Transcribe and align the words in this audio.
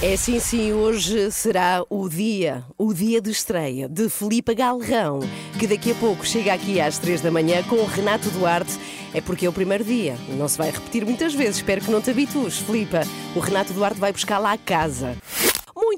É 0.00 0.16
sim, 0.16 0.38
sim, 0.38 0.72
hoje 0.72 1.28
será 1.32 1.84
o 1.90 2.08
dia, 2.08 2.64
o 2.78 2.94
dia 2.94 3.20
de 3.20 3.32
estreia 3.32 3.88
de 3.88 4.08
Filipa 4.08 4.54
Galrão, 4.54 5.18
que 5.58 5.66
daqui 5.66 5.90
a 5.90 5.94
pouco 5.96 6.24
chega 6.24 6.52
aqui 6.52 6.80
às 6.80 6.98
três 6.98 7.20
da 7.20 7.32
manhã 7.32 7.64
com 7.64 7.74
o 7.74 7.84
Renato 7.84 8.30
Duarte. 8.30 8.78
É 9.12 9.20
porque 9.20 9.44
é 9.44 9.48
o 9.48 9.52
primeiro 9.52 9.82
dia, 9.82 10.16
não 10.36 10.46
se 10.46 10.56
vai 10.56 10.70
repetir 10.70 11.04
muitas 11.04 11.34
vezes, 11.34 11.56
espero 11.56 11.80
que 11.80 11.90
não 11.90 12.00
te 12.00 12.10
habitues, 12.10 12.58
Filipa. 12.58 13.00
O 13.34 13.40
Renato 13.40 13.72
Duarte 13.72 13.98
vai 13.98 14.12
buscar 14.12 14.38
lá 14.38 14.52
a 14.52 14.58
casa. 14.58 15.16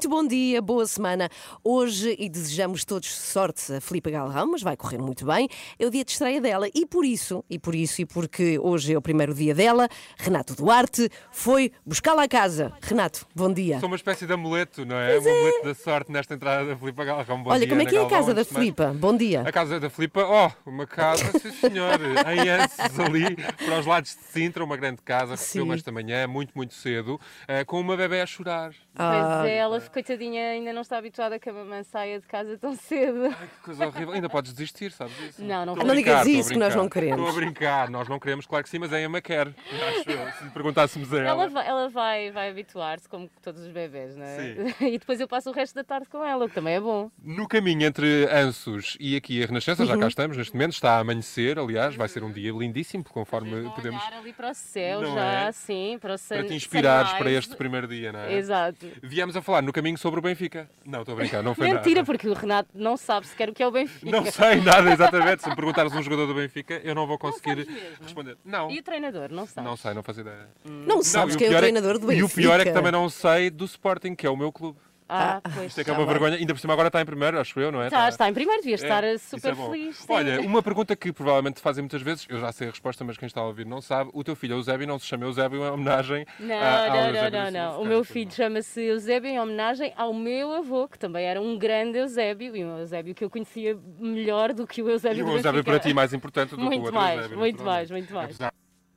Muito 0.01 0.09
bom 0.09 0.27
dia, 0.27 0.63
boa 0.63 0.87
semana. 0.87 1.29
Hoje, 1.63 2.17
e 2.19 2.27
desejamos 2.31 2.87
todos 2.87 3.15
sorte 3.15 3.71
a 3.71 3.83
Filipa 3.83 4.09
Galrão, 4.09 4.53
mas 4.53 4.63
vai 4.63 4.75
correr 4.75 4.97
muito 4.97 5.27
bem, 5.27 5.47
é 5.79 5.85
o 5.85 5.91
dia 5.91 6.03
de 6.03 6.13
estreia 6.13 6.41
dela. 6.41 6.69
E 6.75 6.87
por 6.87 7.05
isso, 7.05 7.45
e 7.51 7.59
por 7.59 7.75
isso, 7.75 8.01
e 8.01 8.07
porque 8.07 8.59
hoje 8.59 8.95
é 8.95 8.97
o 8.97 9.03
primeiro 9.03 9.35
dia 9.35 9.55
dela, 9.55 9.87
Renato 10.17 10.55
Duarte 10.55 11.11
foi 11.31 11.71
buscá-la 11.85 12.23
a 12.23 12.29
casa. 12.29 12.73
Renato, 12.81 13.27
bom 13.35 13.53
dia. 13.53 13.79
Sou 13.79 13.89
uma 13.91 13.97
espécie 13.97 14.27
de 14.27 14.33
amuleto, 14.33 14.87
não 14.87 14.97
é? 14.97 15.19
Um 15.19 15.21
amuleto 15.21 15.65
da 15.65 15.75
sorte 15.75 16.11
nesta 16.11 16.33
entrada 16.33 16.65
da 16.65 16.77
Filipa 16.79 17.05
Galrão. 17.05 17.43
Bom 17.43 17.51
Olha, 17.51 17.59
dia, 17.59 17.69
como 17.69 17.83
é 17.83 17.85
que 17.85 17.95
é 17.95 17.99
a 17.99 18.01
Galvão, 18.01 18.19
casa 18.21 18.33
da. 18.33 18.43
Filipa? 18.43 18.97
Bom 18.97 19.15
dia. 19.15 19.43
A 19.43 19.53
casa 19.53 19.79
da 19.79 19.91
Filipa, 19.91 20.25
oh, 20.25 20.71
uma 20.71 20.87
casa, 20.87 21.31
sim 21.39 21.53
senhor, 21.53 22.01
em 22.33 22.49
Anses 22.49 22.99
ali, 22.99 23.37
para 23.37 23.79
os 23.79 23.85
lados 23.85 24.17
de 24.17 24.23
Sintra, 24.33 24.65
uma 24.65 24.79
grande 24.79 25.03
casa, 25.03 25.33
recebeu-me 25.33 25.75
esta 25.75 25.93
manhã, 25.93 26.27
muito, 26.27 26.53
muito 26.57 26.73
cedo, 26.73 27.21
eh, 27.47 27.67
com 27.67 27.79
uma 27.79 27.99
bebé 27.99 28.23
a 28.23 28.27
chorar. 28.27 28.73
Ah, 28.97 29.41
Pois 29.41 29.51
é, 29.51 29.57
ela, 29.59 29.90
coitadinha, 29.91 30.51
ainda 30.53 30.73
não 30.73 30.83
está 30.83 30.97
habituada 30.99 31.35
a 31.37 31.39
que 31.39 31.49
a 31.49 31.53
mamãe 31.53 31.83
saia 31.85 32.21
de 32.21 32.27
casa 32.27 32.57
tão 32.59 32.75
cedo. 32.77 33.29
Que 33.31 33.65
coisa 33.65 33.87
horrível. 33.87 34.15
Ainda 34.15 34.29
podes 34.29 34.53
desistir, 34.53 34.93
sabes 34.93 35.19
isso? 35.21 35.43
Não, 35.45 35.67
não 35.67 35.75
Não 35.77 35.95
digas 35.95 35.95
brincar, 35.95 36.19
estou 36.21 36.35
a 36.35 36.39
isso, 36.39 36.51
que 36.51 36.59
nós 36.59 36.75
não 36.75 36.83
brincar. 36.89 37.01
queremos. 37.01 37.19
Estou 37.29 37.31
a 37.31 37.45
brincar, 37.45 37.91
nós 37.91 38.09
não 38.09 38.19
queremos, 38.19 38.47
claro 38.47 38.65
que 38.65 38.71
sim, 38.71 38.79
mas 38.79 38.93
a 38.93 39.01
Emma 39.01 39.21
quer. 39.21 39.49
Acho 39.49 40.11
eu, 40.11 40.33
se 40.33 40.45
lhe 40.45 40.51
perguntássemos 40.51 41.13
a 41.13 41.19
ela. 41.19 41.29
Ela 41.29 41.49
vai, 41.49 41.67
ela 41.69 41.89
vai, 41.89 42.31
vai 42.31 42.51
habituar-se, 42.51 43.09
como 43.09 43.29
todos 43.43 43.61
os 43.63 43.69
bebés, 43.73 44.17
não 44.17 44.25
é? 44.25 44.75
E 44.91 44.99
depois 44.99 45.21
eu 45.21 45.29
passo 45.29 45.51
o 45.51 45.53
resto 45.53 45.75
da 45.75 45.85
tarde 45.85 46.09
com 46.09 46.25
ela, 46.25 46.45
o 46.45 46.49
que 46.49 46.55
também 46.55 46.75
é 46.75 46.81
bom. 46.81 47.11
No 47.23 47.47
caminho 47.47 47.87
entre 47.87 48.27
Ansos 48.31 48.97
e 49.01 49.17
aqui 49.17 49.43
a 49.43 49.47
Renascença, 49.47 49.85
já 49.87 49.95
cá 49.97 50.01
Uhum. 50.03 50.09
estamos 50.09 50.37
neste 50.37 50.55
momento, 50.55 50.73
está 50.73 50.93
a 50.97 50.99
amanhecer, 51.01 51.59
aliás, 51.59 51.95
vai 51.95 52.09
ser 52.09 52.23
um 52.25 52.33
dia 52.33 52.51
lindíssimo, 52.53 53.05
conforme 53.05 53.61
Vou 53.63 53.73
podemos. 53.73 54.01
olhar 54.03 54.19
ali 54.19 54.33
para 54.33 54.51
o 54.51 54.55
céu 54.55 55.01
Não 55.03 55.15
já, 55.15 55.49
é? 55.49 55.53
sim, 55.53 55.99
para 56.01 56.15
o 56.15 56.19
sun, 56.19 56.35
Para 56.37 56.45
te 56.47 56.55
inspirares 56.55 57.13
para 57.15 57.31
este 57.31 57.55
primeiro 57.57 57.87
dia, 57.87 58.13
não 58.13 58.21
é? 58.21 58.33
Exato. 58.35 58.87
Viemos 59.03 59.37
a 59.37 59.43
falar 59.43 59.63
no 59.63 59.73
caminho 59.81 59.99
sobre 59.99 60.21
o 60.21 60.23
Benfica. 60.23 60.69
Não, 60.85 61.01
estou 61.01 61.15
a 61.15 61.17
brincar, 61.17 61.43
não 61.43 61.55
foi 61.55 61.67
Mentira, 61.69 61.97
nada. 61.97 62.05
porque 62.05 62.29
o 62.29 62.35
Renato 62.35 62.69
não 62.75 62.97
sabe 62.97 63.27
sequer 63.27 63.49
o 63.49 63.55
que 63.55 63.63
é 63.63 63.67
o 63.67 63.71
Benfica. 63.71 64.11
Não 64.11 64.25
sei 64.27 64.61
nada, 64.61 64.93
exatamente. 64.93 65.43
Se 65.43 65.49
me 65.49 65.57
perguntares 65.57 65.93
um 65.93 66.03
jogador 66.03 66.27
do 66.27 66.35
Benfica, 66.35 66.81
eu 66.85 66.95
não 66.95 67.07
vou 67.07 67.19
conseguir 67.19 67.65
sabes 67.65 67.67
mesmo? 67.67 67.97
responder. 68.03 68.37
Não, 68.45 68.71
E 68.71 68.79
o 68.79 68.83
treinador, 68.83 69.31
não 69.33 69.47
sabe? 69.47 69.67
não 69.67 69.77
sei, 69.77 69.95
não 69.95 70.03
faço 70.03 70.21
ideia. 70.21 70.49
não 70.65 71.03
sabes 71.03 71.35
e 71.35 71.39
quem 71.39 71.47
é 71.47 71.51
o 71.51 71.53
pior 71.53 71.61
treinador 71.61 71.99
do 71.99 72.07
Benfica. 72.07 72.21
E 72.21 72.23
o 72.23 72.29
pior 72.29 72.61
é 72.61 72.65
que 72.65 72.73
também 72.73 72.93
não 72.93 73.09
sei 73.09 73.51
do 73.51 73.65
Sporting, 73.65 74.15
que 74.15 74.27
é 74.27 74.31
o 74.31 74.37
meu 74.37 74.53
clube. 74.53 74.79
Ah, 75.13 75.41
pois. 75.55 75.67
Isto 75.67 75.81
é 75.81 75.85
que 75.85 75.91
é 75.91 75.95
já 75.95 75.99
uma 75.99 76.07
vergonha. 76.07 76.37
Ainda 76.37 76.55
por 76.55 76.61
cima 76.61 76.73
agora 76.73 76.89
está 76.89 77.01
em 77.01 77.05
primeiro, 77.05 77.39
acho 77.41 77.59
eu, 77.59 77.73
não 77.73 77.83
é? 77.83 77.87
Está, 77.87 78.09
está 78.09 78.29
em 78.29 78.33
primeiro, 78.35 78.63
devia 78.63 78.77
estar 78.77 79.03
É, 79.03 79.11
eh, 79.11 79.15
isso 79.15 79.31
super 79.31 79.53
é 79.53 79.57
feliz. 79.57 79.97
sim. 79.97 80.13
Olha, 80.13 80.41
uma 80.41 80.63
pergunta 80.63 80.95
que 80.95 81.13
provavelmente 81.13 81.57
te 81.57 81.61
fazem 81.63 81.83
muitas 81.83 82.01
vezes, 82.03 82.27
eu 82.29 82.39
já 82.41 82.53
sei 82.53 82.69
a 82.69 82.71
resposta, 82.71 83.03
mas 83.05 83.17
quem 83.19 83.27
está 83.27 83.41
a 83.41 83.47
ouvir 83.47 83.67
não 83.67 83.81
sabe. 83.81 84.11
O 84.15 84.23
teu 84.23 84.37
filho 84.37 84.55
Eusébio 84.55 84.87
não 84.87 84.99
se 84.99 85.07
chama 85.07 85.25
Eusébio 85.25 85.65
em 85.65 85.71
homenagem 85.71 86.25
Não, 86.39 86.55
a, 86.55 86.81
ao 86.85 86.89
não, 86.89 86.95
não, 86.97 87.07
Eusébio 87.09 87.31
não, 87.41 87.51
não. 87.51 87.69
Silva 87.71 87.83
O 87.83 87.85
meu 87.87 88.05
filho 88.05 88.27
não. 88.27 88.31
chama-se 88.33 88.81
Eusébio 88.83 89.31
em 89.31 89.41
homenagem 89.41 89.93
ao 89.97 90.15
meu 90.15 90.53
avô, 90.53 90.87
que 90.89 90.99
também 90.99 91.25
era 91.27 91.41
um 91.41 91.59
grande 91.59 91.99
Eusébio, 91.99 92.55
e 92.57 92.65
um 92.65 92.79
Eusébio 92.79 93.15
que 93.15 93.25
eu 93.25 93.31
conhecia 93.31 93.77
melhor 93.99 94.53
do 94.53 94.67
que 94.67 94.83
o 94.83 94.89
Eusébio 94.89 95.21
E 95.21 95.23
o 95.23 95.37
Eusébio 95.37 95.65
para 95.65 95.79
ti 95.79 95.93
mais 95.93 96.13
importante 96.13 96.51
do 96.51 96.57
que 96.57 96.63
o 96.63 96.65
Muito 96.67 96.81
outro 96.83 96.95
mais, 96.95 97.17
Eusébio, 97.17 97.39
muito 97.39 97.63
mais, 97.65 97.91
muito 97.91 98.15
mais. 98.15 98.25
Apesar 98.27 98.53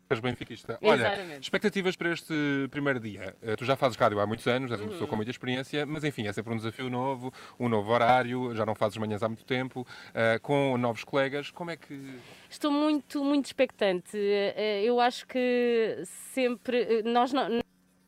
seres 0.07 0.21
benfiquista. 0.21 0.77
Olha, 0.81 1.07
Exatamente. 1.07 1.41
expectativas 1.43 1.95
para 1.95 2.11
este 2.11 2.33
primeiro 2.69 2.99
dia. 2.99 3.35
Eh, 3.41 3.55
Tu 3.55 3.65
já 3.65 3.75
fazes 3.75 3.97
rádio 3.97 4.19
há 4.19 4.27
muitos 4.27 4.45
anos, 4.47 4.71
és 4.71 4.79
uma 4.79 4.85
Uhum. 4.87 4.91
pessoa 4.91 5.07
com 5.09 5.15
muita 5.15 5.31
experiência, 5.31 5.85
mas 5.85 6.03
enfim, 6.03 6.27
é 6.27 6.33
sempre 6.33 6.53
um 6.53 6.57
desafio 6.57 6.89
novo, 6.89 7.33
um 7.59 7.69
novo 7.69 7.91
horário, 7.91 8.53
já 8.55 8.65
não 8.65 8.75
fazes 8.75 8.97
manhãs 8.97 9.23
há 9.23 9.27
muito 9.27 9.45
tempo, 9.45 9.87
eh, 10.13 10.39
com 10.39 10.77
novos 10.77 11.03
colegas. 11.03 11.49
Como 11.51 11.71
é 11.71 11.77
que. 11.77 11.93
Estou 12.49 12.71
muito, 12.71 13.23
muito 13.23 13.45
expectante. 13.45 14.17
Eh, 14.17 14.83
Eu 14.83 14.99
acho 14.99 15.25
que 15.27 16.03
sempre 16.33 17.01
nós 17.03 17.31
não. 17.33 17.61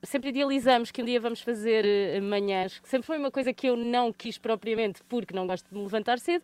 Sempre 0.03 0.29
idealizamos 0.29 0.91
que 0.91 1.01
um 1.01 1.05
dia 1.05 1.19
vamos 1.19 1.41
fazer 1.41 2.21
manhãs, 2.21 2.77
que 2.77 2.87
sempre 2.87 3.07
foi 3.07 3.17
uma 3.17 3.31
coisa 3.31 3.51
que 3.51 3.67
eu 3.67 3.75
não 3.75 4.13
quis 4.13 4.37
propriamente, 4.37 5.01
porque 5.09 5.33
não 5.33 5.47
gosto 5.47 5.67
de 5.67 5.75
me 5.75 5.81
levantar 5.81 6.19
cedo. 6.19 6.43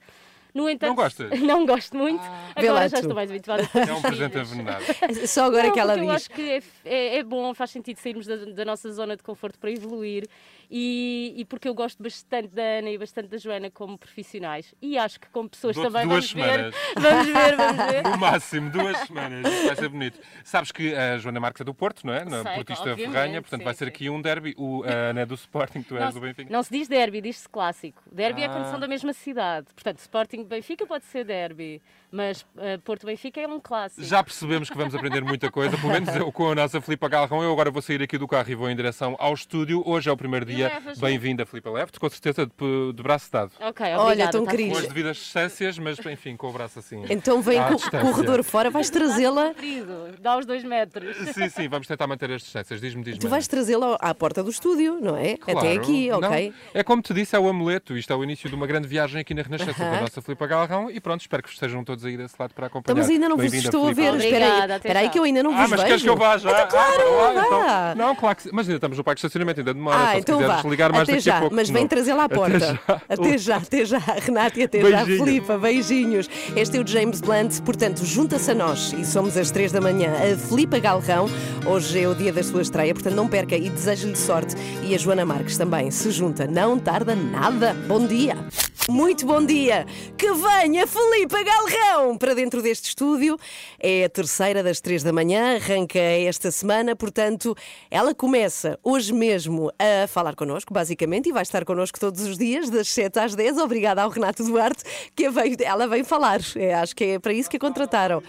No 0.53 0.69
entanto, 0.69 0.89
Não 0.89 0.95
gostas? 0.95 1.39
Não 1.39 1.65
gosto 1.65 1.95
muito. 1.97 2.21
Lá 2.21 2.51
Agora 2.55 2.89
já 2.89 2.97
tu. 2.97 3.01
estou 3.01 3.15
mais 3.15 3.29
habituada. 3.31 3.69
É 3.73 3.93
um 3.93 4.01
presente 4.01 4.37
envenenado. 4.37 4.83
Só 5.27 5.45
agora 5.45 5.67
Não, 5.67 5.73
que 5.73 5.79
ela 5.79 5.93
porque 5.93 6.09
eu 6.09 6.13
diz. 6.13 6.21
acho 6.25 6.29
que 6.31 6.41
é, 6.51 6.61
é- 6.85 7.17
é 7.19 7.23
bom, 7.23 7.53
faz 7.53 7.71
sentido 7.71 7.97
sairmos 7.97 8.27
da, 8.27 8.35
da 8.37 8.65
nossa 8.65 8.91
zona 8.91 9.15
de 9.15 9.23
conforto 9.23 9.57
para 9.59 9.71
evoluir 9.71 10.27
e, 10.73 11.33
e 11.35 11.43
porque 11.45 11.67
eu 11.67 11.73
gosto 11.73 12.01
bastante 12.01 12.47
da 12.47 12.61
Ana 12.63 12.89
e 12.89 12.97
bastante 12.97 13.27
da 13.27 13.37
Joana 13.37 13.69
como 13.69 13.97
profissionais 13.97 14.73
e 14.81 14.97
acho 14.97 15.19
que 15.19 15.27
como 15.29 15.49
pessoas 15.49 15.75
Dou-te 15.75 15.91
também 15.91 16.07
duas 16.07 16.31
vamos 16.31 16.45
ver, 16.47 16.51
semanas. 16.53 16.75
vamos 16.95 17.27
ver, 17.27 17.55
vamos 17.57 17.85
ver. 17.91 18.03
No 18.11 18.17
máximo, 18.17 18.69
duas 18.71 18.97
semanas. 18.99 19.41
Vai 19.65 19.75
ser 19.75 19.89
bonito. 19.89 20.19
Sabes 20.45 20.71
que 20.71 20.95
a 20.95 21.17
Joana 21.17 21.39
Marques 21.41 21.59
é 21.59 21.63
do 21.65 21.73
Porto, 21.73 22.07
não 22.07 22.13
é? 22.13 22.23
Na 22.23 22.41
Sei, 22.43 22.53
portista 22.55 22.95
ferranha, 22.95 23.41
portanto 23.41 23.59
sim, 23.59 23.65
vai 23.65 23.73
ser 23.73 23.87
aqui 23.89 24.09
um 24.09 24.21
derby. 24.21 24.55
O, 24.57 24.83
a 24.83 25.09
Ana 25.09 25.21
é 25.21 25.25
do 25.25 25.35
Sporting, 25.35 25.81
tu 25.83 25.95
és 25.97 26.05
Não, 26.05 26.11
do 26.13 26.21
Benfica. 26.21 26.51
não 26.53 26.63
se 26.63 26.71
diz 26.71 26.87
derby, 26.87 27.19
diz-se 27.19 27.49
clássico. 27.49 28.01
Derby 28.11 28.43
é 28.43 28.47
quando 28.47 28.65
Ah. 28.65 28.71
são 28.71 28.79
da 28.79 28.87
mesma 28.87 29.11
cidade. 29.11 29.67
Portanto, 29.75 29.99
Sporting 29.99 30.45
Benfica 30.45 30.85
pode 30.87 31.03
ser 31.05 31.25
derby, 31.25 31.81
mas 32.11 32.45
eh, 32.57 32.77
Porto 32.77 33.05
Benfica 33.05 33.39
é 33.39 33.47
um 33.47 33.59
clássico. 33.59 34.03
Já 34.03 34.23
percebemos 34.23 34.69
que 34.69 34.77
vamos 34.77 34.93
aprender 34.93 35.23
muita 35.23 35.49
coisa, 35.49 35.77
pelo 35.77 35.93
menos 35.93 36.15
eu 36.15 36.31
com 36.31 36.51
a 36.51 36.55
nossa 36.55 36.81
Filipa 36.81 37.07
Galrão. 37.07 37.41
Eu 37.41 37.51
agora 37.51 37.71
vou 37.71 37.81
sair 37.81 38.01
aqui 38.01 38.17
do 38.17 38.27
carro 38.27 38.49
e 38.49 38.55
vou 38.55 38.69
em 38.69 38.75
direção 38.75 39.15
ao 39.19 39.33
estúdio. 39.33 39.81
Hoje 39.85 40.09
é 40.09 40.11
o 40.11 40.17
primeiro 40.17 40.45
dia. 40.45 40.71
Bem-vinda, 40.99 41.45
Filipa. 41.45 41.69
Leve-te 41.69 41.99
com 41.99 42.09
certeza 42.09 42.45
de, 42.45 42.93
de 42.93 43.01
braço 43.03 43.31
dado. 43.31 43.51
Ok, 43.61 43.85
Olha, 43.85 43.99
obrigada. 44.01 44.31
tão 44.31 44.45
tá 44.45 44.51
querido. 44.51 44.71
Com 44.71 44.77
as 44.79 44.87
devidas 44.87 45.17
distâncias, 45.17 45.79
mas 45.79 45.97
enfim, 46.05 46.35
com 46.35 46.47
o 46.49 46.51
braço 46.53 46.79
assim. 46.79 47.03
Então 47.09 47.41
vem 47.41 47.59
com 47.63 47.75
o 47.75 48.01
corredor 48.11 48.43
fora, 48.43 48.69
vais 48.69 48.89
trazê-la. 48.89 49.53
Dá 50.19 50.37
os 50.37 50.45
dois 50.45 50.63
metros. 50.63 51.15
Sim, 51.33 51.49
sim, 51.49 51.67
vamos 51.69 51.87
tentar 51.87 52.07
manter 52.07 52.31
as 52.31 52.41
distâncias. 52.41 52.81
Diz-me, 52.81 53.03
diz-me. 53.03 53.19
Tu 53.19 53.27
vais 53.29 53.47
trazê-la 53.47 53.95
à 53.99 54.13
porta 54.13 54.43
do 54.43 54.49
estúdio, 54.49 54.99
não 55.01 55.15
é? 55.15 55.33
Até 55.41 55.51
Claro. 55.53 55.71
aqui, 55.81 56.09
Não, 56.09 56.17
ok? 56.19 56.53
é 56.73 56.83
como 56.83 57.01
te 57.01 57.13
disse, 57.13 57.35
é 57.35 57.39
o 57.39 57.47
amuleto. 57.47 57.95
Isto 57.97 58.13
é 58.13 58.15
o 58.15 58.23
início 58.23 58.49
de 58.49 58.55
uma 58.55 58.67
grande 58.67 58.87
viagem 58.87 59.21
aqui 59.21 59.33
na 59.33 59.41
Renascença 59.41 59.81
Aham. 59.83 59.91
da 59.95 60.01
nossa 60.01 60.21
Filipa 60.21 60.47
Galrão. 60.47 60.89
E 60.89 60.99
pronto, 60.99 61.21
espero 61.21 61.43
que 61.43 61.49
estejam 61.49 61.83
todos 61.83 62.00
aí 62.05 62.17
desse 62.17 62.35
lado 62.39 62.53
para 62.53 62.67
Então, 62.67 62.79
acompanhar. 62.79 62.97
mas 62.97 63.09
ainda 63.09 63.29
não 63.29 63.37
vos 63.37 63.53
estou 63.53 63.87
a 63.87 63.93
ver. 63.93 64.13
Espera 64.15 64.45
aí, 64.45 64.51
Obrigada, 64.51 64.63
até 64.75 64.75
espera 64.87 64.99
aí 64.99 65.05
já. 65.05 65.11
que 65.11 65.19
eu 65.19 65.23
ainda 65.23 65.43
não 65.43 65.51
Ah, 65.51 65.61
vos 65.61 65.69
mas 65.69 65.79
vejo. 65.79 65.85
queres 65.87 66.01
que 66.03 66.09
eu 66.09 66.15
vá 66.17 66.37
já? 66.37 66.51
Então, 66.51 66.67
claro, 66.67 67.01
ah, 67.01 67.33
vá. 67.33 67.93
então- 67.93 68.07
Não, 68.07 68.15
claro 68.15 68.35
que 68.35 68.43
sim. 68.43 68.49
Mas 68.53 68.67
ainda 68.67 68.77
estamos 68.77 68.97
no 68.97 69.03
parque 69.03 69.21
de 69.21 69.27
estacionamento, 69.27 69.59
ainda 69.59 69.73
demora. 69.73 69.97
Ah, 69.97 70.11
se 70.13 70.17
então 70.19 70.37
quiseres 70.39 70.61
vá. 70.63 70.69
ligar 70.69 70.91
mais 70.91 71.03
até 71.03 71.11
daqui 71.13 71.23
já, 71.25 71.37
a 71.37 71.39
pouco. 71.41 71.55
mas 71.55 71.69
vem 71.69 71.87
trazê-la 71.87 72.23
à 72.23 72.25
Até 72.25 72.35
porta. 72.35 72.59
já. 72.59 73.01
Até 73.09 73.37
já, 73.37 73.57
até 73.57 73.85
já, 73.85 73.97
Renata 74.21 74.59
e 74.59 74.63
até 74.63 74.81
Beijinho. 74.81 74.99
já, 75.17 75.23
Filipa. 75.25 75.57
Beijinhos. 75.57 76.29
Este 76.55 76.77
é 76.77 76.81
o 76.81 76.87
James 76.87 77.21
Blunt, 77.21 77.61
portanto, 77.61 78.05
junta-se 78.05 78.51
a 78.51 78.55
nós 78.55 78.93
e 78.93 79.05
somos 79.05 79.37
às 79.37 79.51
três 79.51 79.71
da 79.71 79.79
manhã. 79.81 80.11
A 80.13 80.37
Filipa 80.37 80.79
Galrão, 80.79 81.29
hoje 81.65 82.01
é 82.01 82.07
o 82.07 82.15
dia 82.15 82.31
da 82.33 82.43
sua 82.43 82.61
estreia, 82.61 82.93
portanto, 82.93 83.13
não 83.15 83.27
perca 83.27 83.55
e 83.55 83.69
desejo-lhe 83.69 84.15
sorte. 84.15 84.55
E 84.83 84.95
a 84.95 84.97
Joana 84.97 85.25
Marques 85.25 85.57
também 85.57 85.89
se 85.91 86.09
junta, 86.11 86.47
não 86.47 86.77
tarda 86.77 87.15
nada. 87.15 87.75
Bom 87.87 88.05
dia. 88.05 88.35
Muito 88.89 89.27
bom 89.27 89.45
dia! 89.45 89.85
Que 90.17 90.33
venha 90.33 90.87
Filipa 90.87 91.37
Galrão 91.43 92.17
para 92.17 92.33
dentro 92.33 92.61
deste 92.63 92.89
estúdio. 92.89 93.37
É 93.79 94.05
a 94.05 94.09
terceira 94.09 94.63
das 94.63 94.81
três 94.81 95.03
da 95.03 95.13
manhã, 95.13 95.55
arranca 95.55 95.99
esta 95.99 96.49
semana, 96.49 96.95
portanto, 96.95 97.55
ela 97.91 98.13
começa 98.15 98.79
hoje 98.83 99.13
mesmo 99.13 99.71
a 99.77 100.07
falar 100.07 100.35
connosco, 100.35 100.73
basicamente, 100.73 101.29
e 101.29 101.31
vai 101.31 101.43
estar 101.43 101.63
connosco 101.63 101.99
todos 101.99 102.21
os 102.21 102.37
dias, 102.37 102.69
das 102.69 102.89
7 102.89 103.19
às 103.19 103.35
10. 103.35 103.59
Obrigada 103.59 104.01
ao 104.01 104.09
Renato 104.09 104.43
Duarte, 104.43 104.83
que 105.15 105.29
veio, 105.29 105.55
ela 105.63 105.87
vem 105.87 106.03
falar. 106.03 106.41
É, 106.55 106.73
acho 106.73 106.95
que 106.95 107.03
é 107.03 107.19
para 107.19 107.33
isso 107.33 107.49
que 107.49 107.57
a 107.57 107.59
contrataram. 107.59 108.21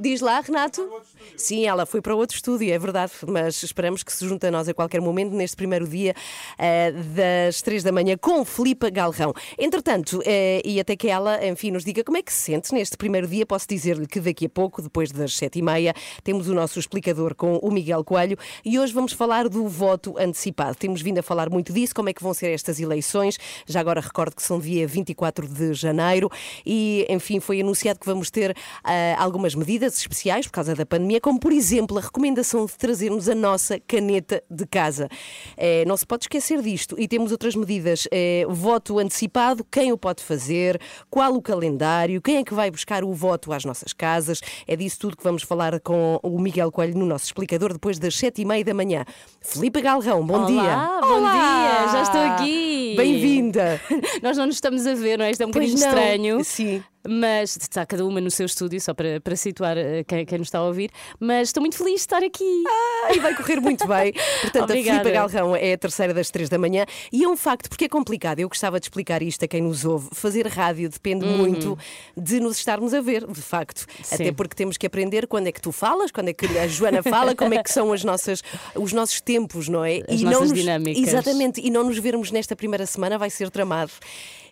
Diz 0.00 0.20
lá, 0.20 0.40
Renato. 0.40 0.88
Sim, 1.36 1.66
ela 1.66 1.84
foi 1.84 2.00
para 2.00 2.14
outro 2.14 2.36
estúdio, 2.36 2.72
é 2.72 2.78
verdade, 2.78 3.10
mas 3.26 3.60
esperamos 3.64 4.04
que 4.04 4.12
se 4.12 4.24
junte 4.28 4.46
a 4.46 4.50
nós 4.50 4.68
a 4.68 4.74
qualquer 4.74 5.00
momento 5.00 5.32
neste 5.32 5.56
primeiro 5.56 5.88
dia 5.88 6.14
eh, 6.56 6.92
das 6.92 7.60
três 7.62 7.82
da 7.82 7.90
manhã 7.90 8.16
com 8.16 8.44
Filipa 8.44 8.90
Galrão. 8.90 9.34
Entretanto, 9.58 10.22
eh, 10.24 10.62
e 10.64 10.78
até 10.78 10.94
que 10.94 11.08
ela, 11.08 11.44
enfim, 11.44 11.72
nos 11.72 11.84
diga 11.84 12.04
como 12.04 12.16
é 12.16 12.22
que 12.22 12.32
se 12.32 12.52
sente 12.52 12.72
neste 12.72 12.96
primeiro 12.96 13.26
dia, 13.26 13.44
posso 13.44 13.66
dizer-lhe 13.68 14.06
que 14.06 14.20
daqui 14.20 14.46
a 14.46 14.48
pouco, 14.48 14.80
depois 14.80 15.10
das 15.10 15.34
sete 15.34 15.58
e 15.58 15.62
meia, 15.62 15.92
temos 16.22 16.48
o 16.48 16.54
nosso 16.54 16.78
explicador 16.78 17.34
com 17.34 17.56
o 17.56 17.68
Miguel 17.68 18.04
Coelho 18.04 18.38
e 18.64 18.78
hoje 18.78 18.92
vamos 18.92 19.12
falar 19.12 19.48
do 19.48 19.66
voto 19.66 20.14
antecipado. 20.16 20.76
Temos 20.76 21.02
vindo 21.02 21.18
a 21.18 21.22
falar 21.24 21.50
muito 21.50 21.72
disso, 21.72 21.92
como 21.92 22.08
é 22.08 22.12
que 22.12 22.22
vão 22.22 22.32
ser 22.32 22.52
estas 22.52 22.78
eleições. 22.78 23.36
Já 23.66 23.80
agora 23.80 24.00
recordo 24.00 24.36
que 24.36 24.42
são 24.44 24.60
dia 24.60 24.86
24 24.86 25.48
de 25.48 25.74
janeiro 25.74 26.30
e, 26.64 27.04
enfim, 27.08 27.40
foi 27.40 27.60
anunciado 27.60 27.98
que 27.98 28.06
vamos 28.06 28.30
ter 28.30 28.56
ah, 28.84 29.16
algumas 29.18 29.56
medidas 29.56 29.87
especiais 29.96 30.46
por 30.46 30.52
causa 30.52 30.74
da 30.74 30.84
pandemia, 30.84 31.20
como 31.20 31.40
por 31.40 31.52
exemplo 31.52 31.96
a 31.96 32.00
recomendação 32.00 32.66
de 32.66 32.76
trazermos 32.76 33.28
a 33.28 33.34
nossa 33.34 33.80
caneta 33.80 34.42
de 34.50 34.66
casa. 34.66 35.08
Eh, 35.56 35.84
não 35.86 35.96
se 35.96 36.06
pode 36.06 36.24
esquecer 36.24 36.60
disto. 36.60 36.94
E 36.98 37.08
temos 37.08 37.32
outras 37.32 37.54
medidas: 37.54 38.06
eh, 38.12 38.44
voto 38.48 38.98
antecipado, 38.98 39.64
quem 39.70 39.92
o 39.92 39.98
pode 39.98 40.22
fazer, 40.22 40.80
qual 41.08 41.34
o 41.34 41.40
calendário, 41.40 42.20
quem 42.20 42.36
é 42.36 42.44
que 42.44 42.52
vai 42.52 42.70
buscar 42.70 43.02
o 43.04 43.12
voto 43.14 43.52
às 43.52 43.64
nossas 43.64 43.92
casas. 43.92 44.40
É 44.66 44.76
disso 44.76 44.98
tudo 44.98 45.16
que 45.16 45.24
vamos 45.24 45.42
falar 45.42 45.78
com 45.80 46.20
o 46.22 46.38
Miguel 46.38 46.70
Coelho 46.70 46.98
no 46.98 47.06
nosso 47.06 47.24
explicador 47.24 47.72
depois 47.72 47.98
das 47.98 48.14
sete 48.16 48.42
e 48.42 48.44
meia 48.44 48.64
da 48.64 48.74
manhã. 48.74 49.04
Filipe 49.40 49.80
Galrão, 49.80 50.24
bom 50.26 50.34
Olá, 50.34 50.46
dia. 50.46 51.00
bom 51.00 51.20
dia, 51.20 51.92
já 51.92 52.02
estou 52.02 52.20
aqui. 52.20 52.94
Bem-vinda. 52.96 53.80
Nós 54.22 54.36
não 54.36 54.46
nos 54.46 54.56
estamos 54.56 54.86
a 54.86 54.94
ver, 54.94 55.18
não 55.18 55.24
é? 55.24 55.30
Isto 55.30 55.42
é 55.42 55.46
um 55.46 55.50
Pois 55.50 55.72
bocadinho 55.72 55.92
não. 55.94 56.02
estranho. 56.02 56.44
Sim. 56.44 56.82
Mas 57.08 57.56
está 57.56 57.86
cada 57.86 58.04
uma 58.04 58.20
no 58.20 58.30
seu 58.30 58.44
estúdio, 58.44 58.78
só 58.80 58.92
para, 58.92 59.18
para 59.20 59.34
situar 59.34 59.78
eh, 59.78 60.04
quem, 60.04 60.26
quem 60.26 60.38
nos 60.38 60.48
está 60.48 60.58
a 60.58 60.64
ouvir. 60.64 60.90
Mas 61.18 61.48
estou 61.48 61.62
muito 61.62 61.78
feliz 61.78 61.94
de 61.94 62.00
estar 62.00 62.22
aqui. 62.22 62.64
Ah, 62.68 63.14
e 63.14 63.18
vai 63.18 63.34
correr 63.34 63.60
muito 63.60 63.86
bem. 63.88 64.12
Portanto, 64.42 64.64
Obrigada. 64.64 64.98
a 64.98 65.02
Filipe 65.02 65.16
Galrão 65.16 65.56
é 65.56 65.72
a 65.72 65.78
terceira 65.78 66.12
das 66.12 66.30
três 66.30 66.50
da 66.50 66.58
manhã 66.58 66.84
e 67.10 67.24
é 67.24 67.28
um 67.28 67.36
facto, 67.36 67.70
porque 67.70 67.86
é 67.86 67.88
complicado. 67.88 68.40
Eu 68.40 68.48
gostava 68.48 68.78
de 68.78 68.84
explicar 68.84 69.22
isto 69.22 69.42
a 69.42 69.48
quem 69.48 69.62
nos 69.62 69.86
ouve. 69.86 70.08
Fazer 70.12 70.46
rádio 70.46 70.90
depende 70.90 71.24
muito 71.24 71.78
de 72.14 72.40
nos 72.40 72.58
estarmos 72.58 72.92
a 72.92 73.00
ver, 73.00 73.26
de 73.26 73.40
facto. 73.40 73.86
Uhum. 73.88 74.04
Sim. 74.04 74.14
Até 74.14 74.32
porque 74.32 74.54
temos 74.54 74.76
que 74.76 74.86
aprender 74.86 75.26
quando 75.26 75.46
é 75.46 75.52
que 75.52 75.62
tu 75.62 75.72
falas, 75.72 76.10
quando 76.10 76.28
é 76.28 76.34
que 76.34 76.46
a 76.58 76.68
Joana 76.68 77.02
fala, 77.02 77.34
como 77.34 77.54
é 77.54 77.62
que 77.62 77.70
são 77.70 77.90
as 77.90 78.04
nossas, 78.04 78.42
os 78.74 78.92
nossos 78.92 79.20
tempos, 79.22 79.66
não 79.66 79.82
é? 79.82 80.02
As 80.06 80.20
não 80.20 80.32
nossas 80.32 80.50
nos, 80.50 80.58
dinâmicas. 80.58 81.08
Exatamente, 81.08 81.60
e 81.64 81.70
não 81.70 81.84
nos 81.84 81.98
vermos 81.98 82.30
nesta 82.30 82.54
primeira 82.54 82.84
semana 82.84 83.16
vai 83.16 83.30
ser 83.30 83.50
tramado. 83.50 83.92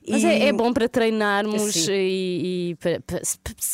Mas 0.09 0.23
E- 0.23 0.27
é, 0.27 0.47
é 0.49 0.53
bom 0.53 0.73
para 0.73 0.89
treinarmos 0.89 1.73
Sim. 1.75 1.93
e, 1.93 2.71
e 2.71 2.75
para, 2.77 3.01
para- 3.01 3.21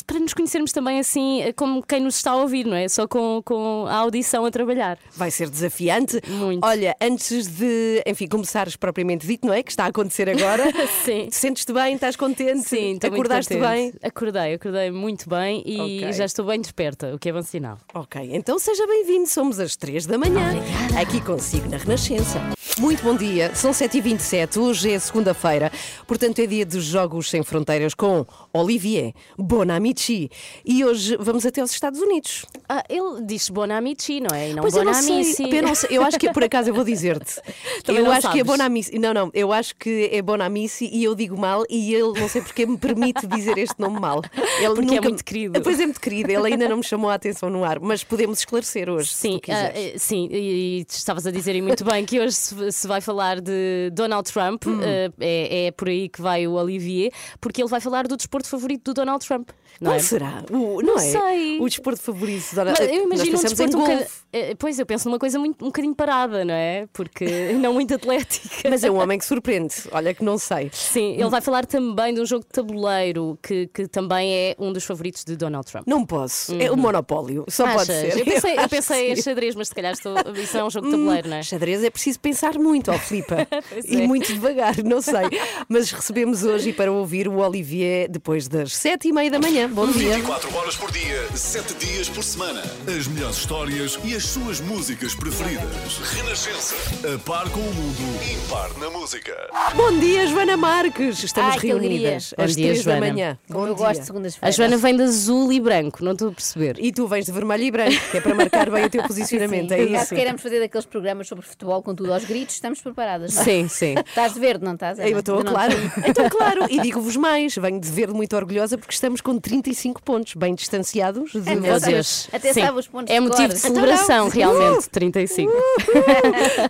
para 0.07 0.19
nos 0.19 0.33
conhecermos 0.33 0.71
também 0.71 0.99
assim 0.99 1.41
eh, 1.41 1.53
como 1.53 1.81
quem 1.83 1.99
nos 2.01 2.15
está 2.15 2.31
a 2.31 2.35
ouvir, 2.37 2.65
não 2.65 2.75
é? 2.75 2.87
Só 2.87 3.07
com, 3.07 3.41
com 3.43 3.85
a 3.87 3.95
audição 3.95 4.45
a 4.45 4.51
trabalhar. 4.51 4.97
Vai 5.15 5.31
ser 5.31 5.49
desafiante. 5.49 6.19
Muito. 6.27 6.65
Olha, 6.65 6.95
antes 7.01 7.47
de, 7.47 8.01
enfim, 8.05 8.27
começares 8.27 8.75
propriamente 8.75 9.25
dito, 9.27 9.45
não 9.45 9.53
é? 9.53 9.61
Que 9.63 9.71
está 9.71 9.85
a 9.85 9.87
acontecer 9.87 10.29
agora. 10.29 10.63
Sim. 11.05 11.27
Sentes-te 11.31 11.73
bem? 11.73 11.95
Estás 11.95 12.15
contente? 12.15 12.67
Sim, 12.67 12.97
Acordaste 13.03 13.55
bem? 13.57 13.93
Acordei, 14.01 14.53
acordei 14.53 14.91
muito 14.91 15.29
bem 15.29 15.61
e 15.65 15.79
Ok. 15.79 16.13
já 16.13 16.25
estou 16.25 16.45
bem 16.45 16.59
desperta, 16.59 17.13
o 17.13 17.19
que 17.19 17.29
é 17.29 17.33
bom 17.33 17.41
sinal. 17.41 17.77
Ok, 17.93 18.29
então 18.33 18.57
seja 18.59 18.85
bem-vindo. 18.87 19.27
Somos 19.27 19.59
às 19.59 19.75
3 19.75 20.05
da 20.05 20.17
manhã, 20.17 20.53
aqui 20.99 21.21
consigo 21.21 21.69
na 21.69 21.77
Renascença. 21.77 22.39
Muito 22.79 23.03
bom 23.03 23.15
dia, 23.15 23.53
são 23.53 23.71
7h27, 23.71 24.57
hoje 24.57 24.91
é 24.91 24.97
segunda-feira, 24.97 25.71
portanto 26.07 26.22
é 26.25 26.45
dia 26.47 26.65
dos 26.65 26.85
Jogos 26.85 27.29
Sem 27.29 27.43
Fronteiras 27.43 27.93
com 27.93 28.25
Olivier 28.53 29.13
Bonamici. 29.37 30.29
E 30.65 30.83
hoje 30.85 31.17
vamos 31.19 31.45
até 31.45 31.59
aos 31.59 31.71
Estados 31.71 31.99
Unidos. 31.99 32.45
Ah, 32.69 32.81
ele 32.89 33.21
diz 33.25 33.49
Bonamici, 33.49 34.21
não 34.21 34.33
é? 34.33 34.51
E 34.51 34.53
não 34.53 34.61
Pois 34.61 34.73
Bonamici. 34.73 35.43
eu 35.53 35.63
não 35.63 35.75
sei, 35.75 35.97
eu 35.97 36.03
acho 36.03 36.17
que 36.17 36.31
por 36.31 36.43
acaso 36.43 36.69
eu 36.69 36.73
vou 36.73 36.83
dizer-te. 36.85 37.41
Eu 37.93 38.09
acho 38.11 38.21
que 38.31 38.39
é 38.39 38.43
sabes. 38.43 38.43
Bonamici. 38.45 38.97
Não, 38.99 39.13
não, 39.13 39.29
eu 39.33 39.51
acho 39.51 39.75
que 39.75 40.09
é 40.11 40.21
Bonamici 40.21 40.89
e 40.91 41.03
eu 41.03 41.13
digo 41.13 41.37
mal 41.37 41.63
e 41.69 41.93
ele 41.93 42.17
não 42.19 42.27
sei 42.29 42.41
porque 42.41 42.65
me 42.65 42.77
permite 42.77 43.27
dizer 43.27 43.57
este 43.57 43.75
nome 43.79 43.99
mal. 43.99 44.21
Ele 44.59 44.67
Porque 44.73 44.81
é 44.81 44.95
nunca- 44.95 45.01
muito 45.09 45.23
querido. 45.25 45.61
Pois 45.61 45.79
é 45.79 45.85
muito 45.85 45.99
querido, 45.99 46.31
ele 46.31 46.47
ainda 46.53 46.67
não 46.69 46.77
me 46.77 46.83
chamou 46.83 47.09
a 47.09 47.15
atenção 47.15 47.49
no 47.49 47.63
ar, 47.63 47.79
mas 47.79 48.03
podemos 48.03 48.39
esclarecer 48.39 48.89
hoje. 48.89 49.11
Sim, 49.13 49.39
eh, 49.47 49.93
sim, 49.97 50.27
e, 50.31 50.79
e 50.79 50.85
estavas 50.89 51.27
a 51.27 51.31
dizer 51.31 51.61
muito 51.61 51.83
bem 51.83 52.05
que 52.05 52.19
hoje 52.19 52.33
se, 52.33 52.71
se 52.71 52.87
vai 52.87 53.01
falar 53.01 53.39
de 53.41 53.89
Donald 53.93 54.31
Trump, 54.31 54.65
Hum. 54.65 54.79
ah, 54.81 55.11
é, 55.19 55.65
é 55.67 55.71
por 55.71 55.89
aí 55.89 56.09
que 56.13 56.21
vai 56.21 56.47
o 56.47 56.53
Olivier, 56.53 57.11
porque 57.41 57.61
ele 57.61 57.69
vai 57.69 57.81
falar 57.81 58.07
do 58.07 58.15
desporto 58.15 58.47
favorito 58.47 58.83
do 58.85 58.93
Donald 58.93 59.25
Trump. 59.25 59.49
Não 59.81 59.91
Qual 59.91 59.95
é? 59.97 59.99
será? 59.99 60.43
O, 60.51 60.81
não, 60.81 60.93
Não 60.93 60.95
é? 60.97 60.99
sei. 60.99 61.59
O 61.59 61.67
desporto 61.67 62.01
favorito. 62.01 62.45
Mas 62.55 62.79
eu 62.79 63.03
imagino 63.03 63.37
um 63.37 63.41
desporto 63.41 63.77
um 63.77 63.81
bocadinho. 63.81 64.07
eh, 64.31 64.55
Pois, 64.57 64.79
eu 64.79 64.85
penso 64.85 65.07
numa 65.09 65.19
coisa 65.19 65.37
muito, 65.39 65.63
um 65.63 65.67
bocadinho 65.67 65.95
parada, 65.95 66.45
não 66.45 66.53
é? 66.53 66.87
Porque 66.93 67.25
não 67.59 67.73
muito 67.73 67.93
atlética. 67.93 68.69
Mas 68.69 68.83
é 68.83 68.91
um 68.91 68.99
homem 69.01 69.17
que 69.17 69.25
surpreende. 69.25 69.73
Olha 69.91 70.13
que 70.13 70.23
não 70.23 70.37
sei. 70.37 70.69
Sim, 70.73 71.13
ele 71.13 71.29
vai 71.29 71.41
falar 71.41 71.65
também 71.65 72.13
de 72.13 72.21
um 72.21 72.25
jogo 72.25 72.43
de 72.45 72.49
tabuleiro 72.51 73.37
que, 73.41 73.67
que 73.67 73.87
também 73.87 74.33
é 74.33 74.55
um 74.59 74.71
dos 74.71 74.83
favoritos 74.83 75.23
de 75.23 75.35
Donald 75.35 75.65
Trump. 75.69 75.85
Não 75.87 76.05
posso. 76.05 76.55
É 76.59 76.71
o 76.71 76.77
monopólio. 76.77 77.45
Só 77.49 77.63
pode 77.65 77.91
Uhum. 77.91 77.97
Achas? 77.99 78.13
ser. 78.13 78.19
Eu 78.19 78.25
pensei, 78.25 78.53
eu 78.57 78.63
que 78.63 78.69
pensei 78.69 79.11
em 79.11 79.15
xadrez, 79.21 79.55
mas 79.55 79.67
se 79.67 79.75
calhar 79.75 79.93
estou, 79.93 80.15
isso 80.35 80.57
é 80.57 80.63
um 80.63 80.69
jogo 80.69 80.87
de 80.87 80.91
tabuleiro, 80.93 81.29
não 81.29 81.37
é? 81.37 81.43
Xadrez 81.43 81.83
é 81.83 81.89
preciso 81.89 82.19
pensar 82.19 82.57
muito, 82.57 82.91
ó 82.91 82.97
Filipa. 82.97 83.47
Pois 83.69 83.85
e 83.85 84.01
é. 84.01 84.07
muito 84.07 84.31
devagar, 84.33 84.83
não 84.83 85.01
sei. 85.01 85.23
Mas 85.67 85.91
recebemos 85.91 86.43
hoje 86.43 86.73
para 86.73 86.91
ouvir 86.91 87.27
o 87.27 87.37
Olivier 87.37 88.09
depois 88.09 88.47
das 88.47 88.75
sete 88.75 89.07
e 89.07 89.13
meia 89.13 89.29
da 89.31 89.39
manhã. 89.39 89.62
Bom 89.71 89.87
dia. 89.91 90.15
24 90.15 90.55
horas 90.55 90.75
por 90.75 90.91
dia, 90.91 91.27
7 91.35 91.73
dias 91.75 92.09
por 92.09 92.23
semana. 92.23 92.61
As 92.87 93.07
melhores 93.07 93.37
histórias 93.37 93.97
e 94.03 94.15
as 94.15 94.25
suas 94.25 94.59
músicas 94.59 95.15
preferidas. 95.15 95.97
Renascença. 96.13 96.75
A 97.13 97.17
par 97.19 97.49
com 97.49 97.59
o 97.59 97.73
mundo, 97.73 98.19
impar 98.33 98.69
na 98.79 98.89
música. 98.89 99.33
Bom 99.75 99.97
dia, 99.99 100.27
Joana 100.27 100.57
Marques. 100.57 101.23
Estamos 101.23 101.53
Ai, 101.55 101.59
que 101.59 101.67
reunidas 101.67 101.93
alegria. 101.97 102.15
às 102.17 102.51
Bom 102.51 102.55
dia, 102.55 102.65
três 102.67 102.77
da 102.85 102.91
Joana. 102.91 103.07
manhã. 103.13 103.39
Como 103.47 103.59
Bom 103.59 103.67
eu 103.67 103.75
dia. 103.75 103.85
gosto 103.85 103.99
de 104.01 104.05
segundas-feiras. 104.07 104.55
A 104.55 104.57
Joana 104.57 104.77
vem 104.77 104.95
de 104.97 105.03
azul 105.03 105.51
e 105.53 105.59
branco, 105.59 106.03
não 106.03 106.11
estou 106.13 106.29
a 106.29 106.31
perceber. 106.31 106.75
E 106.79 106.91
tu 106.91 107.07
vens 107.07 107.25
de 107.25 107.31
vermelho 107.31 107.63
e 107.63 107.71
branco, 107.71 107.99
que 108.11 108.17
é 108.17 108.21
para 108.21 108.35
marcar 108.35 108.69
bem 108.69 108.85
o 108.85 108.89
teu 108.89 109.03
posicionamento. 109.07 109.69
Sim, 109.69 109.75
É 109.75 109.87
caso 109.87 110.03
isso. 110.05 110.15
queiramos 110.15 110.41
fazer 110.41 110.59
daqueles 110.59 110.85
programas 110.85 111.27
sobre 111.27 111.45
futebol 111.45 111.81
com 111.81 111.93
tudo 111.95 112.13
aos 112.13 112.25
gritos, 112.25 112.55
estamos 112.55 112.81
preparadas. 112.81 113.33
não 113.33 113.41
é? 113.41 113.45
Sim, 113.45 113.67
sim. 113.67 113.95
Estás 114.05 114.33
de 114.33 114.39
verde, 114.39 114.63
não 114.65 114.73
estás? 114.73 114.99
Ana? 114.99 115.07
Eu 115.09 115.19
estou, 115.19 115.43
não- 115.43 115.51
claro. 115.53 115.73
Então, 116.05 116.29
claro. 116.29 116.65
E 116.69 116.79
digo-vos 116.81 117.15
mais, 117.15 117.55
venho 117.55 117.79
de 117.79 117.89
verde 117.89 118.13
muito 118.13 118.35
orgulhosa 118.35 118.77
porque 118.77 118.93
estamos 118.93 119.21
com 119.21 119.39
35 119.61 120.01
pontos, 120.01 120.33
bem 120.33 120.55
distanciados 120.55 121.31
de 121.31 121.39
Meu 121.41 121.61
Meu 121.61 121.73
vocês. 121.79 121.93
Deus. 121.93 122.29
Até 122.33 122.53
Sim. 122.53 122.61
sabe 122.61 122.79
os 122.79 122.87
pontos 122.87 123.13
É 123.13 123.19
de 123.19 123.27
motivo 123.27 123.47
cor. 123.49 123.53
de 123.53 123.57
Então 123.59 123.75
celebração, 123.75 124.25
não. 124.25 124.29
realmente. 124.31 124.89
35. 124.89 125.51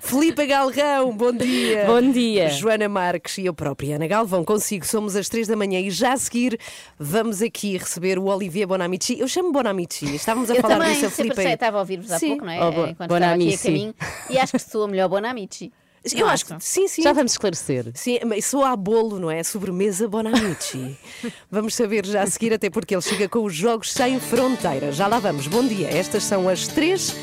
Filipe 0.02 0.46
Galrão, 0.46 1.16
bom 1.16 1.32
dia. 1.32 1.86
Bom 1.88 2.02
dia. 2.12 2.50
Joana 2.50 2.90
Marques 2.90 3.38
e 3.38 3.46
eu 3.46 3.54
própria, 3.54 3.96
Ana 3.96 4.08
Galvão, 4.08 4.44
consigo. 4.44 4.86
Somos 4.86 5.16
às 5.16 5.30
três 5.30 5.48
da 5.48 5.56
manhã 5.56 5.80
e 5.80 5.90
já 5.90 6.12
a 6.14 6.18
seguir 6.18 6.60
vamos 7.00 7.42
aqui 7.42 7.78
receber 7.78 8.20
o 8.20 8.26
Olivier 8.26 8.68
Bonamici. 8.68 9.18
Eu 9.18 9.28
chamo 9.30 9.52
Bonamici, 9.54 10.14
estávamos 10.16 10.50
a 10.52 10.56
Eu 10.56 10.62
falar 10.62 10.80
também 10.80 10.94
disso 10.94 11.06
a 11.06 11.10
Filipe. 11.10 11.40
achei, 11.40 11.54
estava 11.54 11.78
a 11.78 11.80
ouvir-vos 11.80 12.12
há 12.12 12.20
Sim. 12.20 12.30
pouco, 12.30 12.46
não 12.46 12.52
é? 12.52 12.60
Oh, 12.68 12.72
bo- 12.72 12.88
Enquanto 12.88 12.92
estava 12.92 13.04
aqui 13.06 13.14
a 13.14 13.20
Bonamici. 13.30 13.64
caminho. 13.64 13.96
E 14.30 14.38
acho 14.38 14.52
que 14.52 14.60
soa 14.60 14.88
melhor 14.90 15.08
Bonamici. 15.08 15.72
Eu 16.12 16.20
Não 16.20 16.28
acho 16.28 16.46
que 16.46 16.56
sim, 16.60 16.88
sim. 16.88 17.02
Já 17.02 17.14
vamos 17.14 17.32
esclarecer. 17.32 17.92
Sim, 17.94 18.20
mas 18.26 18.46
sou 18.46 18.64
a 18.64 18.76
bolo, 18.76 19.20
não 19.20 19.32
é? 19.32 19.42
Sobremesa 19.42 20.08
Bonamici. 20.08 20.98
vamos 21.50 21.76
saber 21.76 22.06
já 22.06 22.24
a 22.24 22.28
seguir, 22.28 22.54
até 22.54 22.70
porque 22.70 22.94
ele 22.94 23.02
chega 23.02 23.30
com 23.30 23.44
os 23.46 23.54
Jogos 23.56 23.94
Sem 23.94 24.20
Fronteiras. 24.20 24.98
Já 24.98 25.08
lá 25.08 25.20
vamos. 25.20 25.48
Bom 25.48 25.66
dia. 25.66 25.88
Estas 25.88 26.24
são 26.24 26.50
as 26.50 26.68
três 26.68 27.16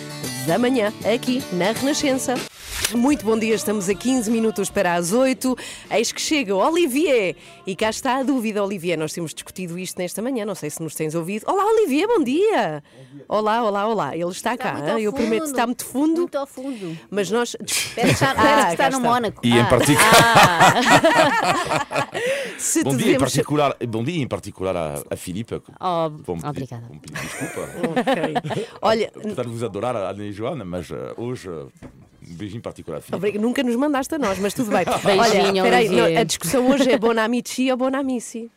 da 0.46 0.58
manhã, 0.58 0.92
aqui 1.14 1.42
na 1.52 1.72
Renascença. 1.72 2.34
Muito 2.94 3.24
bom 3.24 3.38
dia, 3.38 3.54
estamos 3.54 3.88
a 3.88 3.94
15 3.94 4.28
minutos 4.32 4.68
para 4.68 4.94
as 4.94 5.12
8. 5.12 5.56
Eis 5.92 6.10
que 6.10 6.20
chega 6.20 6.52
o 6.54 6.58
Olivier. 6.58 7.36
E 7.64 7.76
cá 7.76 7.88
está 7.88 8.16
a 8.16 8.22
dúvida, 8.24 8.64
Olivier. 8.64 8.98
Nós 8.98 9.12
temos 9.12 9.32
discutido 9.32 9.78
isto 9.78 9.96
nesta 9.98 10.20
manhã, 10.20 10.44
não 10.44 10.56
sei 10.56 10.70
se 10.70 10.82
nos 10.82 10.94
tens 10.96 11.14
ouvido. 11.14 11.44
Olá, 11.46 11.64
Olivier, 11.66 12.08
bom 12.08 12.22
dia. 12.24 12.82
Olá, 13.28 13.62
olá, 13.62 13.86
olá. 13.86 14.16
Ele 14.16 14.28
está, 14.30 14.54
Está 14.54 14.72
cá. 14.72 14.72
muito 14.78 14.90
ao 14.90 14.98
hein? 14.98 15.04
Eu 15.04 15.12
fundo. 15.12 15.20
prometo, 15.22 15.44
está 15.44 15.66
muito 15.66 15.84
fundo. 15.84 16.20
Muito 16.22 16.36
ao 16.38 16.46
fundo. 16.48 16.98
Mas 17.08 17.30
nós. 17.30 17.54
Parece 17.94 17.94
que 17.94 18.24
está, 18.24 18.30
Ah, 18.32 18.66
que 18.66 18.72
está 18.72 18.90
no 18.90 18.96
está. 18.96 19.08
Mónaco. 19.08 19.40
E 19.46 19.50
em 19.52 19.60
Ah, 19.60 19.64
particular, 19.66 20.74
Se 22.58 22.82
bom 22.82 22.96
dia 22.96 23.12
em 23.14 23.18
particular, 23.18 23.76
bom 23.88 24.02
dia 24.02 24.20
em 24.22 24.26
particular 24.28 24.76
a, 24.76 24.94
a 25.10 25.16
Filipe. 25.16 25.60
que 25.60 25.72
Oh, 25.80 26.10
pedir- 26.10 26.46
obrigada. 26.46 26.88
pedir 27.00 27.20
desculpa. 27.20 27.70
Ok. 28.00 28.64
Olha, 28.82 29.12
Apesar 29.16 29.44
de 29.44 29.50
vos 29.50 29.62
adorar, 29.62 29.94
a 29.94 30.10
Ana 30.10 30.24
e 30.24 30.32
Joana, 30.32 30.64
mas 30.64 30.90
eh, 30.90 31.14
hoje 31.16 31.48
eh, 31.48 31.66
um 32.30 32.34
beijinho 32.34 32.62
particular 32.62 32.98
a 32.98 33.00
Filipe. 33.00 33.16
Obrig- 33.16 33.38
Nunca 33.40 33.62
nos 33.62 33.76
mandaste 33.76 34.14
a 34.14 34.18
nós, 34.18 34.38
mas 34.38 34.54
tudo 34.54 34.70
bem. 34.70 34.84
Beijinho, 35.04 35.62
Olha, 35.62 35.62
peraí, 35.62 35.88
não, 35.88 36.04
a 36.20 36.24
discussão 36.24 36.70
hoje 36.70 36.90
é 36.90 36.98
Bonamici 36.98 37.70
ou 37.70 37.76
Bonamici. 37.76 38.50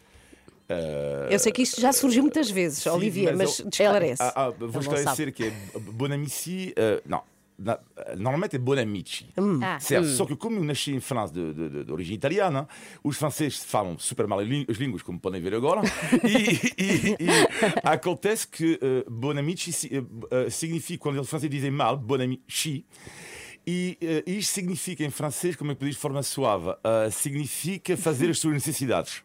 Eh, 0.69 1.27
Eu 1.31 1.39
sei 1.39 1.51
que 1.51 1.61
isto 1.61 1.79
já 1.81 1.91
surgiu 1.91 2.21
muitas 2.23 2.49
vezes, 2.49 2.79
sim, 2.83 2.89
Olivier, 2.89 3.35
mas 3.35 3.59
mas 3.63 3.73
esclarece. 3.73 4.21
ah, 4.23 4.33
ah, 4.35 4.49
vou 4.51 4.69
não 4.71 4.79
esclarecer 4.79 5.33
que 5.33 5.45
é 5.45 5.51
Bonamici, 5.79 6.73
eh, 6.75 7.01
não. 7.05 7.21
na- 7.59 7.77
normalmente 8.17 8.55
é 8.55 8.59
Bonamici. 8.59 9.27
Ah, 9.61 9.79
Certo, 9.79 10.07
só 10.07 10.25
que 10.25 10.35
como 10.35 10.57
eu 10.57 10.63
nasci 10.63 10.91
em 10.95 10.99
França 10.99 11.33
de, 11.33 11.53
de- 11.53 11.69
de- 11.69 11.83
de 11.83 11.91
origem 11.91 12.15
italiana, 12.15 12.67
os 13.03 13.15
franceses 13.17 13.63
falam 13.63 13.97
super 13.99 14.25
mal 14.25 14.39
as 14.39 14.47
lí- 14.47 14.65
as 14.69 14.77
línguas, 14.77 15.03
como 15.03 15.19
podem 15.19 15.39
ver 15.41 15.53
agora, 15.53 15.81
e, 16.23 16.83
e- 16.83 17.15
e 17.19 17.27
acontece 17.83 18.47
que 18.47 18.79
uh, 18.81 19.09
Bonamici 19.11 19.69
uh, 19.97 20.01
uh, 20.47 20.49
significa, 20.49 21.03
quando 21.03 21.19
os 21.21 21.29
franceses 21.29 21.51
dizem 21.55 21.69
mal, 21.71 21.95
Bonamici, 21.95 22.85
e 23.65 23.97
uh, 24.01 24.29
isto 24.29 24.53
significa 24.53 25.03
em 25.03 25.09
francês, 25.09 25.55
como 25.55 25.71
é 25.71 25.75
que 25.75 25.85
diz 25.85 25.95
de 25.95 26.01
forma 26.01 26.21
suave, 26.21 26.69
uh, 26.69 27.11
significa 27.11 27.95
fazer 27.95 28.29
as 28.31 28.39
suas 28.39 28.53
necessidades. 28.53 29.23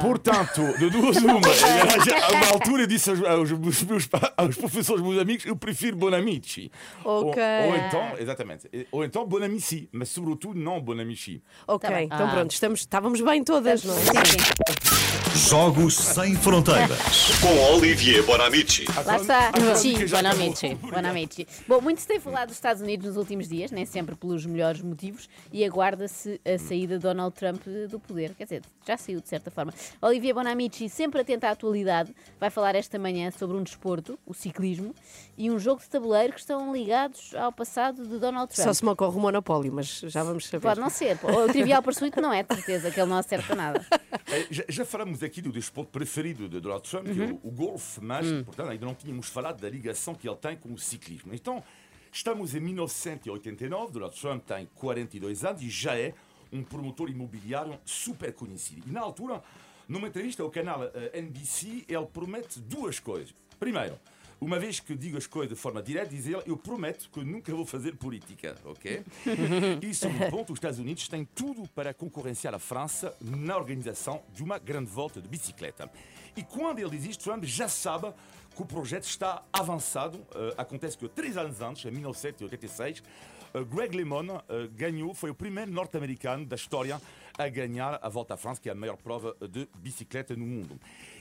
Portanto, 0.00 0.78
de 0.78 0.90
duas 0.90 1.16
uma, 1.18 1.34
a 1.38 2.32
uma 2.32 2.46
altura 2.52 2.82
eu 2.82 2.86
disse 2.86 3.10
aos, 3.10 3.22
aos 3.22 3.50
meus, 3.52 4.06
pa- 4.06 4.32
aos 4.36 4.56
professores, 4.56 5.02
meus 5.02 5.18
amigos, 5.20 5.44
eu 5.46 5.56
prefiro 5.56 5.96
Bonamici. 5.96 6.70
Ok. 7.04 7.42
Ou, 7.42 7.68
ou 7.70 7.76
então, 7.76 8.12
exatamente, 8.18 8.70
ou 8.90 9.04
então 9.04 9.26
Bonamici, 9.26 9.88
mas 9.92 10.08
sobretudo 10.08 10.58
não 10.58 10.80
Bonamici. 10.80 11.42
Ok, 11.66 11.88
Tá 11.90 12.02
então 12.02 12.26
Ah. 12.26 12.30
pronto, 12.32 12.50
estamos, 12.52 12.80
estávamos 12.80 13.20
bem 13.20 13.42
todas, 13.44 13.84
não 13.84 13.94
é? 13.94 13.98
Sim, 14.00 14.12
sim. 14.26 15.48
Jogos 15.48 15.94
sem 15.94 16.34
fronteiras. 16.36 16.98
Com 17.40 17.74
Olivier 17.74 18.22
Bonamici. 18.24 18.84
Lá 19.06 19.16
está. 19.16 19.48
A 19.50 19.74
Sim, 19.76 20.06
Bonamici. 20.06 20.74
Bonamici. 20.74 21.46
Bom, 21.66 21.80
muito 21.80 22.00
se 22.00 22.06
tem 22.06 22.18
falado 22.20 22.48
dos 22.48 22.56
Estados 22.56 22.82
Unidos 22.82 23.06
nos 23.06 23.16
últimos 23.16 23.48
dias, 23.48 23.70
nem 23.70 23.86
sempre 23.86 24.14
pelos 24.16 24.44
melhores 24.44 24.80
motivos, 24.82 25.28
e 25.52 25.64
aguarda-se 25.64 26.40
a 26.44 26.58
saída 26.58 26.96
de 26.96 27.02
Donald 27.02 27.34
Trump 27.34 27.62
do 27.88 27.98
poder. 28.00 28.34
Quer 28.40 28.44
dizer, 28.44 28.62
já 28.86 28.96
saiu 28.96 29.20
de 29.20 29.28
certa 29.28 29.50
forma. 29.50 29.70
Olivia 30.00 30.32
Bonamici, 30.32 30.88
sempre 30.88 31.20
atenta 31.20 31.48
à 31.48 31.50
atualidade, 31.50 32.16
vai 32.38 32.48
falar 32.48 32.74
esta 32.74 32.98
manhã 32.98 33.30
sobre 33.30 33.54
um 33.54 33.62
desporto, 33.62 34.18
o 34.24 34.32
ciclismo, 34.32 34.94
e 35.36 35.50
um 35.50 35.58
jogo 35.58 35.82
de 35.82 35.90
tabuleiro 35.90 36.32
que 36.32 36.40
estão 36.40 36.72
ligados 36.72 37.34
ao 37.34 37.52
passado 37.52 38.02
de 38.02 38.18
Donald 38.18 38.50
Trump. 38.50 38.66
Só 38.66 38.72
se 38.72 38.82
me 38.82 38.92
ocorre 38.92 39.14
o 39.14 39.20
monopólio, 39.20 39.70
mas 39.70 40.00
já 40.06 40.22
vamos 40.22 40.46
saber. 40.46 40.62
Pode 40.62 40.80
não 40.80 40.88
ser. 40.88 41.18
O 41.22 41.52
Trivial 41.52 41.82
Pursuit 41.82 42.18
não 42.18 42.32
é, 42.32 42.42
de 42.42 42.54
certeza, 42.54 42.90
que 42.90 42.98
ele 42.98 43.10
não 43.10 43.18
acerta 43.18 43.54
nada. 43.54 43.86
Eh, 44.28 44.46
Já, 44.50 44.64
já 44.70 44.84
falamos 44.86 45.22
aqui 45.22 45.42
do 45.42 45.52
desporto 45.52 45.90
preferido 45.92 46.48
de 46.48 46.60
Donald 46.60 46.88
Trump, 46.88 47.08
que 47.08 47.22
é 47.22 47.26
o, 47.26 47.40
o 47.42 47.50
golfe, 47.50 48.00
mas, 48.02 48.26
portanto, 48.44 48.70
ainda 48.70 48.86
não 48.86 48.94
tínhamos 48.94 49.28
falado 49.28 49.60
da 49.60 49.68
ligação 49.68 50.14
que 50.14 50.26
ele 50.26 50.36
tem 50.36 50.56
com 50.56 50.72
o 50.72 50.78
ciclismo. 50.78 51.34
Então, 51.34 51.62
estamos 52.10 52.54
em 52.54 52.60
1989, 52.60 53.92
Donald 53.92 54.18
Trump 54.18 54.42
tem 54.46 54.66
42 54.76 55.44
anos 55.44 55.60
e 55.60 55.68
já 55.68 55.94
é 55.94 56.14
um 56.52 56.62
promotor 56.62 57.10
imobiliário 57.10 57.78
super 57.84 58.32
conhecido. 58.32 58.88
E 58.88 58.92
na 58.92 59.00
altura, 59.00 59.42
numa 59.88 60.08
entrevista 60.08 60.42
ao 60.42 60.50
canal 60.50 60.84
eh, 60.84 61.18
NBC, 61.18 61.84
ele 61.88 62.06
promete 62.06 62.60
duas 62.60 62.98
coisas. 62.98 63.34
Primeiro, 63.58 63.98
uma 64.40 64.58
vez 64.58 64.80
que 64.80 64.94
digo 64.94 65.18
as 65.18 65.26
coisas 65.26 65.50
de 65.50 65.60
forma 65.60 65.82
direta, 65.82 66.08
diz 66.08 66.26
ele, 66.26 66.42
eu 66.46 66.56
prometo 66.56 67.10
que 67.10 67.22
nunca 67.22 67.54
vou 67.54 67.66
fazer 67.66 67.96
política, 67.96 68.56
ok? 68.64 69.04
e 69.82 69.94
segundo 69.94 70.30
ponto, 70.30 70.52
os 70.54 70.56
Estados 70.56 70.78
Unidos 70.78 71.06
têm 71.08 71.26
tudo 71.34 71.68
para 71.74 71.92
concorrenciar 71.92 72.54
a 72.54 72.58
França 72.58 73.14
na 73.20 73.56
organização 73.56 74.22
de 74.32 74.42
uma 74.42 74.58
grande 74.58 74.90
volta 74.90 75.20
de 75.20 75.28
bicicleta. 75.28 75.90
E 76.34 76.42
quando 76.42 76.78
ele 76.78 76.90
diz 76.90 77.04
isto, 77.04 77.24
Trump 77.24 77.44
já 77.44 77.68
sabe 77.68 78.14
que 78.56 78.62
o 78.62 78.64
projeto 78.64 79.04
está 79.04 79.42
avançado. 79.52 80.18
Eh, 80.34 80.54
acontece 80.56 80.96
que 80.96 81.06
três 81.06 81.36
anos 81.36 81.60
antes, 81.60 81.84
em 81.84 81.90
1986, 81.90 83.02
eh, 83.02 83.39
Greg 83.70 83.96
LeMond 83.96 84.30
eh, 84.30 84.68
ganhou, 84.74 85.14
foi 85.14 85.30
o 85.30 85.34
primeiro 85.34 85.70
norte-americano 85.70 86.46
da 86.46 86.56
história 86.56 87.00
a 87.38 87.48
ganhar 87.48 87.98
a 88.02 88.08
Volta 88.08 88.34
à 88.34 88.36
França, 88.36 88.60
que 88.60 88.68
é 88.68 88.72
a 88.72 88.74
maior 88.74 88.96
prova 88.96 89.36
de 89.48 89.68
bicicleta 89.78 90.36
no 90.36 90.46
mundo. 90.46 90.78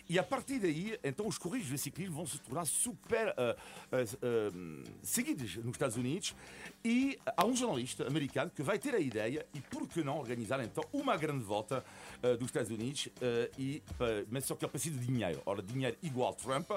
E 0.09 0.17
a 0.17 0.23
partir 0.23 0.59
daí, 0.59 0.99
então, 1.03 1.27
os 1.27 1.37
corridas 1.37 1.67
de 1.67 1.77
ciclismo 1.77 2.15
vão 2.15 2.25
se 2.25 2.39
tornar 2.39 2.65
super 2.65 3.27
eh, 3.27 3.55
eh, 3.91 4.03
eh, 4.03 4.51
seguidos 5.03 5.55
nos 5.57 5.73
Estados 5.73 5.97
Unidos. 5.97 6.35
E 6.83 7.19
há 7.37 7.45
um 7.45 7.55
jornalista 7.55 8.07
americano 8.07 8.49
que 8.49 8.63
vai 8.63 8.79
ter 8.79 8.95
a 8.95 8.99
ideia, 8.99 9.45
e 9.53 9.61
por 9.61 9.87
que 9.87 10.03
não 10.03 10.17
organizar 10.17 10.59
então 10.63 10.83
uma 10.91 11.15
grande 11.15 11.43
volta 11.43 11.85
eh, 12.23 12.35
dos 12.35 12.47
Estados 12.47 12.71
Unidos, 12.71 13.07
eh, 13.21 13.51
e, 13.57 13.83
eh, 13.99 14.25
mas 14.31 14.45
só 14.45 14.55
que 14.55 14.65
ele 14.65 14.71
precisa 14.71 14.97
de 14.99 15.05
dinheiro. 15.05 15.41
Ora, 15.45 15.61
dinheiro 15.61 15.95
igual 16.01 16.33
Trump, 16.33 16.69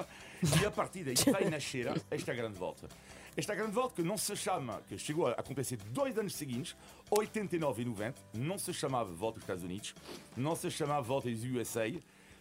e 0.61 0.65
a 0.65 0.71
partir 0.71 1.03
daí 1.03 1.15
vai 1.31 1.49
nascer 1.49 1.87
esta 2.11 2.33
grande 2.33 2.57
volta. 2.59 2.87
Esta 3.35 3.55
grande 3.55 3.71
volta 3.71 3.95
que 3.95 4.03
não 4.03 4.17
se 4.17 4.35
chama, 4.35 4.81
que 4.87 4.97
chegou 4.97 5.27
a 5.27 5.31
acontecer 5.31 5.77
dois 5.91 6.17
anos 6.17 6.35
seguintes, 6.35 6.75
89 7.09 7.81
e 7.81 7.85
90, 7.85 8.21
não 8.33 8.59
se 8.59 8.71
chamava 8.73 9.11
Volta 9.11 9.35
dos 9.39 9.43
Estados 9.43 9.63
Unidos, 9.63 9.95
não 10.37 10.55
se 10.55 10.69
chamava 10.69 11.01
Volta 11.01 11.29
dos 11.29 11.43
USA, 11.43 11.91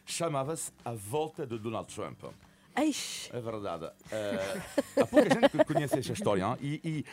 chamava-se 0.05 0.71
a 0.85 0.93
Volta 0.93 1.47
de 1.47 1.59
Donald 1.59 1.93
Trump. 1.95 2.23
Eish. 2.77 3.29
É 3.33 3.41
verdade. 3.41 3.91
Eh, 4.11 4.63
há 5.03 5.07
pouca 5.07 5.29
gente 5.29 5.51
que 5.51 5.65
conhece 5.65 5.99
esta 5.99 6.13
história. 6.13 6.43
hein? 6.43 6.57
E, 6.63 6.81
e 6.85 7.05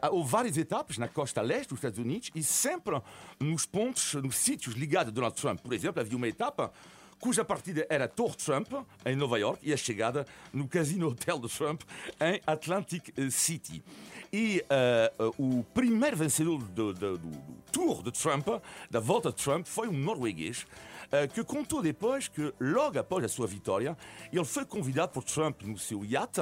há- 0.00 0.10
houve 0.10 0.30
várias 0.30 0.56
etapas 0.56 0.96
na 0.96 1.08
costa 1.08 1.42
leste 1.42 1.70
dos 1.70 1.78
Estados 1.78 1.98
Unidos 1.98 2.30
e 2.36 2.42
sempre 2.42 3.00
nos 3.40 3.66
pontos, 3.66 4.14
nos 4.14 4.36
sítios 4.36 4.74
ligados 4.76 5.08
a 5.10 5.12
Donald 5.14 5.34
Trump. 5.40 5.60
Por 5.60 5.72
exemplo, 5.72 6.00
havia 6.00 6.16
uma 6.16 6.28
etapa 6.28 6.72
cuja 7.22 7.44
partida 7.44 7.86
era 7.88 8.08
Torre 8.08 8.34
Trump, 8.34 8.66
em 9.06 9.14
Nova 9.14 9.38
York, 9.38 9.60
e 9.62 9.72
a 9.72 9.76
chegada 9.76 10.26
no 10.52 10.66
Casino 10.66 11.06
Hotel 11.06 11.38
de 11.38 11.48
Trump, 11.48 11.82
em 12.20 12.40
Atlantic 12.44 13.10
City. 13.30 13.80
E 14.32 14.64
eh, 14.68 15.12
eh, 15.16 15.30
o 15.38 15.62
primeiro 15.72 16.16
vencedor 16.16 16.58
do, 16.64 16.92
do- 16.92 17.18
do- 17.18 17.62
Tour 17.70 18.02
de 18.02 18.10
Trump, 18.10 18.48
da 18.90 18.98
volta 18.98 19.30
de 19.30 19.36
Trump, 19.36 19.66
foi 19.68 19.86
um 19.86 19.92
norueguês 19.92 20.66
eh, 21.12 21.28
que 21.28 21.44
contou 21.44 21.80
depois 21.80 22.26
que, 22.26 22.52
logo 22.58 22.98
após 22.98 23.24
a 23.24 23.28
sua 23.28 23.46
vitória, 23.46 23.96
ele 24.32 24.44
foi 24.44 24.64
convidado 24.64 25.12
por 25.12 25.22
Trump 25.22 25.62
no 25.62 25.78
seu 25.78 26.04
iate 26.04 26.40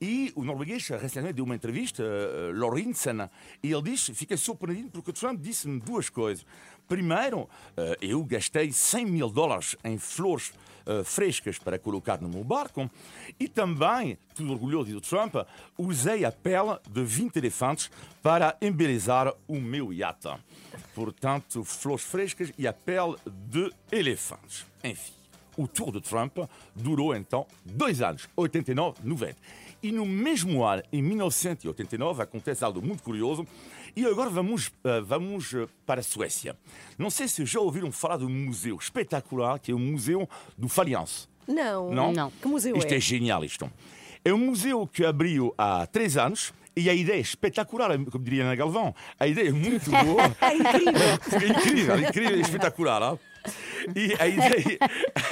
e 0.00 0.32
o 0.34 0.44
norueguês 0.44 0.86
recentemente 0.88 1.34
deu 1.34 1.44
uma 1.44 1.54
entrevista, 1.56 2.02
uh, 2.02 3.30
e 3.62 3.72
ele 3.72 3.82
diz, 3.82 4.10
fiquei 4.14 4.36
surpreendido 4.36 4.90
porque 4.90 5.12
Trump 5.12 5.40
disse-me 5.40 5.80
duas 5.80 6.08
coisas. 6.08 6.44
Primeiro, 6.88 7.48
eh, 7.76 7.98
eu 8.00 8.24
gastei 8.24 8.72
100 8.72 9.06
mil 9.06 9.28
dólares 9.28 9.76
em 9.84 9.98
flores 9.98 10.52
eh, 10.86 11.04
frescas 11.04 11.58
para 11.58 11.78
colocar 11.78 12.18
no 12.18 12.30
meu 12.30 12.42
barco 12.42 12.90
e 13.38 13.46
também, 13.46 14.16
tudo 14.34 14.52
orgulhoso 14.52 14.86
diz 14.86 14.94
o 14.96 15.00
Trump, 15.02 15.34
usei 15.76 16.24
a 16.24 16.32
pele 16.32 16.78
de 16.88 17.04
20 17.04 17.36
elefantes 17.36 17.90
para 18.22 18.56
embelezar 18.62 19.34
o 19.46 19.60
meu 19.60 19.92
iate. 19.92 20.30
Portanto, 20.94 21.62
flores 21.62 22.04
frescas 22.04 22.50
e 22.56 22.66
a 22.66 22.72
pele 22.72 23.16
de 23.26 23.70
elefantes. 23.92 24.64
Enfim. 24.82 25.12
O 25.58 25.68
tour 25.68 25.92
de 25.92 26.00
Trump 26.00 26.38
durou 26.74 27.14
então 27.14 27.46
dois 27.64 28.00
anos, 28.00 28.26
89, 28.34 29.00
90. 29.02 29.36
E 29.82 29.92
no 29.92 30.06
mesmo 30.06 30.64
ano, 30.64 30.82
em 30.92 31.02
1989, 31.02 32.22
acontece 32.22 32.64
algo 32.64 32.80
muito 32.80 33.02
curioso. 33.02 33.46
E 33.96 34.04
agora 34.06 34.30
vamos, 34.30 34.70
eh, 34.84 35.00
vamos 35.00 35.52
eh, 35.54 35.66
para 35.86 36.00
a 36.00 36.02
Suécia. 36.02 36.56
Não 36.96 37.10
sei 37.10 37.28
se 37.28 37.44
já 37.44 37.60
ouviram 37.60 37.90
falar 37.92 38.18
de 38.18 38.24
um 38.24 38.28
museu 38.28 38.76
espetacular 38.76 39.58
que 39.58 39.70
é 39.72 39.74
o 39.74 39.78
Museu 39.78 40.28
do 40.56 40.68
Faliance. 40.68 41.28
Não. 41.46 41.90
Não? 41.90 42.12
Não. 42.12 42.30
Que 42.30 42.46
museu 42.48 42.76
Isto 42.76 42.92
é? 42.92 42.96
é 42.96 43.00
genial, 43.00 43.44
isto. 43.44 43.70
É 44.24 44.32
um 44.32 44.38
museu 44.38 44.86
que 44.86 45.04
abriu 45.04 45.54
há 45.56 45.86
três 45.86 46.16
anos 46.16 46.52
e 46.76 46.88
a 46.90 46.94
ideia 46.94 47.16
é 47.16 47.20
espetacular, 47.20 47.90
como 48.10 48.22
diria 48.24 48.44
Ana 48.44 48.54
Galvão. 48.54 48.94
A 49.18 49.26
ideia 49.26 49.48
é 49.48 49.52
muito 49.52 49.90
boa. 49.90 50.36
É 50.40 50.54
incrível. 50.54 51.08
É 51.42 51.46
incrível, 51.48 51.98
incrível, 52.00 52.36
é 52.36 52.40
espetacular. 52.40 53.02
hein? 53.12 53.18
E 53.96 54.14
a 54.20 54.26
ideia, 54.28 54.78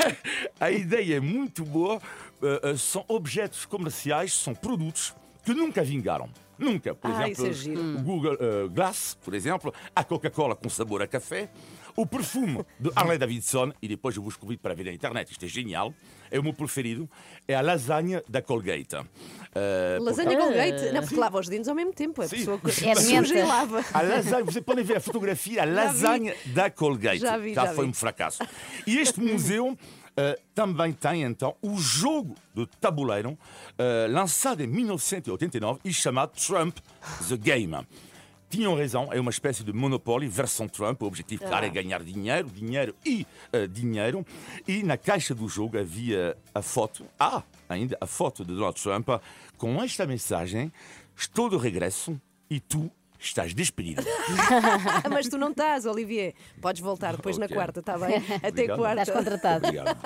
a 0.58 0.70
ideia 0.70 1.16
é 1.16 1.20
muito 1.20 1.64
boa. 1.64 2.00
Uh, 2.40 2.76
são 2.78 3.04
objetos 3.08 3.64
comerciais, 3.66 4.32
são 4.32 4.54
produtos 4.54 5.14
que 5.44 5.52
nunca 5.54 5.82
vingaram. 5.82 6.30
Nunca. 6.58 6.94
Por 6.94 7.10
Ah, 7.10 7.22
exemplo, 7.28 7.46
é 7.46 7.52
giro. 7.52 7.80
o 7.80 8.02
Google 8.02 8.34
uh, 8.34 8.68
Glass, 8.70 9.16
por 9.24 9.34
exemplo, 9.34 9.72
a 9.94 10.02
Coca-Cola 10.04 10.56
com 10.56 10.68
sabor 10.68 11.02
a 11.02 11.06
café, 11.06 11.50
o 11.94 12.06
perfume 12.06 12.64
de 12.78 12.90
Harley 12.94 13.18
Davidson, 13.18 13.72
e 13.80 13.88
depois 13.88 14.16
eu 14.16 14.22
vos 14.22 14.36
convido 14.36 14.60
para 14.62 14.74
ver 14.74 14.84
na 14.84 14.92
internet, 14.92 15.30
isto 15.32 15.44
é 15.44 15.48
genial, 15.48 15.94
é 16.30 16.38
o 16.38 16.42
meu 16.42 16.52
preferido, 16.52 17.08
é 17.46 17.54
a 17.54 17.60
lasanha 17.60 18.22
da 18.28 18.42
Colgate. 18.42 18.96
Uh, 18.96 20.02
Lasanha 20.02 20.36
Colgate. 20.36 20.92
Não, 20.92 21.00
porque 21.02 21.16
lava 21.16 21.38
os 21.38 21.48
dentes 21.48 21.68
ao 21.68 21.74
mesmo 21.74 21.92
tempo. 21.92 22.20
A 22.20 22.28
Sim. 22.28 22.36
pessoa 22.36 22.58
que 22.60 22.68
É 22.88 22.94
de 22.94 23.00
suja 23.00 23.38
e 23.38 23.42
lava. 23.42 23.84
a 23.94 24.02
lasanha, 24.02 24.44
você 24.44 24.60
pode 24.60 24.82
ver 24.82 24.96
a 24.98 25.00
fotografia, 25.00 25.62
a 25.62 25.64
lasanha 25.64 26.34
da 26.46 26.70
Colgate. 26.70 27.18
Já 27.20 27.38
vi, 27.38 27.54
já 27.54 27.66
foi 27.74 27.84
vi. 27.84 27.90
um 27.90 27.94
fracasso. 27.94 28.42
E 28.86 28.98
este 28.98 29.20
museu 29.22 29.76
eh, 30.16 30.38
também 30.54 30.92
tem 30.92 31.22
então 31.22 31.54
o 31.60 31.76
jogo 31.76 32.34
de 32.54 32.66
tabuleiro 32.80 33.38
eh, 33.76 34.06
lançado 34.08 34.62
em 34.62 34.66
1989 34.66 35.80
e 35.84 35.92
chamado 35.92 36.32
Trump 36.40 36.78
The 37.28 37.36
Game. 37.36 37.76
Tinham 38.48 38.76
razão, 38.76 39.12
é 39.12 39.20
uma 39.20 39.30
espécie 39.30 39.62
de 39.62 39.72
monopólio 39.72 40.30
versão 40.30 40.68
Trump. 40.68 41.02
O 41.02 41.06
objetivo, 41.06 41.44
claro, 41.44 41.66
é 41.66 41.68
ganhar 41.68 42.02
dinheiro, 42.02 42.48
dinheiro 42.48 42.94
e 43.04 43.26
eh, 43.52 43.66
dinheiro. 43.66 44.24
E 44.66 44.82
na 44.82 44.96
caixa 44.96 45.34
do 45.34 45.48
jogo 45.48 45.78
havia 45.78 46.36
a 46.54 46.62
foto, 46.62 47.04
ah, 47.18 47.42
ainda 47.68 47.98
a 48.00 48.06
foto 48.06 48.44
de 48.44 48.54
Donald 48.54 48.80
Trump 48.80 49.08
com 49.58 49.82
esta 49.82 50.06
mensagem: 50.06 50.72
Estou 51.14 51.50
de 51.50 51.56
regresso 51.56 52.18
e 52.48 52.60
tu 52.60 52.90
estás 53.28 53.54
despedido. 53.54 54.02
Mas 55.10 55.28
tu 55.28 55.36
não 55.38 55.50
estás, 55.50 55.86
Olivier. 55.86 56.34
Podes 56.60 56.80
voltar 56.82 57.14
depois 57.16 57.38
na 57.38 57.46
Ok. 57.46 57.56
quarta, 57.56 57.80
está 57.80 57.96
bem? 57.98 58.16
Até 58.42 58.48
Obrigado. 58.48 58.78
quarta. 58.78 59.02
Estás 59.02 59.18
contratado. 59.18 59.66
Obrigado. 59.66 59.96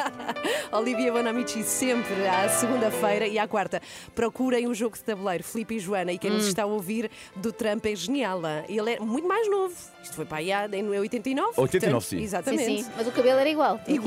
Olivia 0.72 1.12
Bonamici 1.12 1.62
sempre 1.64 2.26
à 2.28 2.48
segunda-feira 2.48 3.26
e 3.26 3.38
à 3.38 3.46
quarta. 3.48 3.80
Procurem 4.14 4.66
o 4.66 4.74
jogo 4.74 4.96
de 4.96 5.02
tabuleiro 5.04 5.44
Filipe 5.44 5.74
e 5.76 5.78
Joana 5.80 6.12
e 6.12 6.18
quem 6.18 6.30
Hum. 6.30 6.34
nos 6.34 6.46
está 6.46 6.62
a 6.62 6.66
ouvir 6.66 7.10
do 7.36 7.52
Trump 7.52 7.84
é 7.86 7.94
genial. 7.94 8.40
Ele 8.68 8.94
é 8.94 9.00
muito 9.00 9.26
mais 9.26 9.50
novo. 9.50 9.74
Isto 10.02 10.14
foi 10.16 10.24
para 10.24 10.38
aí 10.38 10.50
em 10.52 10.88
89. 10.88 11.52
89, 11.56 11.70
portanto, 11.80 12.00
sim. 12.00 12.18
Sim, 12.18 12.22
Exatamente. 12.24 12.82
sim, 12.84 12.90
mas 12.96 13.06
o 13.06 13.12
cabelo 13.12 13.38
era 13.40 13.48
igual. 13.50 13.78
Tem 13.78 13.98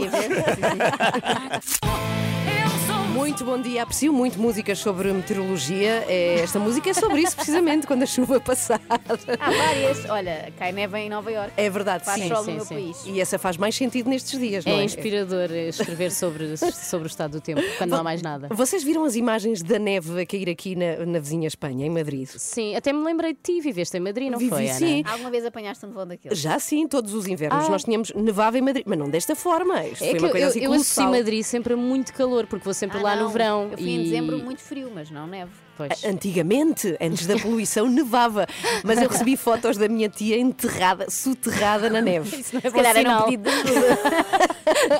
Muito 3.14 3.46
bom 3.46 3.62
dia, 3.62 3.84
aprecio 3.84 4.12
muito 4.12 4.40
músicas 4.40 4.80
sobre 4.80 5.12
meteorologia. 5.14 6.04
É, 6.08 6.40
esta 6.40 6.58
música 6.60 6.90
é 6.90 6.94
sobre 6.94 7.22
isso, 7.22 7.36
precisamente, 7.36 7.86
quando 7.86 8.04
a 8.04 8.06
chuva 8.06 8.40
passar. 8.40 8.82
Há 8.90 9.52
várias. 9.52 10.10
Olha, 10.10 10.52
cai 10.58 10.72
neve 10.72 10.98
em 10.98 11.10
Nova 11.10 11.32
Iorque. 11.32 11.54
É 11.56 11.70
verdade, 11.70 12.04
Faz 12.06 12.22
sim. 12.22 12.28
sol 12.28 12.44
sim, 12.44 12.52
no 12.52 12.56
meu 12.58 12.66
sim. 12.66 12.74
país. 12.76 13.04
E 13.06 13.22
essa 13.22 13.38
faz 13.38 13.56
mais 13.58 13.76
sentido 13.76 14.10
nestes 14.10 14.38
dias, 14.40 14.66
não 14.66 14.74
É 14.74 14.82
é? 14.82 14.84
inspirador 14.84 15.52
escrever 15.52 16.12
sobre, 16.12 16.58
sobre 16.58 17.08
o 17.08 17.10
estado 17.10 17.32
do 17.34 17.42
tempo, 17.42 17.62
quando 17.78 17.92
não 17.92 18.00
há 18.00 18.04
mais 18.04 18.22
nada. 18.22 18.48
Vocês 18.52 18.84
viram 18.84 19.04
as 19.06 19.16
imagens 19.16 19.62
da 19.62 19.78
neve 19.78 20.22
a 20.22 20.26
cair 20.26 20.50
aqui 20.50 20.76
na, 20.76 21.06
na 21.06 21.20
vizinha 21.20 21.48
Espanha, 21.48 21.86
em 21.86 21.90
Madrid? 21.90 22.28
Sim, 22.30 22.76
até 22.76 22.92
me 22.92 23.04
lembrei 23.04 23.34
de 23.34 23.40
ti, 23.44 23.62
viveste 23.62 23.96
em 23.96 24.00
Madrid, 24.00 24.32
não 24.32 24.40
Vivi, 24.40 24.50
foi, 24.50 24.70
Ana? 24.70 24.80
sim. 24.80 25.04
Alguma 25.06 25.30
vez 25.30 25.46
apanhaste 25.46 25.86
um 25.86 25.92
voo 25.92 26.06
daqueles? 26.06 26.38
Já 26.38 26.58
sim, 26.60 26.88
todos 26.88 27.14
os 27.14 27.28
invernos 27.28 27.66
Ah. 27.68 27.70
nós 27.70 27.84
tínhamos 27.84 28.12
nevava 28.16 28.58
em 28.58 28.62
Madrid, 28.62 28.84
mas 28.88 28.98
não 28.98 29.10
desta 29.10 29.36
forma. 29.36 29.86
Isto 29.86 30.04
É 30.04 30.08
foi 30.10 30.14
que 30.14 30.18
uma 30.20 30.28
eu, 30.28 30.32
coisa 30.32 30.46
eu, 30.46 30.50
assim 30.50 30.60
eu 30.62 30.74
associo 30.74 30.96
colossal. 31.04 31.12
Madrid 31.20 31.44
sempre 31.44 31.74
a 31.74 31.78
muito 31.78 32.12
calor, 32.14 32.48
porque 32.48 32.64
vou 32.66 32.74
sempre 32.74 32.98
Ah, 32.98 33.03
lá 33.04 33.16
não. 33.16 33.24
no 33.24 33.30
verão. 33.30 33.70
Eu 33.72 33.78
fui 33.78 33.88
e... 33.88 33.96
em 33.96 34.04
dezembro 34.04 34.38
muito 34.40 34.62
frio, 34.62 34.92
mas 34.94 35.12
não 35.12 35.28
neve. 35.28 35.52
Pois. 35.76 36.04
Antigamente, 36.06 36.96
antes 37.02 37.26
da 37.26 37.38
poluição, 37.38 37.88
nevava. 37.90 38.46
Mas 38.84 39.02
eu 39.02 39.10
recebi 39.10 39.36
fotos 39.36 39.76
da 39.78 39.88
minha 39.88 40.08
tia 40.10 40.38
enterrada, 40.38 41.10
soterrada 41.10 41.90
na 41.90 42.00
neve. 42.02 42.40
Isso 42.40 42.54
não 42.54 42.62
é 42.64 42.70
Se 42.70 42.76
calhar 42.76 42.96
era 42.98 43.20
um 43.20 43.24
pedido 43.24 43.44
de 43.44 43.50
ajuda. 43.50 44.00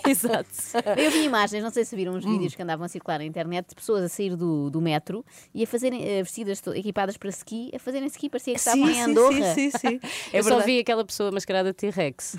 Exato. 0.10 0.50
Eu 0.98 1.12
vi 1.12 1.24
imagens, 1.26 1.64
não 1.64 1.70
sei 1.72 1.86
se 1.86 1.96
viram 1.96 2.14
uns 2.16 2.26
Hum. 2.26 2.32
vídeos 2.34 2.56
que 2.56 2.62
andavam 2.62 2.86
a 2.86 2.88
circular 2.88 3.20
na 3.20 3.26
internet 3.26 3.68
de 3.70 3.76
pessoas 3.76 4.04
a 4.04 4.10
sair 4.10 4.36
do, 4.36 4.70
do 4.70 4.82
metro 4.82 5.26
e 5.54 5.64
a 5.64 5.68
fazerem, 5.68 6.04
eh, 6.08 6.24
vestidas, 6.24 6.62
equipadas 6.76 7.18
para 7.18 7.30
ski, 7.30 7.70
a 7.76 7.80
fazerem 7.80 8.08
ski, 8.08 8.30
parecia 8.30 8.54
que 8.54 8.60
estavam 8.60 8.90
em 8.90 9.02
Andorra. 9.02 9.54
sim, 9.54 9.72
sim, 9.72 9.78
sim. 9.78 10.00
É 10.34 10.40
eu 10.40 10.44
só 10.44 10.50
verdade. 10.52 10.72
vi 10.72 10.80
aquela 10.80 11.04
pessoa 11.06 11.32
mascarada 11.32 11.70
de 11.70 11.76
T-Rex. 11.78 12.38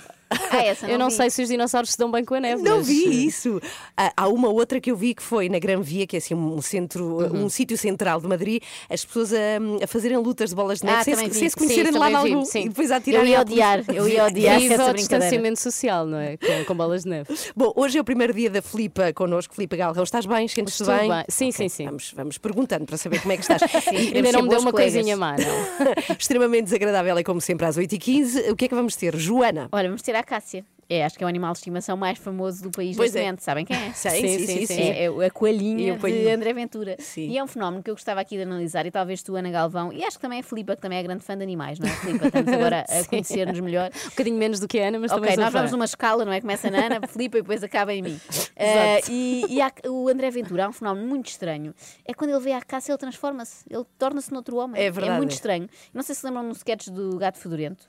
Ah, 0.50 0.62
essa 0.64 0.86
Eu 0.88 0.98
não 0.98 1.10
vi. 1.10 1.16
sei 1.16 1.30
se 1.30 1.42
os 1.42 1.48
dinossauros 1.48 1.92
se 1.92 1.98
dão 1.98 2.10
bem 2.10 2.24
com 2.24 2.34
a 2.34 2.40
neve. 2.40 2.62
Não 2.62 2.78
mas, 2.78 2.86
vi 2.88 3.26
isso. 3.26 3.60
Há, 3.96 4.12
há 4.16 4.28
uma 4.28 4.48
outra 4.48 4.80
que 4.80 4.90
eu 4.90 4.96
vi 4.96 5.14
que 5.14 5.22
foi 5.22 5.48
na 5.48 5.58
Gran 5.58 5.80
Via, 5.80 6.06
que 6.06 6.16
é 6.16 6.18
assim 6.18 6.34
um 6.34 6.60
centro, 6.60 7.04
Uhum. 7.18 7.44
um 7.44 7.48
sítio 7.48 7.76
central 7.78 8.20
de 8.24 8.28
Madrid, 8.28 8.62
as 8.90 9.04
pessoas 9.04 9.32
a, 9.32 9.36
a 9.82 9.86
fazerem 9.86 10.16
lutas 10.18 10.50
de 10.50 10.56
bolas 10.56 10.80
de 10.80 10.86
neve 10.86 10.98
Ah, 10.98 11.04
sem, 11.04 11.14
se- 11.16 11.22
sem 11.22 11.32
se 11.32 11.50
Sim, 11.50 11.56
conhecerem 11.58 11.92
de 11.92 11.98
lado 11.98 12.16
algum 12.16 12.44
sim. 12.44 12.62
e 12.64 12.68
depois 12.68 12.90
a 12.90 12.94
Eu 12.94 12.98
atirarem 12.98 13.30
ia 13.32 13.40
odiar, 13.40 13.84
eu 13.94 14.08
ia 14.08 14.24
odiar 14.26 14.58
Viva 14.60 14.74
essa 14.74 14.82
o 14.84 14.92
brincadeira. 14.92 14.94
distanciamento 14.94 15.60
social, 15.60 16.06
não 16.06 16.18
é? 16.18 16.36
Com, 16.36 16.64
com 16.66 16.74
bolas 16.74 17.04
de 17.04 17.10
neve. 17.10 17.34
Bom, 17.56 17.72
hoje 17.76 17.98
é 17.98 18.00
o 18.00 18.04
primeiro 18.04 18.32
dia 18.32 18.50
da 18.50 18.60
Filipa 18.62 19.12
connosco, 19.12 19.54
Filipa 19.54 19.76
Galrão. 19.76 20.02
Estás 20.02 20.26
bem? 20.26 20.48
Sentes-te 20.48 20.82
Estou 20.82 20.96
bem? 20.96 21.08
bem. 21.08 21.24
Sim, 21.28 21.48
Ok, 21.48 21.52
sim, 21.52 21.68
sim. 21.68 21.84
Vamos, 21.84 22.12
vamos 22.16 22.38
perguntando 22.38 22.84
para 22.86 22.96
saber 22.96 23.20
como 23.20 23.32
é 23.32 23.36
que 23.36 23.42
estás. 23.42 23.62
queremos 23.84 24.14
Ainda 24.16 24.32
não 24.32 24.42
me 24.42 24.48
deu 24.48 24.60
uma 24.60 24.70
colegas. 24.72 24.94
coisinha 24.94 25.16
má, 25.16 25.36
não. 25.36 25.84
Extremamente 26.18 26.64
desagradável 26.64 27.16
é 27.18 27.22
como 27.22 27.40
sempre 27.40 27.66
às 27.66 27.76
8h15. 27.78 28.50
O 28.50 28.56
que 28.56 28.64
é 28.64 28.68
que 28.68 28.74
vamos 28.74 28.96
ter? 28.96 29.16
Joana. 29.16 29.68
Olha, 29.72 29.88
vamos 29.88 30.02
ter 30.02 30.14
a 30.16 30.22
Cássia. 30.22 30.64
É, 30.88 31.04
acho 31.04 31.16
que 31.16 31.24
é 31.24 31.26
o 31.26 31.28
animal 31.28 31.52
de 31.52 31.58
estimação 31.58 31.96
mais 31.96 32.18
famoso 32.18 32.62
do 32.62 32.70
país 32.70 32.96
Pois 32.96 33.10
neste 33.12 33.18
é. 33.18 33.22
momento. 33.26 33.40
Sabem 33.40 33.64
quem 33.64 33.76
é? 33.76 33.92
Sim, 33.94 34.10
sim, 34.10 34.20
sim, 34.20 34.46
sim. 34.46 34.46
sim. 34.58 34.66
sim. 34.66 34.82
É, 34.90 35.04
é 35.04 35.26
a 35.26 35.30
coelhinha 35.30 35.94
E 35.94 36.12
de. 36.12 36.28
André 36.30 36.52
Ventura. 36.52 36.96
Sim. 36.98 37.28
E 37.28 37.38
é 37.38 37.42
um 37.44 37.46
fenómeno 37.46 37.82
que 37.82 37.90
eu 37.90 37.94
gostava 37.94 38.20
aqui 38.20 38.36
de 38.36 38.42
analisar, 38.42 38.84
e 38.86 38.90
talvez 38.90 39.22
tu, 39.22 39.34
Ana 39.36 39.50
Galvão, 39.50 39.92
e 39.92 40.04
acho 40.04 40.16
que 40.18 40.22
também 40.22 40.40
a 40.40 40.42
Filipa, 40.42 40.76
que 40.76 40.82
também 40.82 40.98
é 40.98 41.02
grande 41.02 41.22
fã 41.24 41.36
de 41.36 41.42
animais, 41.42 41.78
não 41.78 41.88
é? 41.88 41.92
Filipa, 41.96 42.26
estamos 42.26 42.52
agora 42.52 42.84
a 42.88 43.04
conhecer-nos 43.04 43.58
melhor. 43.60 43.90
Um 44.06 44.08
bocadinho 44.10 44.36
menos 44.38 44.60
do 44.60 44.68
que 44.68 44.78
a 44.80 44.88
Ana, 44.88 44.98
mas 44.98 45.10
Ok, 45.12 45.22
também 45.22 45.36
nós 45.36 45.52
fã. 45.52 45.58
vamos 45.58 45.72
numa 45.72 45.84
escala, 45.84 46.24
não 46.24 46.32
é? 46.32 46.40
Começa 46.40 46.70
na 46.70 46.86
Ana, 46.86 47.06
Filipa 47.06 47.38
e 47.38 47.42
depois 47.42 47.62
acaba 47.62 47.92
em 47.94 48.02
mim. 48.02 48.20
Eh, 48.56 49.00
e 49.10 49.44
e 49.48 49.60
há- 49.62 49.72
o 49.88 50.08
André 50.08 50.30
Ventura 50.30 50.66
há 50.66 50.68
um 50.68 50.72
fenómeno 50.72 51.06
muito 51.06 51.28
estranho. 51.28 51.74
É 52.04 52.12
quando 52.14 52.30
ele 52.30 52.40
vê 52.40 52.52
a 52.52 52.60
caça, 52.62 52.90
ele 52.90 52.98
transforma-se, 52.98 53.64
ele 53.70 53.84
torna-se 53.98 54.32
noutro 54.32 54.56
homem. 54.56 54.80
É 54.82 54.90
verdade. 54.90 55.16
muito 55.18 55.32
estranho. 55.32 55.68
Não 55.92 56.02
sei 56.02 56.14
se 56.14 56.24
lembram 56.26 56.42
no 56.42 56.52
sketch 56.52 56.88
do 56.88 57.16
Gato 57.18 57.38
Fedorento. 57.38 57.86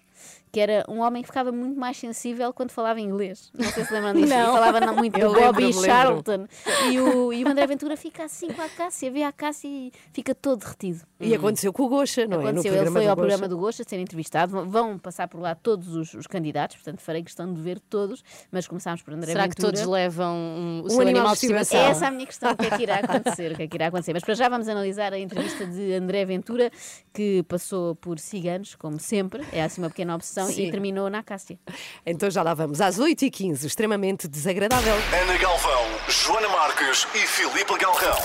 Que 0.56 0.62
era 0.62 0.86
um 0.88 1.02
homem 1.02 1.22
que 1.22 1.28
ficava 1.28 1.52
muito 1.52 1.78
mais 1.78 1.98
sensível 1.98 2.54
quando 2.54 2.72
falava 2.72 3.02
inglês. 3.02 3.52
Não 3.54 3.70
sei 3.72 3.84
se 3.84 3.92
lembram 3.92 4.14
disso. 4.14 4.34
Não. 4.34 4.54
Falava 4.54 4.80
não, 4.80 4.96
muito 4.96 5.20
do 5.20 5.34
Bobby. 5.34 5.74
Charlton. 5.74 6.48
E 6.90 6.98
o, 7.00 7.34
e 7.34 7.44
o 7.44 7.48
André 7.50 7.68
Ventura 7.68 7.98
fica 7.98 8.24
assim 8.24 8.48
com 8.54 8.62
a 8.62 8.70
Cássia, 8.70 9.12
vê 9.12 9.24
a 9.24 9.34
Cássia 9.34 9.68
e 9.68 9.92
fica 10.14 10.34
todo 10.34 10.62
derretido. 10.62 11.02
E 11.20 11.36
aconteceu 11.36 11.74
com 11.74 11.84
o 11.84 11.90
Gocha, 11.90 12.26
não 12.26 12.38
é? 12.40 12.44
No 12.44 12.50
Aconteceu, 12.52 12.74
ele 12.74 12.90
foi 12.90 13.02
ao 13.06 13.16
Gocha. 13.16 13.28
programa 13.28 13.48
do 13.50 13.58
Gosto 13.58 13.82
a 13.82 13.86
ser 13.86 14.00
entrevistado. 14.00 14.66
Vão- 14.66 14.98
passar 14.98 15.28
por 15.28 15.42
lá 15.42 15.56
todos 15.56 15.94
os, 15.94 16.14
os 16.14 16.26
candidatos, 16.26 16.78
portanto 16.78 17.02
farei 17.02 17.22
questão 17.22 17.54
de 17.54 17.60
ver 17.60 17.80
todos, 17.80 18.24
mas 18.50 18.66
começámos 18.66 19.02
por 19.02 19.14
André 19.14 19.34
Será 19.34 19.44
que 19.44 19.50
Ventura. 19.62 19.74
todos 19.74 19.86
levam 19.86 20.36
um, 20.36 20.82
o 20.84 20.86
Um 20.86 20.90
seu 20.90 21.02
animal 21.02 21.22
animal 21.22 21.34
de 21.34 21.34
estimação. 21.40 21.62
estimação? 21.80 21.92
Essa 21.92 22.06
é 22.06 22.08
a 22.08 22.12
minha 22.12 22.26
questão, 22.26 22.52
o 22.54 22.56
que 22.56 22.66
é 22.66 22.70
que 22.78 22.84
irá 22.84 22.96
acontecer? 23.00 23.52
O 23.52 23.56
que 23.56 23.64
é 23.64 23.68
que 23.68 23.76
irá 23.76 23.88
acontecer? 23.88 24.14
Mas 24.14 24.24
para 24.24 24.34
já 24.36 24.48
vamos 24.48 24.68
analisar 24.70 25.12
a 25.14 25.20
entrevista 25.20 25.66
de 25.66 25.94
André 25.94 26.24
Ventura, 26.26 26.72
que 27.14 27.44
passou 27.44 27.96
por 27.96 28.20
ciganos, 28.20 28.76
como 28.76 29.00
sempre, 29.00 29.44
é 29.52 29.62
assim 29.64 29.82
uma 29.82 29.90
pequena 29.90 30.16
obsessão, 30.16 30.45
Sim. 30.48 30.68
e 30.68 30.72
terminou 30.72 31.10
na 31.10 31.24
Cássia. 31.24 31.58
Então 32.06 32.30
já 32.30 32.44
lá 32.44 32.54
vamos. 32.54 32.82
Às 32.82 33.00
8h15, 33.00 33.64
extremamente 33.66 34.28
desagradável. 34.28 34.94
Ana 35.22 35.38
Galvão, 35.38 35.84
Joana 36.08 36.48
Marques 36.50 37.08
e 37.16 37.20
Filipe 37.20 37.78
Galrão. 37.80 38.16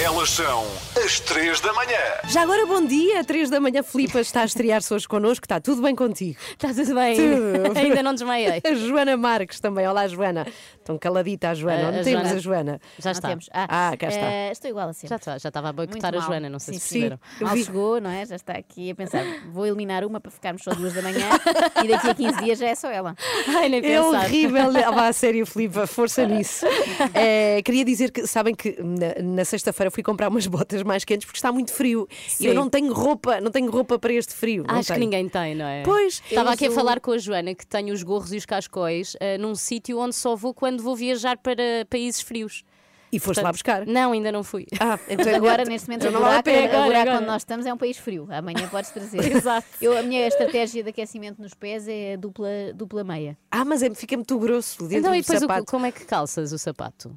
Elas 0.00 0.30
são 0.30 0.66
as 1.02 1.20
três 1.20 1.60
da 1.60 1.72
manhã. 1.72 1.98
Já 2.28 2.42
agora, 2.42 2.66
bom 2.66 2.84
dia. 2.84 3.24
3 3.24 3.48
da 3.50 3.60
manhã, 3.60 3.82
Filipa 3.82 4.20
está 4.20 4.42
a 4.42 4.44
estrear-se 4.44 4.92
hoje 4.92 5.08
connosco. 5.08 5.44
Está 5.44 5.58
tudo 5.60 5.80
bem 5.82 5.94
contigo? 5.94 6.38
Está 6.50 6.74
tudo 6.74 6.94
bem? 6.94 7.16
Tudo. 7.16 7.78
Ainda 7.78 8.02
não 8.02 8.12
desmaiei. 8.14 8.60
A 8.64 8.74
Joana 8.74 9.16
Marques 9.16 9.58
também. 9.60 9.86
Olá, 9.86 10.06
Joana. 10.06 10.46
Tão 10.84 10.98
caladita 10.98 11.50
a 11.50 11.54
Joana. 11.54 11.88
Onde 11.88 12.00
a 12.00 12.04
temos 12.04 12.22
Joana. 12.22 12.34
a 12.34 12.38
Joana? 12.38 12.80
Já 12.98 13.04
Não 13.10 13.12
está. 13.12 13.28
temos. 13.28 13.48
Ah, 13.52 13.96
cá 13.98 14.08
está. 14.08 14.20
eh, 14.20 14.52
estou 14.52 14.70
igual 14.70 14.88
a 14.88 14.92
sempre. 14.92 15.08
Já, 15.08 15.16
está, 15.16 15.38
já 15.38 15.48
estava 15.48 15.68
a 15.70 15.72
boicotar 15.72 16.12
Muito 16.12 16.16
a 16.16 16.20
mal. 16.20 16.28
Joana, 16.30 16.48
não 16.50 16.58
sei 16.58 16.74
Sim, 16.74 16.80
se 16.80 16.86
sim. 16.86 16.94
perceberam. 17.00 17.20
Eu 17.40 17.46
Mal 17.46 17.56
vi- 17.56 17.64
chegou, 17.64 18.00
não 18.00 18.10
é? 18.10 18.26
Já 18.26 18.36
está 18.36 18.52
aqui 18.52 18.90
a 18.90 18.94
pensar, 18.94 19.24
vou 19.50 19.66
eliminar 19.66 20.04
uma 20.04 20.20
para 20.20 20.30
ficarmos 20.30 20.62
só 20.62 20.72
duas 20.74 20.92
da 20.92 21.02
manhã 21.02 21.26
e 21.84 21.88
daqui 21.88 22.10
a 22.10 22.14
15 22.14 22.36
dias 22.44 22.58
já 22.58 22.68
é 22.68 22.74
só 22.74 22.90
ela. 22.90 23.14
Ai, 23.48 23.68
nem 23.68 23.78
É 23.80 23.82
pensar. 23.82 24.24
horrível. 24.26 24.66
Ah, 24.86 24.90
vá, 24.92 25.08
a 25.08 25.12
sério, 25.12 25.46
Filipe, 25.46 25.86
força 25.86 26.26
nisso. 26.26 26.66
Eh, 27.14 27.62
queria 27.64 27.84
dizer 27.84 28.10
que, 28.10 28.26
sabem 28.26 28.54
que 28.54 28.76
na, 28.82 29.22
na 29.36 29.44
sexta-feira 29.44 29.90
fui 29.90 30.02
comprar 30.02 30.28
umas 30.28 30.46
botas 30.46 30.82
mais 30.82 31.04
quentes 31.04 31.24
porque 31.24 31.38
está 31.38 31.50
muito 31.50 31.72
frio. 31.72 32.06
E 32.40 32.46
eu 32.46 32.54
não 32.54 32.68
tenho 32.68 32.92
roupa, 32.92 33.40
não 33.40 33.50
tenho 33.50 33.70
roupa 33.70 33.98
para 33.98 34.12
este 34.12 34.34
frio. 34.34 34.64
não 34.66 34.74
Acho 34.76 34.88
que 34.88 34.94
tenho. 34.94 35.00
ninguém 35.06 35.28
tem, 35.28 35.54
não 35.54 35.66
é? 35.66 35.82
Pois, 35.82 36.22
Estava 36.28 36.52
aqui 36.52 36.66
a 36.66 36.70
falar 36.70 37.00
com 37.00 37.12
a 37.12 37.18
Joana 37.18 37.54
que 37.54 37.66
tem 37.66 37.90
os 37.90 38.02
gorros 38.02 38.32
e 38.32 38.36
os 38.36 38.44
cascóis 38.46 39.16
eh, 39.20 39.38
num 39.38 39.54
sítio 39.54 39.98
onde 39.98 40.14
só 40.14 40.34
vou 40.36 40.52
quando 40.54 40.73
vou 40.82 40.96
viajar 40.96 41.36
para 41.38 41.62
países 41.88 42.20
frios. 42.20 42.64
E 43.12 43.18
foste 43.20 43.40
lá 43.42 43.52
buscar. 43.52 43.86
Não, 43.86 44.10
ainda 44.10 44.32
não 44.32 44.42
fui. 44.42 44.66
Ah, 44.80 44.98
então 45.08 45.32
Agora, 45.36 45.64
neste 45.64 45.86
momento, 45.88 46.00
então 46.06 46.10
o 46.10 46.14
não 46.14 46.20
vale 46.20 46.38
a 46.38 46.42
buraco, 46.42 46.60
pena. 46.68 46.80
o 46.82 46.84
buraco 46.86 47.00
agora. 47.02 47.16
onde 47.18 47.26
nós 47.26 47.42
estamos 47.42 47.64
é 47.64 47.72
um 47.72 47.76
país 47.76 47.96
frio. 47.96 48.26
Amanhã 48.28 48.66
podes 48.68 48.90
trazer. 48.90 49.20
Exato. 49.30 49.64
Eu, 49.80 49.96
a 49.96 50.02
minha 50.02 50.26
estratégia 50.26 50.82
de 50.82 50.88
aquecimento 50.90 51.40
nos 51.40 51.54
pés 51.54 51.86
é 51.86 52.16
dupla, 52.16 52.48
dupla 52.74 53.04
meia. 53.04 53.38
Ah, 53.52 53.64
mas 53.64 53.84
é, 53.84 53.94
fica 53.94 54.16
muito 54.16 54.36
grosso 54.36 54.82
dentro 54.82 54.98
Então, 54.98 55.14
e 55.14 55.18
do 55.20 55.22
depois 55.22 55.38
o- 55.38 55.40
sapato. 55.42 55.64
como 55.66 55.86
é 55.86 55.92
que 55.92 56.04
calças 56.04 56.52
o 56.52 56.58
sapato? 56.58 57.16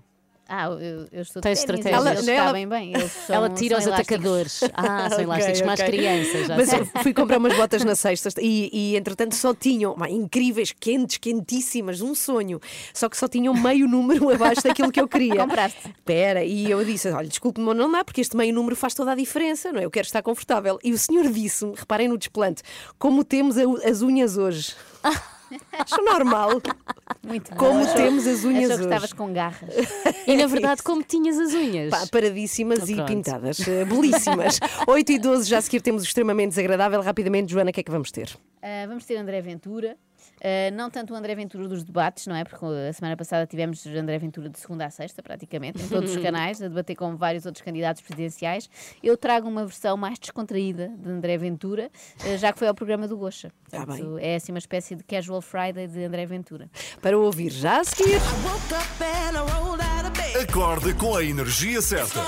Ah, 0.50 0.68
eu, 0.70 1.08
eu 1.12 1.22
estou 1.22 1.42
de 1.42 1.48
Tens 1.48 1.64
ténis, 1.64 1.86
estratégia. 1.86 2.12
eles 2.14 2.28
Ela- 2.28 2.46
cabem 2.46 2.68
bem. 2.68 2.94
São, 3.10 3.36
Ela 3.36 3.50
tira 3.50 3.78
os 3.78 3.86
elásticos. 3.86 4.16
atacadores. 4.16 4.60
Ah, 4.74 5.10
são 5.10 5.20
elásticos, 5.24 5.62
mais 5.62 5.80
ok. 5.80 5.92
crianças. 5.92 6.48
Já 6.48 6.56
Mas 6.56 6.70
sei. 6.70 6.80
eu 6.80 6.86
fui 7.04 7.14
comprar 7.14 7.38
umas 7.38 7.56
botas 7.56 7.84
na 7.84 7.96
sexta 7.96 8.30
e, 8.42 8.70
e, 8.72 8.96
entretanto 8.96 9.36
só 9.36 9.54
tinham 9.54 9.94
pá, 9.96 10.10
incríveis, 10.10 10.74
quentes, 10.80 11.18
quentíssimas, 11.18 12.02
um 12.02 12.16
sonho. 12.16 12.60
Só 12.94 13.10
que 13.10 13.18
só 13.18 13.28
tinham 13.28 13.54
meio 13.54 13.88
número 13.88 14.30
abaixo 14.34 14.62
daquilo 14.64 14.92
que 14.92 15.02
eu 15.02 15.08
queria. 15.08 15.36
Compraste. 15.36 15.80
Espera, 15.90 16.44
e 16.44 16.70
eu 16.72 16.84
disse: 16.86 17.10
olha, 17.10 17.28
desculpe-me, 17.28 17.74
não 17.74 17.92
dá, 17.92 18.04
porque 18.04 18.22
este 18.22 18.38
meio 18.38 18.54
número 18.54 18.76
faz 18.76 18.94
toda 18.94 19.12
a 19.12 19.16
diferença, 19.16 19.72
não 19.72 19.80
é? 19.82 19.86
Eu 19.86 19.92
quero 19.92 20.06
estar 20.06 20.22
confortável. 20.22 20.80
E 20.84 20.94
o 20.94 20.98
senhor 20.98 21.28
disse-me, 21.30 21.74
reparem 21.76 22.08
no 22.08 22.18
desplante, 22.18 22.64
como 22.98 23.24
temos 23.24 23.58
a- 23.58 23.64
as 23.90 24.02
unhas 24.02 24.38
hoje. 24.38 24.74
Acho 25.72 26.04
normal. 26.04 26.62
Muito 27.26 27.52
bom. 27.52 27.58
Como 27.58 27.94
temos 27.94 28.28
as 28.28 28.44
unhas 28.44 28.66
achou 28.66 28.68
que 28.68 28.74
hoje. 28.74 28.84
estavas 28.84 29.14
com 29.14 29.34
garras. 29.34 29.74
E 30.26 30.36
na 30.36 30.48
verdade, 30.48 30.84
como 30.84 31.04
tinhas 31.04 31.38
as 31.40 31.54
unhas? 31.54 31.90
Pá, 31.90 32.06
paradíssimas 32.12 32.82
Ah, 32.82 32.92
e 32.92 32.96
pronto. 32.96 33.08
pintadas, 33.08 33.68
eh, 33.68 33.86
belíssimas. 33.86 34.60
8 34.88 35.12
e 35.12 35.20
12, 35.20 35.50
já 35.50 35.58
a 35.58 35.62
seguir 35.62 35.82
temos 35.82 36.04
o 36.04 36.06
extremamente 36.06 36.50
desagradável. 36.50 37.02
Rapidamente, 37.02 37.52
Joana, 37.52 37.70
o 37.70 37.74
que 37.74 37.80
é 37.80 37.84
que 37.84 37.92
vamos 37.92 38.12
ter? 38.12 38.30
Ah, 38.62 38.86
vamos 38.88 39.06
ter 39.06 39.18
André 39.18 39.42
Ventura. 39.42 39.98
Ah, 40.42 40.72
não 40.72 40.90
tanto 40.90 41.14
o 41.14 41.16
André 41.16 41.36
Ventura 41.36 41.68
dos 41.68 41.84
debates, 41.84 42.28
não 42.28 42.36
é? 42.36 42.44
Porque 42.44 42.66
a 42.66 42.94
semana 42.94 43.16
passada 43.18 43.46
tivemos 43.46 43.86
André 43.88 44.18
Ventura 44.18 44.50
de 44.50 44.60
segunda 44.60 44.86
a 44.86 44.90
sexta, 44.90 45.22
praticamente, 45.24 45.82
em 45.82 45.88
todos 45.88 46.16
os 46.16 46.18
canais, 46.22 46.62
a 46.62 46.68
debater 46.68 46.96
com 46.96 47.16
vários 47.16 47.46
outros 47.46 47.64
candidatos 47.64 48.02
presidenciais. 48.02 48.70
Eu 49.02 49.18
trago 49.18 49.48
uma 49.48 49.66
versão 49.66 49.98
mais 49.98 50.20
descontraída 50.20 50.90
de 50.98 51.10
André 51.10 51.38
Ventura, 51.38 51.90
ah, 52.24 52.38
já 52.38 52.52
que 52.54 52.60
foi 52.60 52.68
ao 52.68 52.74
programa 52.76 53.08
do 53.08 53.18
Gocha. 53.18 53.52
Ah, 53.72 53.86
Portanto, 53.86 54.18
é 54.20 54.36
assim 54.36 54.52
uma 54.52 54.60
espécie 54.60 54.96
de 54.96 55.04
casual 55.04 55.42
Friday 55.42 55.88
de 55.88 56.04
André 56.04 56.26
Ventura. 56.26 56.70
Para 57.02 57.18
ouvir 57.18 57.50
já 57.52 57.82
a 57.82 57.84
seguir. 57.84 58.20
Woke 58.44 58.74
up 58.74 59.04
and 59.04 59.36
I 59.36 59.52
rolled 59.52 59.82
out 59.82 60.06
of 60.06 60.12
bed. 60.12 60.38
Acorde 60.38 60.94
com 60.96 61.16
a 61.16 61.24
energia 61.24 61.82
certa. 61.82 62.20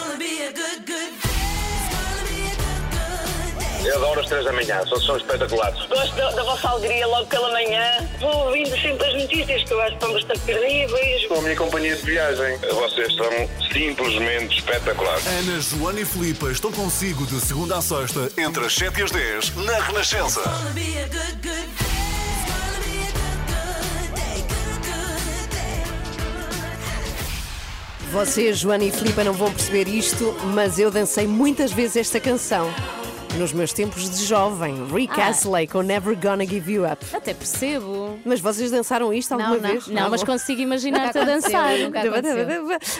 Eu 3.83 3.95
adoro 3.95 4.19
as 4.19 4.27
três 4.27 4.43
da 4.43 4.51
manhã, 4.51 4.85
são, 4.87 4.99
são 5.01 5.17
espetaculares. 5.17 5.85
Gosto 5.87 6.15
da, 6.15 6.31
da 6.31 6.43
vossa 6.43 6.69
alegria 6.69 7.07
logo 7.07 7.27
pela 7.27 7.49
manhã. 7.51 8.07
Vou 8.19 8.47
ouvindo 8.47 8.69
sempre 8.81 9.07
as 9.07 9.13
notícias 9.13 9.63
que 9.63 9.73
eu 9.73 9.81
acho 9.81 9.89
que 9.89 9.95
estão 9.95 10.13
bastante 10.13 10.39
terríveis. 10.41 11.27
Com 11.27 11.35
a 11.35 11.41
minha 11.41 11.55
companhia 11.55 11.95
de 11.95 12.01
viagem. 12.01 12.57
Vocês 12.73 13.15
são 13.15 13.49
simplesmente 13.71 14.59
espetaculares. 14.59 15.25
Ana, 15.27 15.61
Joana 15.61 15.99
e 16.01 16.05
Filipe 16.05 16.45
estão 16.51 16.71
consigo 16.71 17.25
de 17.25 17.39
segunda 17.39 17.77
a 17.77 17.81
sexta, 17.81 18.29
entre 18.37 18.65
as 18.65 18.75
7 18.75 18.99
e 18.99 19.03
as 19.03 19.11
10, 19.11 19.55
na 19.55 19.79
Renascença. 19.79 20.41
Vocês, 28.11 28.57
Joana 28.57 28.83
e 28.83 28.91
Filipa, 28.91 29.23
não 29.23 29.33
vão 29.33 29.53
perceber 29.53 29.87
isto, 29.87 30.35
mas 30.55 30.79
eu 30.79 30.89
dancei 30.89 31.27
muitas 31.27 31.71
vezes 31.71 31.97
esta 31.97 32.19
canção. 32.19 32.73
Nos 33.37 33.53
meus 33.53 33.71
tempos 33.71 34.09
de 34.09 34.25
jovem, 34.25 34.85
Rick 34.91 35.19
Ah. 35.21 35.27
Astley 35.27 35.65
com 35.67 35.81
Never 35.81 36.15
Gonna 36.19 36.45
Give 36.45 36.73
You 36.73 36.85
Up. 36.91 37.05
Até 37.15 37.33
percebo. 37.33 38.19
Mas 38.25 38.39
vocês 38.41 38.69
dançaram 38.69 39.13
isto 39.13 39.31
alguma 39.31 39.55
Não, 39.55 39.61
não. 39.61 39.69
vez? 39.69 39.87
Não, 39.87 40.09
mas 40.09 40.23
consigo 40.23 40.61
imaginar-te 40.61 41.17
a 41.19 41.23
dançar. 41.23 41.77
nunca. 41.77 42.01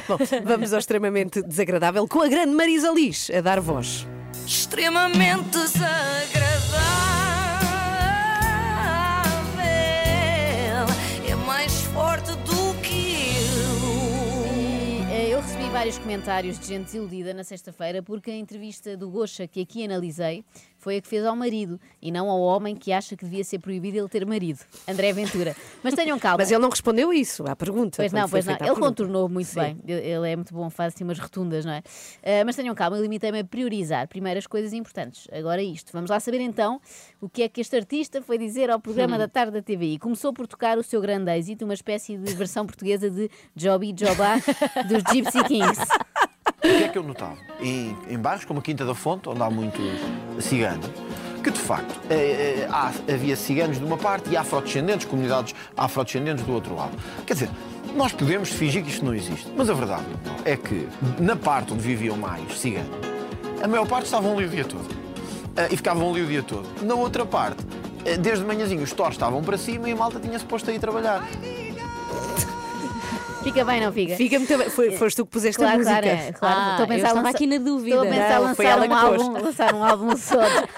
Bom, 0.07 0.17
vamos 0.45 0.71
ao 0.71 0.79
extremamente 0.79 1.41
desagradável 1.41 2.07
com 2.07 2.21
a 2.21 2.27
grande 2.27 2.53
Marisa 2.53 2.89
Liz 2.91 3.29
a 3.35 3.41
dar 3.41 3.59
voz. 3.59 4.07
Extremamente 4.47 5.49
desagradável. 5.49 7.28
Vários 15.79 15.97
comentários 15.97 16.59
de 16.59 16.65
gente 16.65 16.87
desiludida 16.87 17.33
na 17.33 17.41
sexta-feira 17.41 18.03
porque 18.03 18.29
a 18.29 18.35
entrevista 18.35 18.97
do 18.97 19.09
Gocha 19.09 19.47
que 19.47 19.61
aqui 19.61 19.85
analisei 19.85 20.43
foi 20.79 20.97
a 20.97 21.01
que 21.01 21.07
fez 21.07 21.23
ao 21.25 21.35
marido 21.35 21.79
e 22.01 22.11
não 22.11 22.29
ao 22.29 22.39
homem 22.39 22.75
que 22.75 22.91
acha 22.91 23.15
que 23.15 23.23
devia 23.25 23.43
ser 23.43 23.59
proibido 23.59 23.97
ele 23.97 24.07
ter 24.09 24.25
marido, 24.25 24.59
André 24.87 25.13
Ventura. 25.13 25.55
Mas 25.83 25.93
tenham 25.93 26.17
calma. 26.17 26.37
Mas 26.39 26.49
ele 26.49 26.59
não 26.61 26.69
respondeu 26.69 27.13
isso 27.13 27.45
à 27.47 27.55
pergunta. 27.55 27.97
Pois 27.97 28.11
não, 28.11 28.27
pois 28.27 28.45
não. 28.45 28.53
Ele 28.53 28.59
pergunta. 28.63 28.81
contornou 28.87 29.29
muito 29.29 29.47
Sim. 29.47 29.59
bem. 29.59 29.81
Ele 29.85 30.31
é 30.31 30.35
muito 30.35 30.53
bom, 30.53 30.69
faz 30.69 30.93
assim 30.95 31.03
umas 31.03 31.19
rotundas, 31.19 31.65
não 31.65 31.73
é? 31.73 31.83
Ah, 32.23 32.43
mas 32.45 32.55
tenham 32.55 32.73
calma, 32.73 32.97
eu 32.97 33.03
limitei-me 33.03 33.39
a 33.39 33.43
priorizar 33.43 34.07
primeiro 34.07 34.39
as 34.39 34.47
coisas 34.47 34.73
importantes. 34.73 35.27
Agora 35.31 35.61
isto. 35.61 35.91
Vamos 35.93 36.09
lá 36.09 36.19
saber 36.19 36.39
então 36.39 36.79
o 37.21 37.27
que 37.29 37.43
é 37.43 37.49
que 37.49 37.59
este 37.61 37.75
artista 37.75 38.21
foi 38.21 38.37
dizer 38.37 38.69
ao 38.69 38.79
programa 38.79 39.15
Hum. 39.15 39.19
da 39.19 39.27
tarde 39.27 39.51
da 39.51 39.61
TVI. 39.61 39.99
Começou 39.99 40.31
por 40.33 40.47
tocar 40.47 40.77
o 40.77 40.83
seu 40.83 41.01
grande 41.01 41.29
êxito, 41.31 41.65
uma 41.65 41.73
espécie 41.73 42.17
de 42.17 42.33
versão 42.33 42.65
portuguesa 42.65 43.09
de 43.09 43.29
Joby 43.55 43.93
Jobá 43.97 44.35
dos 44.87 45.03
Gypsy 45.13 45.43
Kings. 45.43 45.81
O 46.59 46.67
que 46.67 46.83
é 46.83 46.89
que 46.89 46.97
eu 46.97 47.03
notava? 47.03 47.37
Em, 47.61 47.95
em 48.09 48.17
bairros 48.17 48.45
como 48.45 48.59
a 48.59 48.61
Quinta 48.63 48.85
da 48.85 48.93
Fonte, 48.93 49.29
onde 49.29 49.41
há 49.41 49.49
muitos 49.49 49.81
ciganos, 50.39 50.85
que 51.43 51.49
de 51.51 51.59
facto 51.59 51.99
eh, 52.09 52.65
eh, 52.65 52.67
há- 52.69 52.91
havia 53.11 53.35
ciganos 53.35 53.77
de 53.79 53.85
uma 53.85 53.97
parte 53.97 54.29
e 54.29 54.35
afrodescendentes, 54.37 55.05
comunidades 55.05 55.55
afrodescendentes 55.77 56.43
do 56.45 56.53
outro 56.53 56.75
lado. 56.75 56.91
Quer 57.25 57.33
dizer, 57.33 57.49
nós 57.95 58.11
podemos 58.11 58.49
fingir 58.49 58.83
que 58.83 58.89
isto 58.89 59.05
não 59.05 59.15
existe, 59.15 59.47
mas 59.55 59.69
a 59.69 59.73
verdade 59.73 60.05
é 60.43 60.57
que 60.57 60.87
na 61.19 61.35
parte 61.35 61.73
onde 61.73 61.81
viviam 61.81 62.17
mais 62.17 62.57
ciganos, 62.59 62.91
a 63.63 63.67
maior 63.67 63.87
parte 63.87 64.05
estavam 64.05 64.33
ali 64.37 64.45
o 64.45 64.49
dia 64.49 64.65
todo. 64.65 64.87
Eh, 65.55 65.69
e 65.71 65.77
ficavam 65.77 66.09
ali 66.11 66.21
o 66.21 66.27
dia 66.27 66.43
todo. 66.43 66.67
Na 66.83 66.93
outra 66.95 67.25
parte, 67.25 67.63
desde 68.21 68.43
manhãzinho 68.43 68.83
os 68.83 68.91
torres 68.91 69.13
estavam 69.15 69.41
para 69.41 69.57
cima 69.57 69.87
e 69.89 69.93
a 69.93 69.95
malta 69.95 70.19
tinha-se 70.19 70.43
posto 70.45 70.69
a 70.69 70.73
ir 70.73 70.79
trabalhar. 70.79 71.23
Fica 73.43 73.63
bem, 73.63 73.79
não 73.81 73.91
fica? 73.91 74.15
Fica 74.17 74.37
muito 74.37 74.57
bem. 74.57 74.69
Foi, 74.69 74.91
foste 74.91 75.15
tu 75.15 75.25
que 75.25 75.31
puseste 75.31 75.57
Claro, 75.57 75.75
a 75.75 75.77
música. 75.77 76.01
claro, 76.01 76.07
é, 76.19 76.31
claro. 76.33 76.55
Ah, 76.59 76.71
Estou 76.71 76.83
a 76.83 76.87
pensar 76.87 77.13
lança- 77.13 77.29
aqui 77.29 77.47
na 77.47 77.57
dúvida. 77.57 77.95
Estou 77.95 78.07
a 78.07 78.11
pensar 78.11 78.35
Não, 78.35 78.41
lançar 78.43 78.79
um, 78.79 78.87
que 78.87 78.93
álbum, 78.93 79.31
lançar 79.43 79.73
um 79.73 79.83
álbum 79.83 80.17
só. 80.17 80.37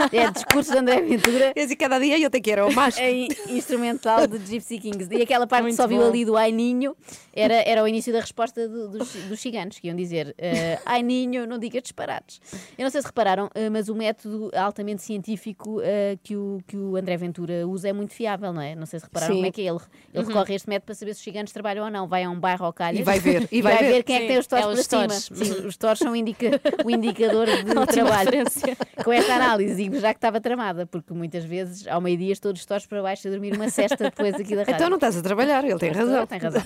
de- 0.10 0.18
É 0.18 0.32
discurso 0.32 0.72
de 0.72 0.78
André 0.78 1.02
Ventura. 1.02 1.54
E 1.58 1.60
assim, 1.62 1.76
cada 1.76 2.00
dia 2.00 2.20
eu 2.20 2.30
tenho 2.30 2.44
que 2.44 2.52
ir 2.52 2.60
ao 2.60 2.72
mais. 2.72 2.98
em 3.00 3.28
instrumental 3.50 4.28
de 4.28 4.38
Gypsy 4.46 4.78
Kings. 4.80 5.08
E 5.12 5.22
aquela 5.24 5.48
parte 5.48 5.62
que 5.64 5.68
Muito 5.70 5.76
só 5.78 5.88
viu 5.88 6.02
bom. 6.02 6.08
ali 6.10 6.24
do 6.24 6.38
Ai 6.38 6.52
Ninho 6.52 6.96
era, 7.34 7.54
era 7.68 7.84
o 7.84 7.88
início 7.88 8.12
da 8.14 8.20
resposta 8.20 8.68
do- 8.68 8.90
dos, 8.90 9.14
dos 9.14 9.40
ciganos, 9.40 9.80
que 9.80 9.88
iam 9.88 9.96
dizer 9.96 10.34
eh, 10.38 10.78
Ai 10.86 11.02
Ninho, 11.04 11.46
não 11.48 11.58
digas 11.58 11.82
disparates. 11.84 12.42
Eu 12.78 12.84
não 12.84 12.90
sei 12.90 13.02
se 13.02 13.08
repararam, 13.08 13.50
eh, 13.56 13.70
mas 13.70 13.90
o 13.90 13.96
método 13.96 14.52
altamente 14.56 15.02
científico 15.02 15.80
eh, 15.84 16.18
que, 16.24 16.36
o, 16.36 16.62
que 16.68 16.76
o 16.78 16.96
André 16.96 17.18
Ventura 17.18 17.68
usa 17.68 17.90
é 17.90 17.94
muito 17.94 18.14
fiável, 18.14 18.52
não 18.54 18.62
é? 18.62 18.76
Não 18.76 18.86
sei 18.86 19.00
se 19.00 19.06
repararam 19.06 19.34
Sim. 19.34 19.40
como 19.40 19.48
é 19.48 19.52
que 19.52 19.62
é. 19.62 19.66
Ele, 19.70 19.80
ele 20.14 20.26
recorre 20.28 20.54
a 20.54 20.56
este 20.56 20.70
método 20.70 20.86
para 20.88 20.96
saber 20.96 21.14
se 21.14 21.20
os 21.20 21.24
ciganos 21.24 21.52
trabalham 21.52 21.86
ou 21.86 21.92
não. 21.92 22.08
Vai 22.08 22.24
a 22.24 22.30
um 22.30 22.40
bairro 22.40 22.66
ao 22.66 22.74
calhas 22.74 23.00
E 23.00 23.04
vai 23.04 23.20
ver, 23.20 23.48
e 23.52 23.62
vai 23.62 23.78
ver. 23.78 24.04
quem 24.04 24.16
é 24.16 24.20
que 24.20 24.22
Sim, 24.24 24.28
tem 24.28 24.38
os 24.40 24.48
torres 24.48 24.66
é 24.66 24.70
para 24.96 25.14
os 25.16 25.24
cima. 25.24 25.46
Sim, 25.46 25.68
os 25.68 25.78
torres 25.78 26.00
são 26.00 26.12
o, 26.12 26.16
indica- 26.16 26.60
o 26.84 26.90
indicador 26.92 27.46
de 27.48 27.52
Ótima 27.72 27.86
trabalho. 27.86 28.30
referência. 28.32 28.78
Com 29.04 29.12
esta 29.12 29.34
análise, 29.36 29.76
digo 29.76 30.00
já 30.00 30.14
que 30.14 30.18
estava 30.18 30.40
tramada, 30.40 30.86
porque 30.86 31.14
muitas 31.14 31.44
vezes 31.44 31.88
ao 31.88 32.00
meio-dia 32.02 32.32
estou 32.34 32.54
dos 32.54 32.66
torres 32.66 32.86
para 32.86 33.02
baixo 33.02 33.28
a 33.28 33.32
dormir 33.32 33.54
uma 33.56 33.70
cesta 33.70 33.96
depois 34.06 34.36
aqui 34.36 34.56
da 34.56 34.62
rádio. 34.62 34.76
Então 34.76 34.90
não 34.90 34.98
estás 34.98 35.18
a 35.18 35.22
trabalhar, 35.22 35.64
ele 35.64 35.80
tem 35.80 35.92
razão. 35.92 36.28
Tem 36.28 36.38
razão. 36.40 36.64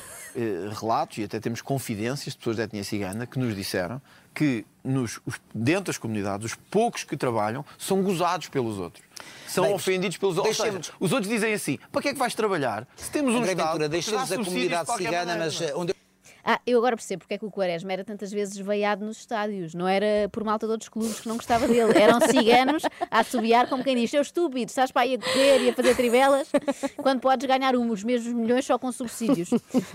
Relatos 0.80 1.18
e 1.18 1.24
até 1.24 1.40
temos 1.40 1.62
confidências 1.62 2.34
de 2.34 2.38
pessoas 2.38 2.58
da 2.58 2.64
etnia 2.64 2.84
cigana 2.84 3.26
que 3.26 3.38
nos 3.40 3.56
disseram 3.56 4.02
que 4.34 4.66
nos, 4.84 5.20
os- 5.26 5.40
dentro 5.54 5.86
das 5.86 5.98
comunidades, 5.98 6.46
os 6.52 6.56
poucos 6.70 7.04
que 7.04 7.16
trabalham 7.16 7.64
são 7.78 8.02
gozados 8.04 8.48
pelos 8.50 8.78
outros. 8.78 9.04
São 9.48 9.66
Bem, 9.66 9.74
ofendidos 9.74 10.18
pelos 10.18 10.38
outros. 10.38 10.58
Seja, 10.58 10.82
os 11.00 11.12
outros 11.14 11.32
dizem 11.32 11.54
assim: 11.54 11.80
para 11.92 12.02
que 12.02 12.10
é 12.10 12.14
que 12.14 12.20
vais 12.20 12.36
trabalhar? 12.36 12.86
Se 12.98 13.10
temos 13.12 13.34
um 13.34 13.38
André 13.38 13.52
Estado. 13.52 13.68
Ventura, 13.68 13.84
que 13.86 13.90
deixemos 13.92 14.32
a 14.32 14.36
comunidade 14.38 14.94
cigana, 14.98 15.38
mas 15.38 15.62
eh, 15.62 15.74
onde 15.76 15.94
Ah, 16.48 16.60
eu 16.68 16.78
agora 16.78 16.96
percebo 16.96 17.22
porque 17.22 17.34
é 17.34 17.38
que 17.40 17.46
o 17.46 17.50
Quaresma 17.50 17.92
era 17.92 18.04
tantas 18.04 18.32
vezes 18.32 18.56
veiado 18.56 19.04
nos 19.04 19.18
estádios. 19.18 19.74
Não 19.74 19.88
era 19.88 20.30
por 20.32 20.44
malta 20.44 20.68
de 20.68 20.72
outros 20.74 20.90
clubes 20.90 21.20
que 21.20 21.28
não 21.28 21.38
gostava 21.38 21.68
dele. 21.68 21.98
Eram 21.98 22.20
ciganos 22.30 22.84
a 23.10 23.20
assobiar 23.22 23.68
como 23.68 23.84
quem 23.84 23.96
diz: 23.96 24.12
Seu 24.12 24.22
estúpido, 24.22 24.70
estás 24.70 24.92
para 24.92 25.02
aí 25.02 25.16
a 25.16 25.18
correr 25.18 25.64
e 25.64 25.70
a 25.70 25.74
fazer 25.74 25.96
trivelas 25.96 26.48
quando 26.98 27.20
podes 27.20 27.48
ganhar 27.48 27.76
um- 27.76 27.90
os 27.90 28.04
mesmos 28.04 28.32
milhões 28.32 28.64
só 28.64 28.78
com 28.78 28.92
subsídios. 28.92 29.50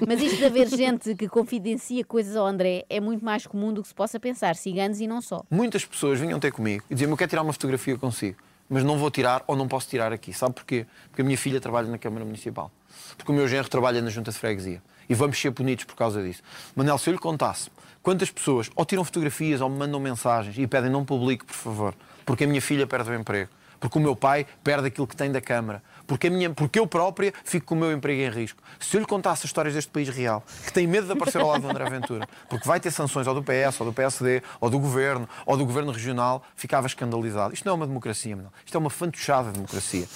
Mas 0.07 0.21
isto 0.21 0.39
de 0.39 0.45
haver 0.45 0.67
gente 0.69 1.15
que 1.15 1.29
confidencia 1.29 2.05
coisas 2.05 2.35
ao 2.35 2.45
André 2.47 2.85
é 2.91 2.99
muito 2.99 3.25
mais 3.25 3.47
comum 3.47 3.73
do 3.73 3.81
que 3.83 3.89
se 3.89 3.95
possa 3.95 4.19
pensar. 4.19 4.57
Ciganos 4.57 5.01
e 5.01 5.07
não 5.07 5.23
só. 5.23 5.45
Muitas 5.49 5.85
pessoas 5.85 6.19
vinham 6.19 6.41
ter 6.41 6.51
comigo 6.51 6.83
e 6.91 6.95
diziam-me: 6.95 7.13
Eu 7.13 7.17
quero 7.17 7.29
tirar 7.31 7.43
uma 7.43 7.53
fotografia 7.53 7.97
consigo, 7.97 8.39
mas 8.69 8.83
não 8.83 8.99
vou 8.99 9.09
tirar 9.09 9.45
ou 9.47 9.55
não 9.55 9.69
posso 9.69 9.89
tirar 9.89 10.13
aqui. 10.13 10.33
Sabe 10.33 10.55
porquê? 10.57 10.85
Porque 11.11 11.23
a 11.23 11.25
minha 11.25 11.39
filha 11.39 11.61
trabalha 11.61 11.87
na 11.89 11.97
Câmara 11.97 12.25
Municipal. 12.25 12.73
Porque 13.17 13.31
o 13.31 13.35
meu 13.35 13.47
genro 13.47 13.69
trabalha 13.69 14.03
na 14.03 14.11
Junta 14.11 14.33
de 14.33 14.37
Freguesia. 14.39 14.83
E 15.11 15.14
vamos 15.14 15.40
ser 15.40 15.51
punidos 15.51 15.85
por 15.85 15.96
causa 15.96 16.23
disso. 16.23 16.40
Manel, 16.75 16.96
se 16.96 17.11
eu 17.11 17.12
lhe 17.12 17.18
contasse 17.18 17.68
quantas 18.01 18.31
pessoas 18.31 18.70
ou 18.77 18.85
tiram 18.85 19.05
fotografias 19.05 19.61
ou 19.61 19.68
me 19.68 19.77
mandam 19.77 19.99
mensagens 19.99 20.57
e 20.57 20.66
pedem 20.68 20.88
não 20.88 21.05
publique, 21.05 21.44
por 21.44 21.55
favor, 21.55 21.94
porque 22.25 22.44
a 22.44 22.46
minha 22.46 22.62
filha 22.62 22.87
perde 22.87 23.11
o 23.11 23.14
emprego, 23.14 23.51
porque 23.81 23.99
o 23.99 24.01
meu 24.01 24.14
pai 24.14 24.46
perde 24.62 24.87
aquilo 24.87 25.09
que 25.09 25.16
tem 25.16 25.33
da 25.33 25.40
Câmara, 25.40 25.83
porque, 26.07 26.29
a 26.29 26.31
minha, 26.31 26.51
porque 26.51 26.79
eu 26.79 26.87
própria 26.87 27.35
fico 27.44 27.66
com 27.66 27.75
o 27.75 27.79
meu 27.79 27.92
emprego 27.92 28.20
em 28.20 28.31
risco. 28.31 28.62
Se 28.79 28.96
eu 28.96 29.01
lhe 29.01 29.07
contasse 29.07 29.40
as 29.40 29.46
histórias 29.46 29.75
deste 29.75 29.90
país 29.90 30.09
real, 30.09 30.44
que 30.64 30.73
tem 30.73 30.87
medo 30.87 31.09
de 31.09 31.12
aparecer 31.12 31.40
ao 31.40 31.49
lado 31.49 31.62
do 31.62 31.68
André 31.68 31.90
Ventura, 31.90 32.29
porque 32.49 32.66
vai 32.66 32.79
ter 32.79 32.92
sanções 32.92 33.27
ou 33.27 33.35
do 33.35 33.42
PS, 33.42 33.81
ou 33.81 33.87
do 33.87 33.92
PSD, 33.92 34.42
ou 34.61 34.70
do 34.70 34.79
Governo, 34.79 35.29
ou 35.44 35.57
do 35.57 35.66
Governo 35.66 35.90
Regional, 35.90 36.44
ficava 36.55 36.87
escandalizado. 36.87 37.53
Isto 37.53 37.64
não 37.64 37.73
é 37.73 37.77
uma 37.77 37.87
democracia, 37.87 38.37
Manel. 38.37 38.53
Isto 38.64 38.77
é 38.77 38.79
uma 38.79 38.90
fantochada 38.90 39.51
democracia. 39.51 40.07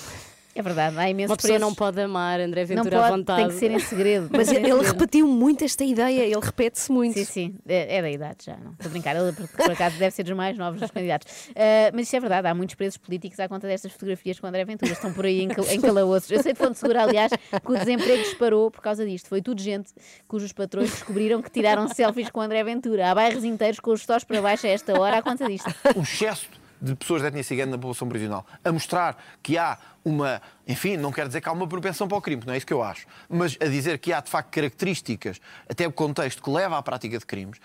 É 0.55 0.63
verdade, 0.63 0.97
há 0.97 1.11
imensos 1.11 1.31
Uma 1.31 1.37
pessoa 1.37 1.59
não 1.59 1.75
pode 1.75 2.01
amar 2.01 2.39
André 2.41 2.61
Não 2.63 2.69
Ventura 2.69 2.99
à 2.99 3.03
pode, 3.03 3.17
vontade. 3.17 3.41
tem 3.43 3.49
que 3.49 3.55
ser 3.55 3.71
em 3.73 3.79
segredo. 3.81 4.29
Mas 4.31 4.49
ele 4.49 4.61
segredo. 4.61 4.83
repetiu 4.83 5.27
muito 5.27 5.65
esta 5.65 5.83
ideia, 5.83 6.23
ele 6.23 6.41
repete-se 6.41 6.93
muito. 6.93 7.15
Sim, 7.19 7.25
sim, 7.25 7.55
é, 7.67 7.97
é 7.97 8.03
da 8.03 8.11
idade 8.11 8.45
já, 8.45 8.57
não 8.57 8.73
estou 8.73 8.87
a 8.87 8.89
brincar. 8.91 9.17
Ele, 9.17 9.33
por, 9.33 9.49
por 9.49 9.71
acaso, 9.73 9.99
deve 9.99 10.15
ser 10.15 10.23
dos 10.23 10.37
mais 10.37 10.57
novos 10.57 10.81
dos 10.81 10.91
candidatos. 10.91 11.51
Ah, 11.57 11.91
mas 11.93 12.03
isto 12.03 12.15
é 12.17 12.21
verdade, 12.21 12.47
há 12.47 12.55
muitos 12.55 12.75
presos 12.77 12.97
políticos 12.97 13.41
à 13.41 13.49
conta 13.49 13.67
destas 13.67 13.93
fotografias 13.93 14.39
com 14.39 14.47
o 14.47 14.49
André 14.49 14.65
Ventura. 14.65 14.93
Estão 14.93 15.13
por 15.13 15.25
aí 15.27 15.41
em, 15.41 15.49
em 15.71 15.81
calabouços. 15.81 16.31
Eu 16.31 16.43
sei 16.43 16.53
de 16.53 16.59
fonte 16.59 16.79
segura, 16.79 17.03
aliás, 17.03 17.33
que 17.33 17.73
o 17.73 17.77
desemprego 17.77 18.23
disparou 18.23 18.71
por 18.71 18.81
causa 18.81 19.05
disto. 19.05 19.29
Foi 19.29 19.43
tudo 19.43 19.61
gente 19.61 19.93
cujos 20.29 20.53
patrões 20.53 20.91
descobriram 20.91 21.43
que 21.43 21.51
tiraram 21.51 21.89
selfies 21.89 22.31
com 22.31 22.41
o 22.41 22.43
André 22.43 22.63
Ventura. 22.63 23.11
Há 23.11 23.15
bairros 23.15 23.45
inteiros 23.45 23.81
com 23.81 23.91
os 23.93 24.07
tós 24.07 24.23
para 24.25 24.41
baixo 24.41 24.67
a 24.67 24.71
esta 24.71 24.99
hora 24.99 25.19
à 25.19 25.23
conta 25.23 25.49
disto. 25.49 25.69
um 25.97 26.03
excesso 26.03 26.47
de 26.81 26.95
pessoas 26.95 27.23
da 27.23 27.29
etnia 27.29 27.43
cigana 27.43 27.73
na 27.73 27.79
população 27.79 28.07
prisional, 28.09 28.45
a 28.63 28.71
mostrar 28.71 29.17
que 29.43 29.57
há 29.57 29.79
uma, 30.05 30.41
enfim, 30.67 30.97
não 30.97 31.11
quer 31.11 31.27
dizer 31.27 31.41
que 31.41 31.49
há 31.49 31.53
uma 31.53 31.67
propensão 31.67 32.07
para 32.07 32.19
o 32.19 32.21
crime, 32.21 32.43
não 32.47 32.55
é 32.55 32.57
isso 32.57 32.67
que 32.67 32.73
eu 32.73 32.83
acho, 32.83 33.07
mas 33.29 33.57
a 33.61 33.67
dizer 33.67 33.99
que 33.99 34.13
há 34.13 34.21
de 34.21 34.31
facto 34.31 34.51
características, 34.51 35.41
até 35.69 35.87
o 35.87 35.93
contexto 35.93 36.43
que 36.43 36.51
leva 36.51 36.77
à 36.77 36.83
prática 36.83 37.19
de 37.19 37.25
crimes, 37.25 37.59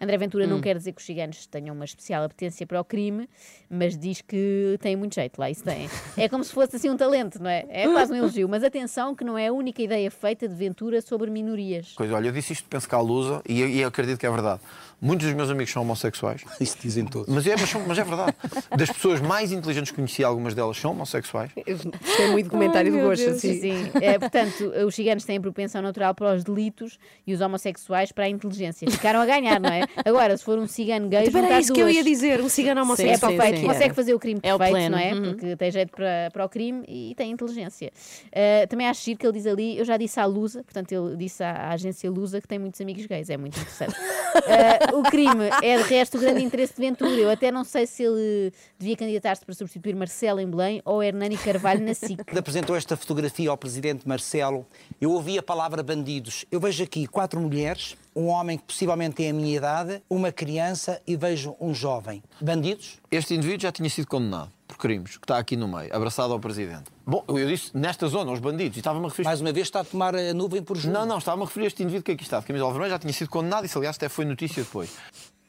André 0.00 0.18
Ventura 0.18 0.44
Hum. 0.44 0.48
não 0.48 0.60
quer 0.60 0.76
dizer 0.76 0.92
que 0.92 1.00
os 1.00 1.06
ciganos 1.06 1.46
tenham 1.46 1.74
uma 1.74 1.84
especial 1.84 2.22
apetência 2.24 2.66
para 2.66 2.80
o 2.80 2.84
crime, 2.84 3.28
mas 3.68 3.96
diz 3.96 4.20
que 4.20 4.76
têm 4.80 4.94
muito 4.94 5.14
jeito 5.14 5.38
lá, 5.38 5.50
isso 5.50 5.64
tem. 5.64 5.88
É 6.16 6.28
como 6.28 6.44
se 6.44 6.52
fosse 6.52 6.76
assim 6.76 6.90
um 6.90 6.96
talento, 6.96 7.42
não 7.42 7.48
é? 7.48 7.64
É 7.68 7.88
quase 7.88 8.12
um 8.12 8.16
elogio, 8.16 8.48
mas 8.48 8.62
atenção 8.62 9.14
que 9.14 9.24
não 9.24 9.36
é 9.38 9.48
a 9.48 9.52
única 9.52 9.82
ideia 9.82 10.10
feita 10.10 10.46
de 10.48 10.54
Ventura 10.54 11.00
sobre 11.00 11.30
minorias. 11.30 11.92
coisa, 11.94 12.14
olha, 12.14 12.28
eu 12.28 12.32
disse 12.32 12.52
isto, 12.52 12.68
penso 12.68 12.88
que 12.88 12.94
à 12.94 13.00
lusa, 13.00 13.42
e, 13.48 13.62
e 13.62 13.80
eu 13.80 13.88
acredito 13.88 14.18
que 14.18 14.26
é 14.26 14.30
verdade. 14.30 14.60
Muitos 15.00 15.26
dos 15.26 15.36
meus 15.36 15.50
amigos 15.50 15.70
são 15.72 15.82
homossexuais. 15.82 16.42
Isso 16.60 16.76
dizem 16.80 17.04
todos. 17.04 17.32
Mas 17.32 17.46
é, 17.46 17.54
mas, 17.56 17.68
são- 17.68 17.82
mas 17.86 17.98
é 17.98 18.04
verdade. 18.04 18.34
Das 18.76 18.90
pessoas 18.90 19.20
mais 19.20 19.52
inteligentes 19.52 19.90
que 19.90 19.96
conheci, 19.96 20.24
algumas 20.24 20.54
delas 20.54 20.76
são 20.78 20.92
homossexuais. 20.92 21.50
Gostei 21.54 22.30
muito 22.30 22.46
do 22.46 22.50
comentário 22.50 22.90
do 22.90 22.98
Gosto. 23.00 23.34
Sim, 23.38 23.60
sim. 23.60 23.90
É, 24.00 24.18
portanto, 24.18 24.72
os 24.86 24.94
ciganos 24.94 25.24
têm 25.24 25.40
propensão 25.40 25.82
natural 25.82 26.14
para 26.14 26.34
os 26.34 26.44
delitos 26.44 26.98
e 27.26 27.34
os 27.34 27.40
homossexuais 27.40 28.10
para 28.10 28.24
a 28.24 28.28
inteligência. 28.28 28.90
Ficaram 28.90 29.20
a 29.20 29.26
ganhar, 29.26 29.60
não 29.60 29.70
é? 29.70 29.82
Agora, 30.04 30.36
se 30.36 30.44
for 30.44 30.58
um 30.58 30.66
cigano 30.66 31.08
gay, 31.08 31.24
Espera, 31.24 31.42
juntar 31.44 31.56
é 31.56 31.60
isso 31.60 31.72
que 31.72 31.80
eu 31.80 31.84
duas. 31.86 31.96
ia 31.96 32.02
dizer, 32.04 32.40
um 32.40 32.48
cigano 32.48 32.80
É 32.80 32.82
homossexual. 32.82 33.32
perfeito, 33.32 33.60
sim. 33.60 33.66
consegue 33.66 33.94
fazer 33.94 34.14
o 34.14 34.18
crime 34.18 34.40
É 34.42 34.54
o 34.54 34.58
perfeito, 34.58 34.76
pleno. 34.76 34.96
não 34.96 35.02
é? 35.02 35.12
Uhum. 35.14 35.22
Porque 35.34 35.56
tem 35.56 35.70
jeito 35.70 35.90
para, 35.90 36.30
para 36.32 36.44
o 36.44 36.48
crime 36.48 36.84
e 36.88 37.14
tem 37.14 37.30
inteligência. 37.30 37.92
Uh, 38.28 38.66
também 38.68 38.86
acho 38.88 39.04
giro 39.04 39.18
que 39.18 39.26
ele 39.26 39.34
diz 39.34 39.46
ali, 39.46 39.78
eu 39.78 39.84
já 39.84 39.96
disse 39.96 40.18
à 40.18 40.24
Lusa, 40.24 40.64
portanto 40.64 40.90
ele 40.92 41.16
disse 41.16 41.42
à, 41.44 41.50
à 41.52 41.72
agência 41.72 42.10
Lusa 42.10 42.40
que 42.40 42.48
tem 42.48 42.58
muitos 42.58 42.80
amigos 42.80 43.04
gays, 43.06 43.28
é 43.30 43.36
muito 43.36 43.58
interessante. 43.58 43.92
Uh, 43.92 44.85
o 44.92 45.02
crime 45.02 45.48
é 45.62 45.76
de 45.78 45.82
resto 45.84 46.16
o 46.16 46.20
grande 46.20 46.42
interesse 46.42 46.74
de 46.74 46.80
Ventura. 46.80 47.10
Eu 47.10 47.30
até 47.30 47.50
não 47.50 47.64
sei 47.64 47.86
se 47.86 48.02
ele 48.02 48.52
devia 48.78 48.96
candidatar-se 48.96 49.44
para 49.44 49.54
substituir 49.54 49.94
Marcelo 49.94 50.40
em 50.40 50.48
Belém 50.48 50.82
ou 50.84 51.02
Hernani 51.02 51.36
Carvalho 51.36 51.84
na 51.84 51.94
SIC. 51.94 52.24
Quando 52.24 52.38
apresentou 52.38 52.76
esta 52.76 52.96
fotografia 52.96 53.50
ao 53.50 53.56
presidente 53.56 54.06
Marcelo, 54.06 54.66
eu 55.00 55.10
ouvi 55.12 55.38
a 55.38 55.42
palavra 55.42 55.82
bandidos. 55.82 56.44
Eu 56.50 56.60
vejo 56.60 56.82
aqui 56.82 57.06
quatro 57.06 57.40
mulheres, 57.40 57.96
um 58.14 58.26
homem 58.26 58.58
que 58.58 58.64
possivelmente 58.64 59.16
tem 59.16 59.30
a 59.30 59.32
minha 59.32 59.56
idade, 59.56 60.02
uma 60.08 60.32
criança 60.32 61.00
e 61.06 61.16
vejo 61.16 61.56
um 61.60 61.74
jovem. 61.74 62.22
Bandidos? 62.40 62.98
Este 63.10 63.34
indivíduo 63.34 63.62
já 63.62 63.72
tinha 63.72 63.90
sido 63.90 64.06
condenado 64.06 64.55
por 64.66 64.76
crimes, 64.76 65.16
que 65.16 65.24
está 65.24 65.38
aqui 65.38 65.56
no 65.56 65.68
meio, 65.68 65.94
abraçado 65.94 66.32
ao 66.32 66.40
presidente. 66.40 66.84
Bom, 67.06 67.24
eu 67.28 67.46
disse 67.46 67.70
nesta 67.76 68.08
zona, 68.08 68.32
os 68.32 68.40
bandidos, 68.40 68.76
e 68.76 68.80
estava-me 68.80 69.06
a 69.06 69.08
referir. 69.08 69.26
Mais 69.26 69.40
uma 69.40 69.52
vez 69.52 69.66
está 69.66 69.80
a 69.80 69.84
tomar 69.84 70.14
a 70.14 70.34
nuvem 70.34 70.62
por 70.62 70.76
junto. 70.76 70.92
Não, 70.92 71.06
não, 71.06 71.18
estava-me 71.18 71.44
a 71.44 71.46
referir 71.46 71.66
a 71.66 71.68
este 71.68 71.82
indivíduo 71.82 72.04
que 72.04 72.12
aqui 72.12 72.24
está, 72.24 72.40
de 72.40 72.46
camisola 72.46 72.72
vermelha, 72.72 72.90
já 72.90 72.98
tinha 72.98 73.12
sido 73.12 73.30
condenado, 73.30 73.64
isso 73.64 73.78
aliás 73.78 73.96
até 73.96 74.08
foi 74.08 74.24
notícia 74.24 74.62
depois. 74.62 74.90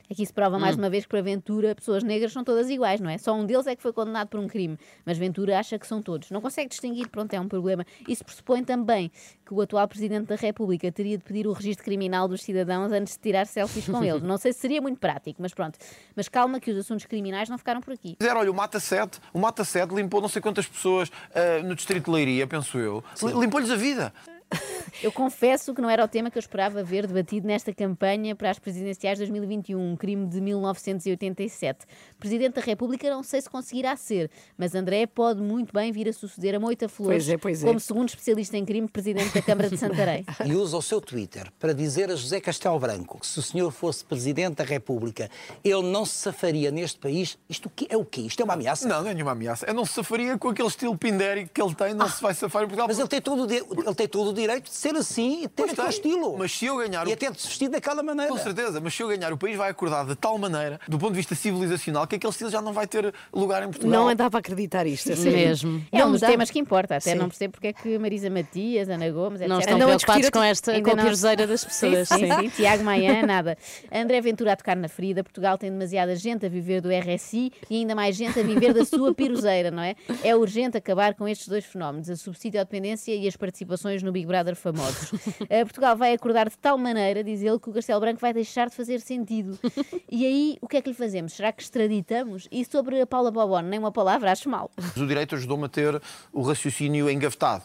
Aqui 0.09 0.25
se 0.25 0.31
prova 0.33 0.57
mais 0.57 0.75
Hum. 0.75 0.79
uma 0.79 0.89
vez 0.89 1.03
que 1.03 1.09
para 1.09 1.21
Ventura 1.21 1.75
pessoas 1.75 2.01
negras 2.03 2.31
são 2.31 2.43
todas 2.43 2.69
iguais, 2.69 3.01
não 3.01 3.09
é? 3.09 3.17
Só 3.17 3.33
um 3.33 3.45
deles 3.45 3.67
é 3.67 3.75
que 3.75 3.81
foi 3.81 3.91
condenado 3.91 4.29
por 4.29 4.39
um 4.39 4.47
crime, 4.47 4.77
mas 5.05 5.17
Ventura 5.17 5.59
acha 5.59 5.77
que 5.77 5.85
são 5.85 6.01
todos. 6.01 6.31
Não 6.31 6.39
consegue 6.39 6.69
distinguir, 6.69 7.09
pronto, 7.09 7.33
é 7.33 7.39
um 7.39 7.47
problema. 7.47 7.85
Isso 8.07 8.23
pressupõe 8.23 8.63
também 8.63 9.11
que 9.45 9.53
o 9.53 9.61
atual 9.61 9.87
Presidente 9.87 10.27
da 10.27 10.35
República 10.35 10.91
teria 10.91 11.17
de 11.17 11.23
pedir 11.23 11.45
o 11.47 11.51
registro 11.51 11.83
criminal 11.83 12.27
dos 12.27 12.41
cidadãos 12.41 12.91
antes 12.91 13.13
de 13.13 13.19
tirar 13.19 13.45
selfies 13.45 13.87
com 13.87 14.03
eles. 14.03 14.21
Não 14.23 14.37
sei 14.37 14.53
se 14.53 14.59
seria 14.59 14.81
muito 14.81 14.99
prático, 14.99 15.41
mas 15.41 15.53
pronto. 15.53 15.77
Mas 16.15 16.29
calma 16.29 16.59
que 16.59 16.71
os 16.71 16.77
assuntos 16.77 17.05
criminais 17.05 17.49
não 17.49 17.57
ficaram 17.57 17.81
por 17.81 17.93
aqui. 17.93 18.15
Dizer, 18.19 18.35
olha, 18.35 18.51
o 18.51 18.53
Mata 18.53 18.79
7, 18.79 19.19
o 19.33 19.39
Mata 19.39 19.63
7 19.63 19.93
limpou 19.93 20.21
não 20.21 20.29
sei 20.29 20.41
quantas 20.41 20.67
pessoas 20.67 21.11
ah, 21.33 21.61
no 21.63 21.75
distrito 21.75 22.05
de 22.05 22.11
Leiria, 22.11 22.47
penso 22.47 22.77
eu. 22.77 23.03
Limpou-lhes 23.39 23.69
a 23.69 23.75
vida. 23.75 24.13
Eu 25.03 25.12
confesso 25.12 25.75
que 25.75 25.81
não 25.81 25.89
era 25.89 26.03
o 26.03 26.07
tema 26.07 26.31
que 26.31 26.38
eu 26.38 26.39
esperava 26.39 26.81
ver 26.81 27.05
debatido 27.05 27.45
nesta 27.45 27.71
campanha 27.71 28.36
para 28.36 28.49
as 28.49 28.57
presidenciais 28.57 29.19
de 29.19 29.25
2021, 29.25 29.91
um 29.91 29.95
crime 29.95 30.25
de 30.25 30.41
1987. 30.41 31.86
Presidente 32.19 32.55
da 32.55 32.62
República 32.62 33.07
não 33.10 33.21
sei 33.21 33.41
se 33.41 33.49
conseguirá 33.49 33.95
ser, 33.95 34.31
mas 34.57 34.73
André 34.73 35.05
pode 35.05 35.39
muito 35.41 35.71
bem 35.71 35.91
vir 35.91 36.10
a 36.10 36.13
suceder 36.13 36.55
a 36.55 36.60
Moita 36.60 36.89
Flores 36.89 37.25
Pois 37.25 37.29
é, 37.29 37.38
pois 37.38 37.63
é. 37.63 37.67
como 37.67 37.79
segundo 37.79 38.10
especialista 38.10 38.57
em 38.57 38.65
crime, 38.65 38.88
presidente 38.88 39.33
da 39.33 39.41
Câmara 39.41 39.69
de 39.69 39.77
Santarém. 39.77 40.25
E 40.45 40.53
usa 40.55 40.77
o 40.77 40.81
seu 40.81 40.99
Twitter 41.01 41.51
para 41.60 41.73
dizer 41.73 42.10
a 42.10 42.15
José 42.15 42.39
Castelo 42.39 42.79
Branco 42.79 43.19
que 43.19 43.27
se 43.27 43.38
o 43.39 43.41
senhor 43.41 43.69
fosse 43.71 44.03
Presidente 44.05 44.55
da 44.55 44.63
República, 44.63 45.29
ele 45.63 45.83
não 45.83 46.05
se 46.05 46.13
safaria 46.15 46.71
neste 46.71 46.97
país. 46.99 47.38
Isto 47.49 47.71
é 47.89 47.97
o 47.97 48.05
quê? 48.05 48.21
Isto 48.21 48.41
é 48.41 48.43
uma 48.45 48.53
ameaça? 48.53 48.88
Não, 48.88 49.01
não 49.03 49.10
é 49.10 49.13
nenhuma 49.13 49.33
ameaça. 49.33 49.65
Eu 49.67 49.73
não 49.73 49.86
se 49.86 49.93
safaria 49.93 50.38
com 50.38 50.49
aquele 50.49 50.67
estilo 50.67 50.97
pindérico 50.97 51.51
que 51.53 51.62
ele 51.62 51.75
tem, 51.75 51.93
não 51.93 52.10
se 52.10 52.21
vai 52.21 52.33
safar 52.33 52.63
em 52.63 52.65
Portugal. 52.65 52.88
Mas 52.88 52.97
ele 52.97 53.07
tem, 53.07 53.21
todo 53.21 53.43
o 53.43 53.47
di- 53.47 53.55
ele 53.86 53.95
tem 53.95 54.07
todo 54.07 54.29
o 54.31 54.33
direito 54.38 54.65
de 54.69 54.76
ser 54.76 54.95
assim 54.95 55.43
e 55.43 55.47
ter 55.47 55.63
Pois 55.63 55.71
aquele 55.73 55.89
estilo. 55.89 56.38
Mas 56.38 56.52
se 56.52 56.65
eu 56.65 56.78
ganhar 56.78 57.06
E 57.08 57.10
o- 57.10 57.13
até 57.13 57.30
de 57.32 57.41
se 57.41 57.47
vestir 57.47 57.69
daquela 57.69 58.02
maneira. 58.02 58.32
Com 58.32 58.38
certeza, 58.38 58.80
mas 58.80 58.93
se 58.93 59.04
eu 59.04 59.08
ganhar, 59.10 59.34
o 59.34 59.38
país 59.38 59.58
vai 59.58 59.69
acordar 59.69 60.06
de 60.06 60.15
tal 60.15 60.38
maneira, 60.38 60.80
do 60.88 60.97
ponto 60.97 61.12
de 61.12 61.17
vista 61.17 61.36
civilizacional, 61.36 62.06
que 62.08 62.15
aquele 62.15 62.32
estilo 62.32 62.50
já 62.50 62.62
não 62.62 62.71
vai 62.73 62.88
ter 62.88 63.13
lugar 63.34 63.63
em 63.63 63.67
Portugal. 63.67 63.91
Não 64.02 64.08
andava 64.10 64.38
a 64.38 64.39
acreditar 64.39 64.86
isto, 64.88 65.12
a 65.12 65.15
sério. 65.15 65.32
Mesmo. 65.38 65.86
É 65.91 65.97
um 65.97 66.06
Não 66.06 66.12
dos 66.13 66.21
dá. 66.21 66.28
temas 66.28 66.50
que 66.50 66.60
importa, 66.60 66.95
até 66.97 67.12
Sim. 67.12 67.17
não 67.17 67.28
percebo 67.30 67.54
porque 67.54 67.67
é 67.67 67.73
que 67.73 67.97
Marisa 67.97 68.30
Matias, 68.30 68.89
Ana 68.89 69.10
Gomes, 69.10 69.41
etc. 69.41 69.50
Não 69.50 69.60
estão 69.60 69.76
Andam 69.76 69.88
preocupados 69.88 70.30
com, 70.30 70.43
esta, 70.43 70.71
Ainda 70.71 70.84
com 70.84 70.91
a 70.91 70.95
não- 70.95 71.04
piruzeira 71.04 71.47
das 71.47 71.63
pessoas. 71.65 72.08
Sim, 72.10 72.17
sim, 72.19 72.32
sim. 72.41 72.50
Tiago 72.50 72.84
Maia, 72.84 73.26
nada. 73.26 73.58
André 73.91 74.21
Ventura 74.21 74.54
a 74.54 74.56
tocar 74.56 74.76
na 74.76 74.88
ferida. 74.88 75.23
Portugal 75.23 75.58
tem 75.58 75.71
demasiada 75.71 76.15
gente 76.15 76.45
a 76.45 76.50
viver 76.50 76.82
do 76.82 76.89
RSI 76.91 77.52
e 77.69 77.78
ainda 77.78 77.95
mais 77.95 78.15
gente 78.15 78.39
a 78.39 78.43
viver 78.43 78.73
da 78.73 78.86
sua 78.86 79.13
piruzeira, 79.13 79.71
não 79.71 79.82
é? 79.82 79.95
É 80.23 80.36
urgente 80.36 80.78
acabar 80.78 81.13
com 81.15 81.28
estes 81.28 81.47
dois 81.47 81.65
fenómenos, 81.65 82.10
a 82.10 82.15
subsídio 82.15 82.60
à 82.60 82.63
dependência 82.63 83.13
e 83.15 83.28
as 83.28 83.36
participações 83.36 84.04
no 84.04 84.12
Big 84.12 84.26
Brother 84.27 84.55
famosos. 84.55 85.11
Eh, 85.49 85.63
Portugal 85.63 85.95
vai 85.95 86.13
acordar 86.13 86.49
de 86.49 86.57
tal 86.57 86.77
maneira, 86.77 87.23
diz 87.23 87.41
ele, 87.41 87.57
que 87.59 87.69
o 87.69 87.73
Castelo 87.73 87.99
Branco 88.01 88.19
vai 88.19 88.33
deixar 88.33 88.69
de 88.69 88.75
fazer 88.75 88.99
sentido. 88.99 89.57
E 90.11 90.25
aí, 90.25 90.57
o 90.61 90.67
que 90.67 90.77
é 90.77 90.81
que 90.81 90.89
lhe 90.89 90.95
fazemos? 90.95 91.33
Será 91.33 91.51
que 91.51 91.61
extraditamos? 91.61 92.47
E 92.51 92.63
sobre 92.65 92.99
a 93.01 93.05
Paula 93.07 93.29
Bobon, 93.31 93.61
nem 93.61 93.79
uma 93.79 93.91
palavra, 93.91 94.31
acho 94.31 94.49
mal. 94.49 94.69
O 94.95 95.05
direito 95.05 95.35
ajudou-me 95.35 95.65
a 95.65 95.69
ter 95.69 96.01
o 96.33 96.41
raciocínio 96.41 97.09
engavetado, 97.09 97.63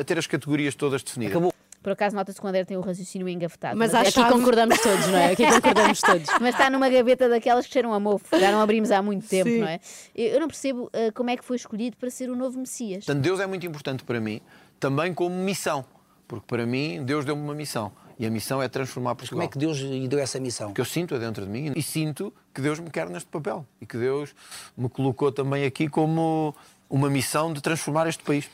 a 0.00 0.04
ter 0.04 0.18
as 0.18 0.26
categorias 0.26 0.74
todas 0.74 1.02
definidas. 1.02 1.32
Acabou. 1.36 1.52
Por 1.82 1.92
acaso 1.92 2.16
nota-se 2.16 2.40
que 2.40 2.46
o 2.46 2.48
André 2.48 2.64
tem 2.64 2.78
o 2.78 2.80
raciocínio 2.80 3.28
engafetado. 3.28 3.76
Mas 3.78 3.92
é 3.92 3.98
acho- 3.98 4.18
Aqui 4.18 4.32
concordamos 4.32 4.80
todos, 4.80 5.06
não 5.08 5.18
é? 5.18 5.32
Aqui 5.32 5.46
concordamos 5.46 6.00
todos. 6.00 6.26
Mas 6.40 6.54
está 6.54 6.70
numa 6.70 6.88
gaveta 6.88 7.28
daquelas 7.28 7.66
que 7.66 7.72
cheiram 7.74 7.92
a 7.92 8.00
mofo. 8.00 8.24
Já 8.40 8.50
não 8.50 8.62
abrimos 8.62 8.90
há 8.90 9.02
muito 9.02 9.28
tempo, 9.28 9.50
Sim. 9.50 9.58
não 9.60 9.68
é? 9.68 9.78
Eu 10.14 10.40
não 10.40 10.48
percebo 10.48 10.90
ah, 10.94 11.12
como 11.12 11.28
é 11.28 11.36
que 11.36 11.44
foi 11.44 11.56
escolhido 11.56 11.98
para 11.98 12.08
ser 12.08 12.30
o 12.30 12.34
novo 12.36 12.58
Messias. 12.58 13.04
Portanto, 13.04 13.22
Deus 13.22 13.38
é 13.38 13.46
muito 13.46 13.66
importante 13.66 14.02
para 14.02 14.18
mim, 14.18 14.40
também 14.78 15.14
como 15.14 15.34
missão, 15.34 15.84
porque 16.26 16.46
para 16.46 16.66
mim 16.66 17.04
Deus 17.04 17.24
deu-me 17.24 17.42
uma 17.42 17.54
missão 17.54 17.92
e 18.18 18.26
a 18.26 18.30
missão 18.30 18.62
é 18.62 18.68
transformar 18.68 19.14
Portugal. 19.14 19.40
Como 19.40 19.42
é 19.42 19.48
que 19.50 19.58
Deus 19.58 19.78
lhe 19.78 20.06
deu 20.08 20.18
essa 20.18 20.38
missão? 20.38 20.72
que 20.72 20.80
eu 20.80 20.84
sinto 20.84 21.18
dentro 21.18 21.44
de 21.44 21.50
mim 21.50 21.72
e 21.74 21.82
sinto 21.82 22.32
que 22.52 22.60
Deus 22.60 22.78
me 22.78 22.90
quer 22.90 23.08
neste 23.08 23.28
papel 23.28 23.66
e 23.80 23.86
que 23.86 23.96
Deus 23.98 24.34
me 24.76 24.88
colocou 24.88 25.32
também 25.32 25.64
aqui 25.64 25.88
como 25.88 26.54
uma 26.88 27.10
missão 27.10 27.52
de 27.52 27.60
transformar 27.60 28.06
este 28.06 28.22
país. 28.22 28.48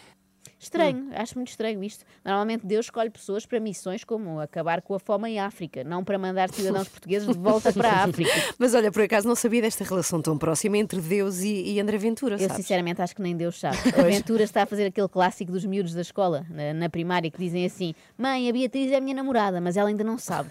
Estranho, 0.61 1.09
acho 1.15 1.37
muito 1.37 1.49
estranho 1.49 1.83
isto. 1.83 2.05
Normalmente 2.23 2.67
Deus 2.67 2.85
escolhe 2.87 3.09
pessoas 3.09 3.47
para 3.47 3.59
missões 3.59 4.05
como 4.05 4.39
acabar 4.41 4.83
com 4.83 4.95
a 4.95 5.01
fome 5.01 5.31
em 5.31 5.41
África, 5.41 5.83
não 5.83 6.05
para 6.05 6.19
mandar 6.19 6.51
cidadãos 6.53 6.87
portugueses 6.87 7.27
de 7.27 7.39
volta 7.39 7.73
para 7.73 7.89
a 7.91 8.05
África. 8.05 8.31
Mas 8.59 8.75
olha, 8.75 8.93
por 8.93 9.01
acaso 9.03 9.27
não 9.27 9.35
sabia 9.35 9.63
desta 9.63 9.85
relação 9.85 10.21
tão 10.21 10.37
próxima 10.37 10.77
entre 10.77 11.01
Deus 11.01 11.39
e, 11.41 11.73
e 11.73 11.81
André 11.81 11.97
Ventura, 11.97 12.35
Eu 12.35 12.41
sabes? 12.41 12.57
sinceramente 12.57 13.01
acho 13.01 13.17
que 13.17 13.23
nem 13.23 13.35
Deus 13.35 13.59
sabe. 13.59 13.79
A 13.99 14.03
Ventura 14.03 14.43
está 14.43 14.65
a 14.65 14.67
fazer 14.67 14.85
aquele 14.85 15.09
clássico 15.09 15.51
dos 15.51 15.65
miúdos 15.65 15.95
da 15.95 16.03
escola, 16.03 16.45
na, 16.51 16.75
na 16.75 16.91
primária, 16.91 17.31
que 17.31 17.39
dizem 17.39 17.65
assim: 17.65 17.95
Mãe, 18.19 18.47
a 18.49 18.53
Beatriz 18.53 18.93
é 18.93 18.97
a 18.97 19.01
minha 19.01 19.15
namorada, 19.15 19.63
mas 19.63 19.79
ela 19.79 19.89
ainda 19.89 20.05
não 20.05 20.19
sabe. 20.19 20.51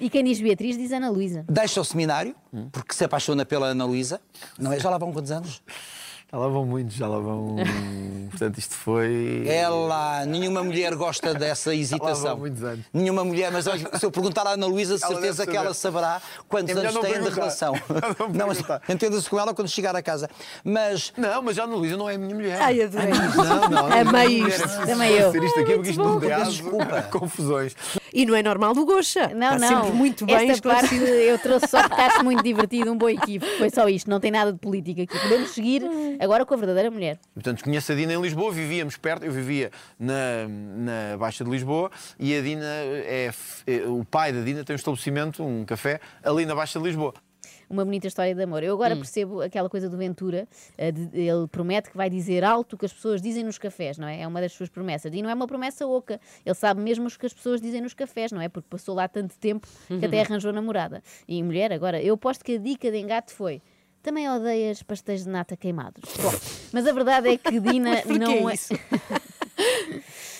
E 0.00 0.08
quem 0.08 0.22
diz 0.22 0.40
Beatriz 0.40 0.76
diz 0.78 0.92
Ana 0.92 1.10
Luísa. 1.10 1.44
Deixa 1.48 1.80
o 1.80 1.84
seminário, 1.84 2.36
porque 2.70 2.94
se 2.94 3.02
apaixona 3.04 3.44
pela 3.44 3.66
Ana 3.66 3.84
Luísa, 3.84 4.20
não 4.56 4.72
é? 4.72 4.78
Já 4.78 4.88
lá 4.90 4.96
vão 4.96 5.12
quantos 5.12 5.32
anos? 5.32 5.60
Já 6.32 6.38
lá 6.38 6.46
vão 6.48 6.64
muitos, 6.64 6.94
já 6.94 7.08
lá 7.08 7.18
vão. 7.18 7.56
Portanto, 8.30 8.58
isto 8.58 8.74
foi. 8.74 9.42
Ela, 9.46 10.24
nenhuma 10.24 10.62
mulher 10.62 10.94
gosta 10.94 11.34
dessa 11.34 11.74
hesitação. 11.74 12.30
vão 12.30 12.38
muitos 12.38 12.62
anos. 12.62 12.84
Nenhuma 12.94 13.24
mulher, 13.24 13.50
mas 13.50 13.66
olha, 13.66 13.98
se 13.98 14.06
eu 14.06 14.10
perguntar 14.12 14.46
à 14.46 14.50
Ana 14.52 14.66
Luísa, 14.66 14.96
de 14.96 15.02
Ela 15.04 15.12
certeza 15.14 15.44
que 15.46 15.56
ela 15.56 15.74
saber. 15.74 15.98
saberá 15.98 16.22
quantos 16.48 16.76
É 16.76 16.78
anos 16.78 16.98
têm 16.98 17.20
de 17.20 17.28
relação. 17.28 17.74
Não 18.32 18.46
Não, 18.46 18.94
entenda-se 18.94 19.28
com 19.28 19.38
ela 19.38 19.52
quando 19.52 19.68
chegar 19.68 19.96
a 19.96 20.02
casa. 20.02 20.30
Mas 20.62 21.12
Não, 21.16 21.42
mas 21.42 21.56
já 21.56 21.64
Ana 21.64 21.74
Luísa 21.74 21.96
não 21.96 22.08
é 22.08 22.14
a 22.14 22.18
minha 22.18 22.34
mulher. 22.34 22.60
Ai, 22.62 22.82
adorei. 22.82 23.10
Não, 23.36 23.68
não. 23.68 23.92
é 23.92 23.98
a 23.98 24.08
Amei 24.08 24.40
isto. 24.42 24.46
É 24.54 24.58
preciso 24.66 24.86
Também 24.86 25.10
eu. 25.10 25.16
esclarecer 25.16 25.42
isto 25.44 25.60
aqui, 25.60 25.74
porque 25.74 25.90
isto 25.90 26.02
não 26.04 26.18
desculpa. 26.20 27.02
confusões. 27.10 27.74
E 28.12 28.24
não 28.26 28.34
é 28.34 28.42
normal 28.42 28.74
do 28.74 28.84
Goxa. 28.84 29.28
Não, 29.34 29.54
Está 29.54 29.58
não. 29.58 29.82
sempre 29.82 29.96
muito 29.96 30.26
bem 30.26 30.50
Esta 30.50 30.68
parte 30.68 30.94
eu 30.94 31.38
trouxe 31.38 31.68
só 31.68 31.82
porque 31.88 32.00
acho 32.00 32.24
muito 32.24 32.42
divertido, 32.42 32.90
um 32.92 32.96
bom 32.96 33.08
equívoco. 33.08 33.50
Foi 33.58 33.70
só 33.70 33.88
isto, 33.88 34.08
não 34.08 34.20
tem 34.20 34.30
nada 34.30 34.52
de 34.52 34.58
política 34.58 35.02
aqui. 35.02 35.18
Podemos 35.18 35.50
seguir 35.50 35.82
agora 36.24 36.44
com 36.46 36.54
a 36.54 36.56
verdadeira 36.56 36.90
mulher. 36.90 37.18
Portanto, 37.34 37.64
conheço 37.64 37.90
a 37.92 37.94
Dina 37.94 38.12
em 38.12 38.20
Lisboa, 38.20 38.52
vivíamos 38.52 38.96
perto, 38.96 39.24
eu 39.24 39.32
vivia 39.32 39.70
na, 39.98 40.46
na 40.48 41.16
Baixa 41.18 41.42
de 41.44 41.50
Lisboa 41.50 41.90
e 42.18 42.36
a 42.36 42.40
Dina 42.40 42.64
é, 42.66 43.30
é- 43.66 43.86
o 43.88 44.04
pai 44.04 44.32
da 44.32 44.40
Dina 44.42 44.64
tem 44.64 44.74
um 44.74 44.76
estabelecimento, 44.76 45.42
um 45.42 45.64
café, 45.64 46.00
ali 46.22 46.44
na 46.46 46.54
Baixa 46.54 46.78
de 46.78 46.84
Lisboa. 46.84 47.14
Uma 47.68 47.84
bonita 47.84 48.08
história 48.08 48.34
de 48.34 48.42
amor. 48.42 48.64
Eu 48.64 48.74
agora 48.74 48.96
percebo 48.96 49.42
aquela 49.42 49.70
coisa 49.70 49.88
do 49.88 49.96
Ventura, 49.96 50.48
eh, 50.76 50.92
ele 51.12 51.46
promete 51.46 51.88
que 51.88 51.96
vai 51.96 52.10
dizer 52.10 52.42
alto 52.42 52.74
o 52.74 52.76
que 52.78 52.84
as 52.84 52.92
pessoas 52.92 53.22
dizem 53.22 53.44
nos 53.44 53.58
cafés, 53.58 53.96
não 53.96 54.08
é? 54.08 54.22
É 54.22 54.26
uma 54.26 54.40
das 54.40 54.50
suas 54.52 54.68
promessas. 54.68 55.14
E 55.14 55.22
não 55.22 55.30
é 55.30 55.34
uma 55.34 55.46
promessa 55.46 55.86
oca. 55.86 56.20
Ele 56.44 56.54
sabe 56.56 56.80
mesmo 56.80 57.06
o 57.06 57.10
que 57.10 57.26
as 57.26 57.32
pessoas 57.32 57.60
dizem 57.60 57.80
nos 57.80 57.94
cafés, 57.94 58.32
não 58.32 58.40
é? 58.40 58.48
Porque 58.48 58.66
passou 58.68 58.92
lá 58.92 59.06
tanto 59.06 59.38
tempo 59.38 59.68
que 59.86 60.04
até 60.04 60.20
arranjou 60.20 60.52
namorada. 60.52 61.00
E 61.28 61.40
mulher, 61.44 61.72
agora, 61.72 62.02
eu 62.02 62.14
aposto 62.14 62.44
que 62.44 62.56
a 62.56 62.58
dica 62.58 62.90
de 62.90 62.98
engate 62.98 63.32
foi. 63.32 63.62
Também 64.02 64.28
odeias 64.30 64.82
pastéis 64.82 65.24
de 65.24 65.30
nata 65.30 65.56
queimados. 65.56 66.02
Bom, 66.22 66.32
mas 66.72 66.86
a 66.86 66.92
verdade 66.92 67.28
é 67.28 67.36
que 67.36 67.60
Dina 67.60 68.02
não 68.18 68.48
é. 68.48 68.54
isso? 68.54 68.74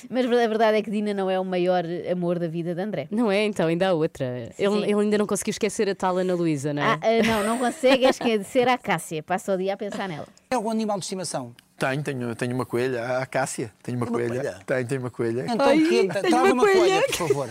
Mas 0.09 0.25
a 0.25 0.29
verdade 0.49 0.79
é 0.79 0.83
que 0.83 0.91
Dina 0.91 1.13
não 1.15 1.31
é 1.31 1.39
o 1.39 1.45
maior 1.45 1.85
amor 2.11 2.39
da 2.39 2.49
vida 2.49 2.75
de 2.75 2.81
André. 2.81 3.07
Não 3.11 3.31
é? 3.31 3.45
Então, 3.45 3.69
ainda 3.69 3.89
há 3.91 3.93
outra. 3.93 4.51
Ele, 4.59 4.83
ele 4.91 5.01
ainda 5.03 5.19
não 5.19 5.27
conseguiu 5.27 5.53
esquecer 5.53 5.89
a 5.89 5.95
tal 5.95 6.17
Ana 6.17 6.35
Luísa, 6.35 6.73
não 6.73 6.83
é? 6.83 6.87
Ah, 6.87 6.99
ah, 7.01 7.23
não, 7.27 7.45
não 7.45 7.59
consegue 7.59 8.07
esquecer 8.07 8.67
a 8.67 8.77
Cássia. 8.79 9.23
Passa 9.23 9.53
o 9.55 9.59
dia 9.59 9.75
a 9.75 9.77
pensar 9.77 10.09
nela. 10.09 10.27
é 10.51 10.55
algum 10.55 10.71
animal 10.71 10.99
de 10.99 11.05
estimação? 11.05 11.55
Tenho, 11.79 12.03
tenho, 12.03 12.35
tenho 12.35 12.55
uma 12.55 12.67
coelha, 12.67 13.19
a 13.19 13.27
Cássia, 13.27 13.71
tenho 13.83 13.99
uma, 13.99 14.07
coelha. 14.07 14.29
coelha? 14.41 14.59
Tenho, 14.67 14.87
tenho 14.89 15.01
uma 15.01 15.11
coelha. 15.11 15.47
Então, 15.49 15.67
Ai, 15.67 15.79
que, 15.79 15.89
tenho 15.89 16.09
traga 16.09 16.37
uma 16.37 16.53
uma 16.55 16.63
coelha, 16.63 16.79
coelha. 16.81 17.07
por 17.07 17.29
favor. 17.29 17.51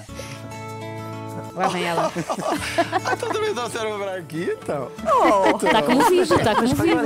Lá 1.59 1.67
vem 1.67 1.83
ela. 1.83 2.11
Ah, 3.05 3.13
então 3.13 3.29
também 3.29 3.53
trouxeram 3.53 3.99
para 3.99 4.15
aqui, 4.15 4.57
então. 4.61 4.89
Está 5.63 5.83
comovido, 5.83 6.35
está 6.35 6.55
comovido. 6.55 6.99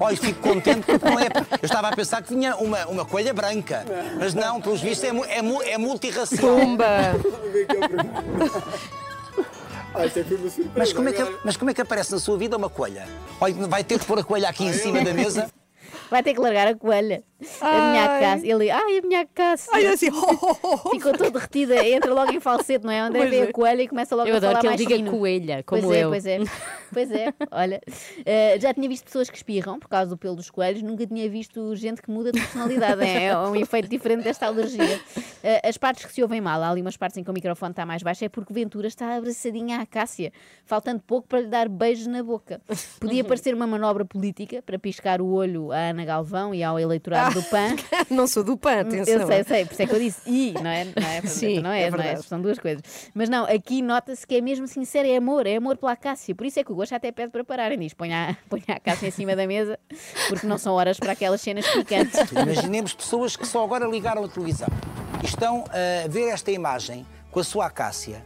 Olha, 0.00 0.16
fico 0.16 0.40
contente 0.40 0.86
porque 0.86 1.04
não 1.04 1.18
é. 1.18 1.26
Eu 1.60 1.66
estava 1.66 1.88
a 1.88 1.96
pensar 1.96 2.22
que 2.22 2.34
vinha 2.34 2.56
uma, 2.56 2.86
uma 2.86 3.04
coelha 3.04 3.34
branca, 3.34 3.84
mas 4.18 4.32
não, 4.32 4.60
pelos 4.60 4.80
vistos 4.80 5.04
é, 5.04 5.10
é, 5.38 5.72
é 5.72 5.78
multirracial. 5.78 6.56
Pumba! 6.56 6.86
Ah, 9.96 10.08
surpresa. 10.08 10.64
Mas 10.74 10.92
como, 10.92 11.08
é 11.08 11.12
que, 11.12 11.22
agora. 11.22 11.38
mas 11.44 11.56
como 11.56 11.70
é 11.70 11.74
que 11.74 11.80
aparece 11.80 12.10
na 12.10 12.18
sua 12.18 12.36
vida 12.36 12.56
uma 12.56 12.68
coelha? 12.68 13.06
Olha, 13.40 13.54
vai 13.68 13.84
ter 13.84 13.96
que 13.96 14.04
pôr 14.04 14.18
a 14.18 14.24
coelha 14.24 14.48
aqui 14.48 14.64
em 14.64 14.72
cima 14.72 15.00
da 15.04 15.14
mesa. 15.14 15.48
Vai 16.10 16.20
ter 16.20 16.34
que 16.34 16.40
largar 16.40 16.66
a 16.66 16.74
coelha. 16.74 17.22
A 17.60 17.90
minha. 17.90 18.20
Cássia. 18.20 18.54
Ele, 18.54 18.70
ai, 18.70 18.98
a 18.98 19.02
minha 19.02 19.26
Cássia. 19.26 19.70
Ai, 19.74 19.86
assim, 19.86 20.08
oh, 20.10 20.38
oh, 20.40 20.56
oh, 20.62 20.80
oh. 20.84 20.90
Ficou 20.90 21.12
toda 21.12 21.30
derretida, 21.30 21.86
entra 21.86 22.14
logo 22.14 22.32
em 22.32 22.40
falsete, 22.40 22.84
não 22.84 22.92
é? 22.92 23.00
André 23.00 23.26
vê 23.26 23.36
é. 23.38 23.42
a 23.44 23.52
coelha 23.52 23.82
e 23.82 23.88
começa 23.88 24.14
logo 24.14 24.28
Eu 24.28 24.34
a 24.34 24.36
adoro 24.36 24.52
falar 24.52 24.60
que 24.60 24.66
ele 24.66 24.70
mais 24.76 24.80
diga 24.80 24.96
fino. 24.96 25.10
coelha, 25.10 25.62
como 25.64 25.82
pois 25.82 25.96
eu. 25.96 26.06
É, 26.06 26.10
pois 26.10 26.26
é, 26.26 26.38
pois 26.92 27.10
é. 27.10 27.34
Olha, 27.50 27.80
eh, 28.24 28.58
já 28.60 28.72
tinha 28.72 28.88
visto 28.88 29.04
pessoas 29.04 29.28
que 29.28 29.36
espirram 29.36 29.78
por 29.78 29.88
causa 29.88 30.10
do 30.10 30.16
pelo 30.16 30.36
dos 30.36 30.50
coelhos, 30.50 30.82
nunca 30.82 31.06
tinha 31.06 31.28
visto 31.28 31.74
gente 31.76 32.00
que 32.00 32.10
muda 32.10 32.30
de 32.30 32.40
personalidade. 32.40 33.04
é 33.04 33.36
um 33.36 33.56
efeito 33.56 33.88
diferente 33.88 34.22
desta 34.22 34.46
alergia. 34.46 35.00
Eh, 35.42 35.68
as 35.68 35.76
partes 35.76 36.06
que 36.06 36.12
se 36.12 36.22
ouvem 36.22 36.40
mal, 36.40 36.62
há 36.62 36.70
ali 36.70 36.80
umas 36.80 36.96
partes 36.96 37.18
em 37.18 37.24
que 37.24 37.30
o 37.30 37.34
microfone 37.34 37.72
está 37.72 37.84
mais 37.84 38.02
baixo, 38.02 38.24
é 38.24 38.28
porque 38.28 38.52
Ventura 38.52 38.86
está 38.86 39.16
abraçadinha 39.16 39.80
à 39.80 39.86
Cássia, 39.86 40.32
faltando 40.64 41.02
pouco 41.06 41.28
para 41.28 41.40
lhe 41.40 41.48
dar 41.48 41.68
beijos 41.68 42.06
na 42.06 42.22
boca. 42.22 42.60
Podia 43.00 43.22
parecer 43.24 43.54
uma 43.54 43.66
manobra 43.66 44.04
política 44.04 44.62
para 44.62 44.78
piscar 44.78 45.20
o 45.20 45.32
olho 45.32 45.72
à 45.72 45.90
Ana 45.90 46.04
Galvão 46.04 46.54
e 46.54 46.62
ao 46.62 46.78
eleitorado 46.78 47.23
do 47.30 47.42
PAN. 47.44 47.76
Não 48.10 48.26
sou 48.26 48.42
do 48.42 48.56
PAN, 48.56 48.80
atenção. 48.80 49.14
Eu 49.14 49.26
sei, 49.26 49.44
sei, 49.44 49.64
por 49.64 49.72
isso 49.72 49.82
é 49.82 49.86
que 49.86 49.94
eu 49.94 49.98
disse 49.98 50.20
i, 50.26 50.52
não 50.52 50.70
é? 50.70 50.84
Não 50.84 51.08
é, 51.08 51.20
Sim, 51.26 51.60
não 51.60 51.70
é 51.70 51.84
é, 51.84 51.90
não 51.90 52.00
é, 52.00 52.16
são 52.16 52.40
duas 52.40 52.58
coisas. 52.58 52.82
Mas 53.14 53.28
não, 53.28 53.44
aqui 53.44 53.82
nota-se 53.82 54.26
que 54.26 54.36
é 54.36 54.40
mesmo 54.40 54.66
sincero, 54.66 55.08
é 55.08 55.16
amor, 55.16 55.46
é 55.46 55.56
amor 55.56 55.76
pela 55.76 55.96
Cássia. 55.96 56.34
Por 56.34 56.46
isso 56.46 56.58
é 56.58 56.64
que 56.64 56.72
o 56.72 56.74
Gosto 56.74 56.94
até 56.94 57.12
pede 57.12 57.30
para 57.30 57.44
pararem, 57.44 57.78
diz: 57.78 57.94
põe 57.94 58.12
a, 58.12 58.36
põe 58.48 58.62
a 58.68 58.80
Cássia 58.80 59.08
em 59.08 59.10
cima 59.10 59.36
da 59.36 59.46
mesa, 59.46 59.78
porque 60.28 60.46
não 60.46 60.58
são 60.58 60.74
horas 60.74 60.98
para 60.98 61.12
aquelas 61.12 61.40
cenas 61.40 61.66
picantes. 61.66 62.20
Imaginemos 62.30 62.94
pessoas 62.94 63.36
que 63.36 63.46
só 63.46 63.64
agora 63.64 63.86
ligaram 63.86 64.24
a 64.24 64.28
televisão 64.28 64.68
e 65.22 65.26
estão 65.26 65.64
a 65.68 66.08
ver 66.08 66.28
esta 66.28 66.50
imagem 66.50 67.06
com 67.30 67.40
a 67.40 67.44
sua 67.44 67.66
acácia 67.66 68.22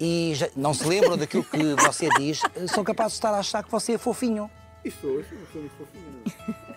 e 0.00 0.32
já 0.34 0.48
não 0.56 0.72
se 0.72 0.84
lembram 0.86 1.16
daquilo 1.16 1.44
que 1.44 1.74
você 1.74 2.08
diz, 2.18 2.40
são 2.68 2.82
capazes 2.82 3.12
de 3.12 3.18
estar 3.18 3.34
a 3.34 3.38
achar 3.38 3.62
que 3.62 3.70
você 3.70 3.92
é 3.92 3.98
fofinho. 3.98 4.50
Isto 4.86 5.00
sou, 5.00 5.20
isto 5.20 5.34
sou 5.52 5.60
muito 5.60 5.76
fofinha. 5.76 6.04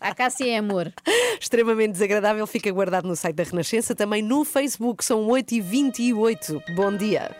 A 0.00 0.14
Cássia 0.14 0.46
é 0.50 0.56
amor. 0.58 0.92
Extremamente 1.40 1.92
desagradável, 1.92 2.46
fica 2.46 2.70
guardado 2.72 3.06
no 3.06 3.14
site 3.16 3.36
da 3.36 3.42
Renascença, 3.44 3.94
também 3.94 4.22
no 4.22 4.44
Facebook, 4.44 5.04
são 5.04 5.26
8h28. 5.28 6.74
Bom 6.74 6.96
dia. 6.96 7.34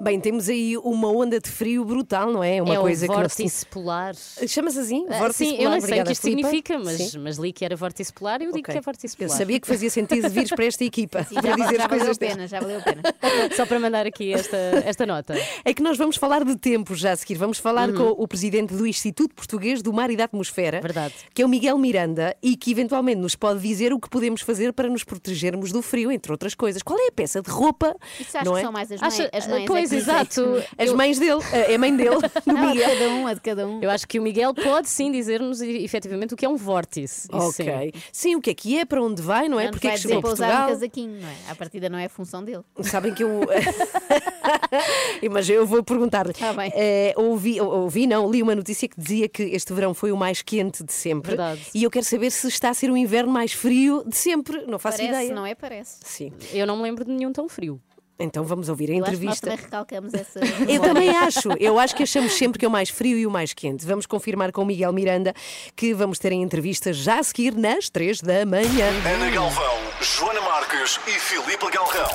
Bem, 0.00 0.20
temos 0.20 0.48
aí 0.48 0.76
uma 0.78 1.08
onda 1.08 1.40
de 1.40 1.48
frio 1.50 1.84
brutal, 1.84 2.30
não 2.30 2.44
é? 2.44 2.60
Uma 2.62 2.74
é 2.74 2.78
coisa 2.78 3.06
o 3.06 3.08
que 3.08 3.14
não 3.14 3.20
vórtice 3.22 3.66
polar. 3.66 4.14
Chamas 4.46 4.76
assim? 4.76 5.06
Ah, 5.08 5.18
Vórtice 5.18 5.44
sim, 5.46 5.52
eu 5.54 5.58
polar? 5.64 5.70
não 5.72 5.80
sei 5.80 6.00
o 6.00 6.04
que 6.04 6.12
isto 6.12 6.22
significa, 6.22 6.78
mas, 6.78 6.96
Sim. 6.98 7.18
mas 7.18 7.36
li 7.38 7.52
que 7.52 7.64
era 7.64 7.74
vórtice 7.74 8.12
polar 8.12 8.40
e 8.42 8.44
eu 8.44 8.52
digo 8.52 8.60
Ok. 8.64 8.72
que 8.72 8.78
é 8.78 8.81
vórtice 8.82 9.16
Eu 9.18 9.26
polar. 9.26 9.38
sabia 9.38 9.60
que 9.60 9.66
fazia 9.66 9.90
sentido 9.90 10.28
vires 10.28 10.50
para 10.50 10.64
esta 10.64 10.84
equipa. 10.84 11.24
Sim, 11.24 11.34
para 11.36 11.42
já, 11.50 11.54
dizer 11.56 11.76
já 11.78 11.86
valeu 11.86 11.86
a 11.86 11.88
coisas 11.88 12.18
pena, 12.18 12.46
já 12.46 12.60
valeu 12.60 12.78
a 12.78 12.82
pena. 12.82 13.02
Só 13.56 13.66
para 13.66 13.78
mandar 13.80 14.06
aqui 14.06 14.32
esta, 14.32 14.56
esta 14.84 15.06
nota. 15.06 15.34
É 15.64 15.72
que 15.74 15.82
nós 15.82 15.96
vamos 15.96 16.16
falar 16.16 16.44
de 16.44 16.56
tempo 16.56 16.94
já 16.94 17.12
a 17.12 17.16
seguir. 17.16 17.36
Vamos 17.36 17.58
falar 17.58 17.88
Uhum. 17.90 17.96
com 18.14 18.22
o 18.22 18.28
presidente 18.28 18.74
do 18.74 18.86
Instituto 18.86 19.34
Português 19.34 19.82
do 19.82 19.92
Mar 19.92 20.10
e 20.10 20.16
da 20.16 20.24
Atmosfera, 20.24 20.80
Verdade. 20.80 21.14
que 21.34 21.42
é 21.42 21.44
o 21.44 21.48
Miguel 21.48 21.76
Miranda, 21.78 22.36
e 22.42 22.56
que 22.56 22.70
eventualmente 22.70 23.20
nos 23.20 23.34
pode 23.34 23.60
dizer 23.60 23.92
o 23.92 23.98
que 24.00 24.08
podemos 24.08 24.40
fazer 24.42 24.72
para 24.72 24.88
nos 24.88 25.04
protegermos 25.04 25.72
do 25.72 25.82
frio, 25.82 26.10
entre 26.12 26.30
outras 26.32 26.54
coisas. 26.54 26.82
Qual 26.82 26.98
é 26.98 27.08
a 27.08 27.12
peça 27.12 27.40
de 27.42 27.50
roupa? 27.50 27.96
Isso 28.20 28.36
acho 28.36 28.44
não 28.46 28.52
que 28.54 28.58
é? 28.58 28.62
são 28.62 28.72
mais 28.72 28.90
as 28.92 29.00
mães. 29.00 29.14
Acha- 29.14 29.30
as 29.32 29.46
mães 29.48 29.62
é 29.62 29.66
pois, 29.66 29.82
dizem. 29.90 29.98
exato. 29.98 30.62
As 30.78 30.88
Eu- 30.88 30.96
mães 30.96 31.18
dele, 31.18 31.40
é 31.52 31.74
a 31.74 31.78
mãe 31.78 31.96
dele, 31.96 32.16
do 32.46 32.52
Não, 32.52 32.56
a 32.56 32.60
de 32.60 32.66
Miguel. 32.78 32.88
cada 32.90 33.08
um, 33.10 33.26
a 33.26 33.34
de 33.34 33.40
cada 33.40 33.66
um. 33.66 33.82
Eu 33.82 33.90
acho 33.90 34.06
que 34.08 34.18
o 34.18 34.22
Miguel 34.22 34.54
pode 34.54 34.88
sim 34.88 35.10
dizer-nos 35.10 35.60
e- 35.60 35.84
efetivamente 35.84 36.34
o 36.34 36.36
que 36.36 36.44
é 36.44 36.48
um 36.48 36.56
vórtice. 36.56 37.28
Isso 37.32 37.52
sim. 37.52 37.62
Ok. 37.68 37.92
Sim, 38.12 38.36
o 38.36 38.40
que 38.40 38.50
é 38.50 38.54
que 38.54 38.71
é, 38.78 38.84
para 38.84 39.02
onde 39.02 39.20
vai, 39.22 39.48
não 39.48 39.58
é? 39.60 39.64
Não 39.64 39.70
Porque 39.72 39.86
é 39.86 39.90
vai 39.90 39.96
que 39.96 40.02
dizer 40.02 40.14
chegou 40.14 40.18
a 40.18 40.22
para 40.22 40.32
usar 40.32 40.46
um 40.46 40.48
Portugal? 40.50 40.68
casaquinho, 40.74 41.20
não 41.20 41.28
é? 41.28 41.34
A 41.50 41.54
partida 41.54 41.88
não 41.88 41.98
é 41.98 42.08
função 42.08 42.44
dele. 42.44 42.62
Sabem 42.82 43.12
que 43.14 43.22
eu. 43.24 43.40
Mas 45.30 45.48
eu 45.48 45.66
vou 45.66 45.82
perguntar. 45.82 46.26
Bem. 46.26 46.72
Eh, 46.74 47.14
ouvi, 47.16 47.60
ou- 47.60 47.82
ouvi, 47.82 48.06
não, 48.06 48.30
li 48.30 48.42
uma 48.42 48.54
notícia 48.54 48.88
que 48.88 48.98
dizia 49.00 49.28
que 49.28 49.42
este 49.44 49.72
verão 49.72 49.94
foi 49.94 50.12
o 50.12 50.16
mais 50.16 50.42
quente 50.42 50.82
de 50.84 50.92
sempre. 50.92 51.30
Verdade. 51.30 51.60
E 51.74 51.82
eu 51.82 51.90
quero 51.90 52.04
saber 52.04 52.30
se 52.30 52.48
está 52.48 52.70
a 52.70 52.74
ser 52.74 52.90
o 52.90 52.96
inverno 52.96 53.32
mais 53.32 53.52
frio 53.52 54.02
de 54.06 54.16
sempre. 54.16 54.64
Não 54.66 54.78
faço 54.78 54.98
Parece, 54.98 55.14
ideia. 55.16 55.34
não 55.34 55.46
é? 55.46 55.54
Parece. 55.54 55.98
Sim. 56.04 56.32
Eu 56.52 56.66
não 56.66 56.76
me 56.76 56.82
lembro 56.82 57.04
de 57.04 57.10
nenhum 57.12 57.32
tão 57.32 57.48
frio. 57.48 57.80
Então 58.22 58.44
vamos 58.44 58.68
ouvir 58.68 58.90
a 58.90 58.94
Eu 58.94 59.04
acho 59.04 59.16
que 59.18 59.24
nós 59.26 59.36
entrevista. 59.38 59.46
também 59.50 59.64
recalcamos 59.64 60.14
essa. 60.14 60.40
Eu 60.68 60.80
também 60.80 61.10
acho. 61.10 61.48
Eu 61.58 61.78
acho 61.78 61.94
que 61.96 62.02
achamos 62.04 62.32
sempre 62.34 62.58
que 62.58 62.64
é 62.64 62.68
o 62.68 62.70
mais 62.70 62.88
frio 62.88 63.18
e 63.18 63.26
o 63.26 63.30
mais 63.30 63.52
quente. 63.52 63.84
Vamos 63.84 64.06
confirmar 64.06 64.52
com 64.52 64.62
o 64.62 64.66
Miguel 64.66 64.92
Miranda 64.92 65.34
que 65.74 65.92
vamos 65.92 66.18
ter 66.18 66.32
em 66.32 66.42
entrevista 66.42 66.92
já 66.92 67.18
a 67.18 67.22
seguir 67.22 67.54
nas 67.54 67.90
três 67.90 68.20
da 68.20 68.46
manhã. 68.46 68.88
Ana 69.04 69.30
Galvão, 69.30 69.76
Joana 70.00 70.40
Marques 70.40 71.00
e 71.06 71.12
Filipe 71.18 71.68
Galrão. 71.70 72.10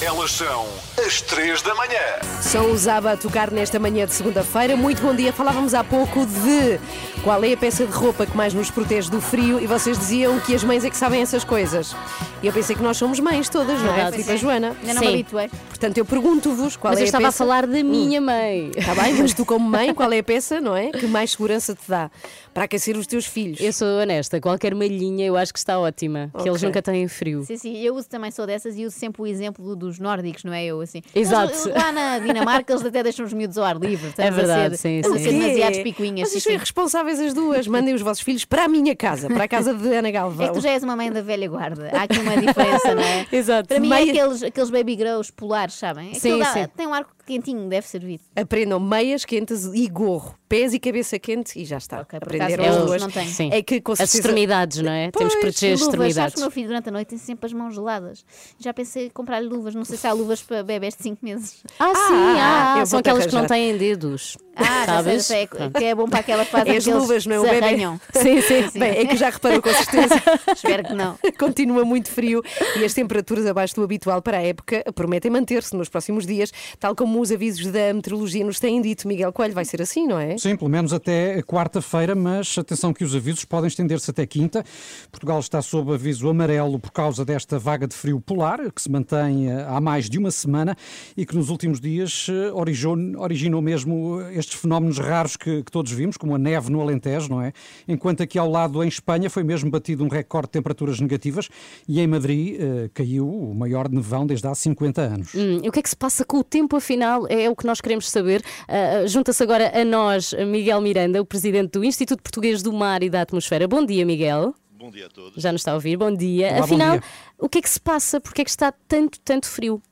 Elas 0.00 0.30
são 0.32 0.66
as 1.04 1.20
três 1.20 1.62
da 1.62 1.74
manhã. 1.74 1.98
São 2.40 2.70
os 2.72 2.86
ABA 2.86 3.12
a 3.12 3.16
tocar 3.16 3.50
nesta 3.50 3.78
manhã 3.78 4.06
de 4.06 4.14
segunda-feira. 4.14 4.76
Muito 4.76 5.02
bom 5.02 5.14
dia. 5.14 5.32
Falávamos 5.32 5.74
há 5.74 5.82
pouco 5.82 6.24
de 6.26 6.78
qual 7.22 7.42
é 7.44 7.52
a 7.52 7.56
peça 7.56 7.84
de 7.84 7.92
roupa 7.92 8.24
que 8.24 8.36
mais 8.36 8.54
nos 8.54 8.70
protege 8.70 9.10
do 9.10 9.20
frio 9.20 9.60
e 9.60 9.66
vocês 9.66 9.98
diziam 9.98 10.38
que 10.40 10.54
as 10.54 10.62
mães 10.64 10.84
é 10.84 10.90
que 10.90 10.96
sabem 10.96 11.20
essas 11.20 11.44
coisas. 11.44 11.94
E 12.42 12.46
eu 12.46 12.52
pensei 12.54 12.74
que 12.74 12.82
nós 12.82 12.96
somos 12.96 13.20
mães 13.20 13.48
todas, 13.50 13.78
não 13.82 13.90
é? 13.90 13.94
Verdade. 13.96 14.16
Tipo 14.18 14.30
a 14.32 14.36
Joana. 14.36 14.68
Ainda 14.80 14.94
não 14.94 15.00
me 15.02 15.06
Sim. 15.08 15.12
habituei. 15.14 15.50
Portanto, 15.68 15.98
eu 15.98 16.04
pergunto-vos 16.06 16.74
qual 16.76 16.92
Mas 16.92 16.98
é 17.00 17.02
eu 17.02 17.04
a 17.04 17.06
estava 17.06 17.24
a 17.24 17.28
peça... 17.28 17.38
falar 17.38 17.66
da 17.66 17.82
minha 17.84 18.18
mãe. 18.20 18.70
Está 18.74 18.94
bem, 18.94 19.12
mas 19.14 19.34
tu 19.34 19.44
como 19.44 19.68
mãe, 19.68 19.92
qual 19.94 20.10
é 20.12 20.18
a 20.20 20.22
peça, 20.22 20.58
não 20.60 20.74
é? 20.74 20.90
Que 20.90 21.06
mais 21.06 21.32
segurança 21.32 21.74
te 21.74 21.82
dá 21.86 22.10
para 22.54 22.64
aquecer 22.64 22.96
os 22.96 23.06
teus 23.06 23.26
filhos? 23.26 23.60
Eu 23.60 23.72
sou 23.72 23.86
honesta, 24.00 24.40
qualquer 24.40 24.74
malhinha 24.74 25.26
eu 25.26 25.36
acho 25.36 25.52
que 25.52 25.58
está 25.58 25.78
ótima, 25.78 26.30
que 26.38 26.48
eles 26.48 26.56
Ok. 26.56 26.68
nunca 26.68 26.80
têm 26.82 27.06
frio. 27.08 27.44
Sim, 27.44 27.56
sim, 27.58 27.76
eu 27.78 27.94
uso 27.94 28.08
também 28.08 28.30
sou 28.30 28.46
dessas 28.46 28.76
e 28.78 28.84
uso 28.86 28.96
sempre 28.98 29.20
o 29.22 29.26
exemplo 29.26 29.76
dos 29.76 29.98
nórdicos, 29.98 30.42
não 30.44 30.52
é? 30.52 30.64
Eu 30.64 30.80
assim. 30.80 31.02
Exato. 31.14 31.68
Lá 31.70 31.92
na 31.92 32.18
Dinamarca 32.18 32.72
eles 32.72 32.84
até 32.84 33.02
deixam 33.02 33.24
os 33.26 33.32
miúdos 33.34 33.56
ao 33.58 33.64
ar 33.64 33.76
livre. 33.76 34.08
Estamos 34.08 34.32
É 34.32 34.34
verdade, 34.34 34.74
a 34.74 34.78
ser, 34.78 35.04
sim, 35.04 35.10
a 35.12 35.18
sim. 35.18 35.24
ser 35.24 35.32
demasiados 35.32 35.78
picuinhas. 35.80 36.28
Vocês 36.30 36.42
sim, 36.42 36.48
são 36.48 36.52
sim. 36.52 36.56
irresponsáveis 36.56 37.20
as 37.20 37.34
duas. 37.34 37.66
Mandem 37.66 37.94
os 37.94 38.00
vossos 38.02 38.22
filhos 38.22 38.44
para 38.46 38.64
a 38.64 38.68
minha 38.68 38.96
casa, 38.96 39.28
para 39.28 39.44
a 39.44 39.48
casa 39.48 39.74
de 39.74 39.94
Ana 39.94 40.10
Galvão. 40.10 40.46
É 40.46 40.48
que 40.48 40.54
tu 40.54 40.60
já 40.62 40.70
és 40.70 40.82
uma 40.82 40.96
mãe 40.96 41.12
da 41.12 41.20
velha 41.22 41.48
guarda. 41.48 41.90
Há 41.92 42.02
aqui 42.02 42.18
uma 42.18 42.29
diferença, 42.36 42.94
não 42.94 43.02
é? 43.02 43.26
Exato. 43.32 43.68
Para 43.68 43.80
mim 43.80 43.88
Meia- 43.88 44.08
é 44.08 44.10
aqueles, 44.10 44.42
aqueles 44.42 44.70
baby 44.70 44.96
grows 44.96 45.30
polares, 45.30 45.74
sabem? 45.74 46.08
Aquilo 46.08 46.20
Sim, 46.20 46.38
dá- 46.38 46.52
sim. 46.52 46.66
Tem 46.76 46.86
um 46.86 46.94
ar 46.94 47.06
quentinho, 47.26 47.68
deve 47.68 47.86
servir. 47.86 48.20
Aprendam 48.34 48.80
meias 48.80 49.24
quentes 49.24 49.64
e 49.72 49.86
gorro, 49.88 50.34
pés 50.48 50.74
e 50.74 50.80
cabeça 50.80 51.16
quente 51.18 51.60
e 51.60 51.64
já 51.64 51.76
está. 51.78 52.00
Ok, 52.00 52.18
por 52.18 52.28
Aprenderam 52.34 52.64
as 52.64 52.76
duas. 52.84 53.02
não. 53.02 53.10
Sim. 53.24 53.50
É 53.52 53.62
que 53.62 53.80
com 53.80 53.92
As 53.92 53.98
certeza- 53.98 54.18
extremidades, 54.18 54.78
não 54.82 54.90
é? 54.90 55.10
Temos 55.12 55.34
que 55.34 55.40
Pois, 55.40 55.54
proteger 55.54 55.74
as 55.74 55.80
luvas, 55.80 55.94
sabes 55.94 56.08
extremidades. 56.08 56.34
que 56.34 56.40
o 56.40 56.42
meu 56.42 56.50
filho 56.50 56.66
durante 56.68 56.88
a 56.88 56.92
noite 56.92 57.08
tem 57.08 57.18
sempre 57.18 57.46
as 57.46 57.52
mãos 57.52 57.74
geladas. 57.74 58.24
Já 58.58 58.74
pensei 58.74 59.06
em 59.06 59.10
comprar-lhe 59.10 59.48
luvas. 59.48 59.74
Não 59.74 59.84
sei 59.84 59.96
se 59.96 60.06
há 60.08 60.12
luvas 60.12 60.42
para 60.42 60.62
bebés 60.64 60.96
de 60.96 61.02
5 61.04 61.24
meses. 61.24 61.62
Ah, 61.78 61.94
sim, 61.94 62.14
Ah, 62.40 62.74
ah, 62.80 62.86
são 62.86 62.98
aquelas 62.98 63.26
que 63.26 63.34
não 63.34 63.46
têm 63.46 63.76
dedos. 63.76 64.36
Ah, 64.56 64.64
já 64.64 64.74
sei, 64.74 64.86
sabes? 64.86 65.12
já 65.14 65.20
sei, 65.20 65.46
que 65.46 65.84
é 65.84 65.94
bom 65.94 66.06
para 66.08 66.18
aquela 66.18 66.44
fase 66.44 66.68
É 66.68 66.74
em 66.74 66.76
as 66.78 66.84
que 66.84 66.92
luvas, 66.92 67.24
não 67.26 67.36
é? 67.36 67.38
O 67.38 67.42
bebê. 67.44 67.56
arranham. 67.64 68.00
Sim, 68.12 68.42
sim. 68.42 68.78
Bem, 68.78 68.90
é 68.98 69.06
que 69.06 69.16
já 69.16 69.30
reparou 69.30 69.62
com 69.62 69.72
certeza. 69.72 70.14
Espero 70.52 70.82
que 70.84 70.92
não. 70.94 71.16
Continua 71.38 71.84
muito 71.84 72.10
frio 72.10 72.19
e 72.24 72.84
as 72.84 72.94
temperaturas 72.94 73.46
abaixo 73.46 73.74
do 73.74 73.82
habitual 73.82 74.20
para 74.20 74.38
a 74.38 74.42
época 74.42 74.84
prometem 74.94 75.30
manter-se 75.30 75.74
nos 75.76 75.88
próximos 75.88 76.26
dias, 76.26 76.52
tal 76.78 76.94
como 76.94 77.20
os 77.20 77.30
avisos 77.30 77.66
da 77.66 77.92
meteorologia 77.92 78.44
nos 78.44 78.60
têm 78.60 78.80
dito. 78.80 79.06
Miguel 79.08 79.32
Coelho, 79.32 79.54
vai 79.54 79.64
ser 79.64 79.82
assim, 79.82 80.06
não 80.06 80.18
é? 80.18 80.36
Sim, 80.38 80.56
pelo 80.56 80.70
menos 80.70 80.92
até 80.92 81.42
quarta-feira, 81.42 82.14
mas 82.14 82.56
atenção 82.58 82.92
que 82.92 83.04
os 83.04 83.14
avisos 83.14 83.44
podem 83.44 83.68
estender-se 83.68 84.10
até 84.10 84.26
quinta. 84.26 84.64
Portugal 85.10 85.40
está 85.40 85.62
sob 85.62 85.92
aviso 85.92 86.28
amarelo 86.28 86.78
por 86.78 86.90
causa 86.90 87.24
desta 87.24 87.58
vaga 87.58 87.86
de 87.86 87.94
frio 87.94 88.20
polar, 88.20 88.70
que 88.70 88.82
se 88.82 88.90
mantém 88.90 89.50
eh, 89.50 89.66
há 89.68 89.80
mais 89.80 90.08
de 90.08 90.18
uma 90.18 90.30
semana 90.30 90.76
e 91.16 91.24
que 91.24 91.34
nos 91.34 91.50
últimos 91.50 91.80
dias 91.80 92.26
eh, 92.28 92.52
originou, 92.52 93.20
originou 93.22 93.62
mesmo 93.62 94.20
estes 94.32 94.60
fenómenos 94.60 94.98
raros 94.98 95.36
que, 95.36 95.62
que 95.62 95.70
todos 95.70 95.90
vimos, 95.92 96.16
como 96.16 96.34
a 96.34 96.38
neve 96.38 96.70
no 96.70 96.80
Alentejo, 96.80 97.28
não 97.30 97.42
é? 97.42 97.52
Enquanto 97.88 98.22
aqui 98.22 98.38
ao 98.38 98.50
lado, 98.50 98.82
em 98.82 98.88
Espanha, 98.88 99.30
foi 99.30 99.42
mesmo 99.42 99.70
batido 99.70 100.04
um 100.04 100.08
recorde 100.08 100.48
de 100.48 100.52
temperaturas 100.52 101.00
negativas 101.00 101.48
e 101.88 102.00
em 102.00 102.06
Madrid 102.10 102.56
eh, 102.60 102.90
caiu 102.92 103.28
o 103.28 103.54
maior 103.54 103.88
nevão 103.88 104.26
desde 104.26 104.46
há 104.46 104.54
50 104.54 105.00
anos. 105.00 105.34
Hum, 105.34 105.60
e 105.62 105.68
o 105.68 105.72
que 105.72 105.78
é 105.78 105.82
que 105.82 105.88
se 105.88 105.96
passa 105.96 106.24
com 106.24 106.38
o 106.38 106.44
tempo, 106.44 106.76
afinal? 106.76 107.26
É 107.28 107.48
o 107.48 107.56
que 107.56 107.64
nós 107.66 107.80
queremos 107.80 108.10
saber. 108.10 108.42
Ah, 108.68 109.06
Junta-se 109.06 109.42
agora 109.42 109.72
a 109.80 109.84
nós 109.84 110.34
Miguel 110.46 110.80
Miranda, 110.80 111.20
o 111.22 111.24
presidente 111.24 111.72
do 111.72 111.84
Instituto 111.84 112.22
Português 112.22 112.62
do 112.62 112.72
Mar 112.72 113.02
e 113.02 113.08
da 113.08 113.22
Atmosfera. 113.22 113.66
Bom 113.66 113.84
dia, 113.86 114.04
Miguel. 114.04 114.54
Bom 114.72 114.90
dia 114.90 115.06
a 115.06 115.08
todos. 115.10 115.42
Já 115.42 115.52
nos 115.52 115.60
está 115.60 115.72
a 115.72 115.74
ouvir. 115.74 115.96
Bom 115.96 116.10
dia. 116.14 116.48
Olá, 116.48 116.58
bom 116.58 116.64
afinal, 116.64 116.92
dia. 116.92 117.02
o 117.38 117.48
que 117.48 117.58
é 117.58 117.62
que 117.62 117.68
se 117.70 117.80
passa? 117.80 118.20
Porque 118.20 118.40
é 118.40 118.44
que 118.44 118.50
está 118.50 118.72
tanto, 118.72 119.20
tanto 119.20 119.46
frio? 119.46 119.82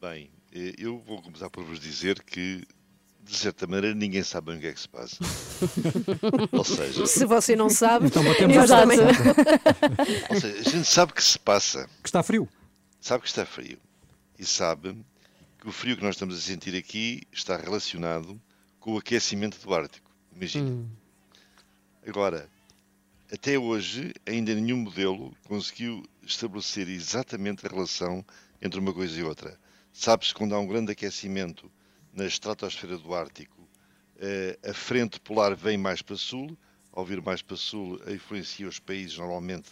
Bem, 0.00 0.30
eh, 0.54 0.74
eu 0.78 1.00
vou 1.06 1.22
começar 1.22 1.48
por 1.48 1.64
vos 1.64 1.78
dizer 1.78 2.22
que, 2.22 2.62
de 3.24 3.36
certa 3.36 3.66
maneira, 3.66 3.94
ninguém 3.94 4.22
sabe 4.22 4.48
bem 4.48 4.58
o 4.58 4.60
que 4.60 4.66
é 4.66 4.72
que 4.72 4.80
se 4.80 4.88
passa. 4.88 5.16
Ou 6.52 6.64
seja, 6.64 7.06
Se 7.06 7.24
você 7.24 7.56
não 7.56 7.70
sabe, 7.70 8.06
Então 8.06 8.22
nós 8.22 8.68
também. 8.68 8.98
ou 10.30 10.40
seja, 10.40 10.58
a 10.58 10.62
gente 10.62 10.84
sabe 10.84 11.12
que 11.12 11.22
se 11.22 11.38
passa. 11.38 11.88
Que 12.02 12.08
está 12.08 12.22
frio. 12.22 12.48
Sabe 13.00 13.22
que 13.22 13.28
está 13.28 13.46
frio. 13.46 13.78
E 14.38 14.44
sabe 14.44 14.96
que 15.58 15.68
o 15.68 15.72
frio 15.72 15.96
que 15.96 16.02
nós 16.02 16.16
estamos 16.16 16.36
a 16.36 16.40
sentir 16.40 16.76
aqui 16.76 17.22
está 17.32 17.56
relacionado 17.56 18.40
com 18.78 18.92
o 18.94 18.98
aquecimento 18.98 19.58
do 19.58 19.74
Ártico. 19.74 20.10
Imagina. 20.36 20.84
Agora, 22.06 22.48
até 23.32 23.58
hoje, 23.58 24.12
ainda 24.26 24.54
nenhum 24.54 24.76
modelo 24.76 25.34
conseguiu 25.48 26.04
estabelecer 26.22 26.88
exatamente 26.88 27.66
a 27.66 27.70
relação 27.70 28.24
entre 28.60 28.78
uma 28.78 28.92
coisa 28.92 29.18
e 29.18 29.22
outra. 29.22 29.58
Sabe-se 29.92 30.32
que 30.32 30.38
quando 30.38 30.54
há 30.54 30.60
um 30.60 30.66
grande 30.66 30.92
aquecimento 30.92 31.70
na 32.14 32.26
estratosfera 32.26 32.96
do 32.96 33.14
Ártico, 33.14 33.68
eh, 34.18 34.58
a 34.64 34.72
frente 34.72 35.20
polar 35.20 35.54
vem 35.56 35.76
mais 35.76 36.00
para 36.00 36.16
sul, 36.16 36.56
ao 36.92 37.04
vir 37.04 37.20
mais 37.20 37.42
para 37.42 37.56
sul, 37.56 38.00
influencia 38.08 38.68
os 38.68 38.78
países 38.78 39.18
normalmente 39.18 39.70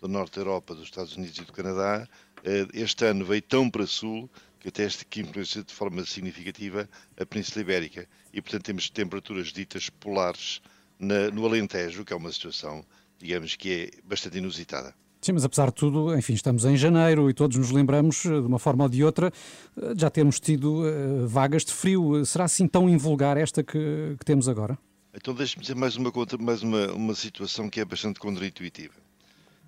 do 0.00 0.08
norte 0.08 0.36
da 0.36 0.40
Europa, 0.42 0.74
dos 0.74 0.84
Estados 0.84 1.16
Unidos 1.16 1.36
e 1.38 1.44
do 1.44 1.52
Canadá. 1.52 2.08
Eh, 2.44 2.66
Este 2.72 3.04
ano 3.04 3.24
veio 3.24 3.42
tão 3.42 3.68
para 3.68 3.86
sul 3.86 4.30
que 4.60 4.68
até 4.68 4.84
este 4.84 5.04
que 5.04 5.20
influencia 5.20 5.64
de 5.64 5.72
forma 5.72 6.04
significativa 6.04 6.88
a 7.18 7.26
Península 7.26 7.62
Ibérica. 7.62 8.06
E, 8.32 8.40
portanto, 8.40 8.64
temos 8.64 8.90
temperaturas 8.90 9.48
ditas 9.48 9.88
polares 9.88 10.60
no 10.98 11.46
Alentejo, 11.46 12.04
que 12.04 12.12
é 12.12 12.16
uma 12.16 12.30
situação, 12.30 12.84
digamos, 13.18 13.56
que 13.56 13.72
é 13.72 14.02
bastante 14.04 14.36
inusitada. 14.36 14.94
Sim, 15.20 15.32
mas 15.32 15.44
apesar 15.44 15.66
de 15.66 15.74
tudo, 15.74 16.16
enfim, 16.16 16.32
estamos 16.32 16.64
em 16.64 16.76
janeiro 16.76 17.28
e 17.28 17.34
todos 17.34 17.56
nos 17.56 17.70
lembramos, 17.70 18.24
eh, 18.24 18.40
de 18.40 18.46
uma 18.46 18.58
forma 18.58 18.84
ou 18.84 18.88
de 18.88 19.04
outra, 19.04 19.30
eh, 19.76 19.92
já 19.94 20.08
termos 20.08 20.40
tido 20.40 20.86
eh, 20.88 21.26
vagas 21.26 21.62
de 21.64 21.72
frio. 21.72 22.24
Será 22.24 22.44
assim 22.44 22.66
tão 22.66 22.88
invulgar 22.88 23.36
esta 23.36 23.62
que, 23.62 24.16
que 24.18 24.24
temos 24.24 24.48
agora? 24.48 24.78
Então 25.12 25.34
deixe-me 25.34 25.60
dizer 25.62 25.74
mais 25.74 25.96
uma, 25.96 26.10
mais 26.40 26.62
uma, 26.62 26.92
uma 26.92 27.14
situação 27.14 27.68
que 27.68 27.80
é 27.80 27.84
bastante 27.84 28.18
contraintuitiva. 28.18 28.94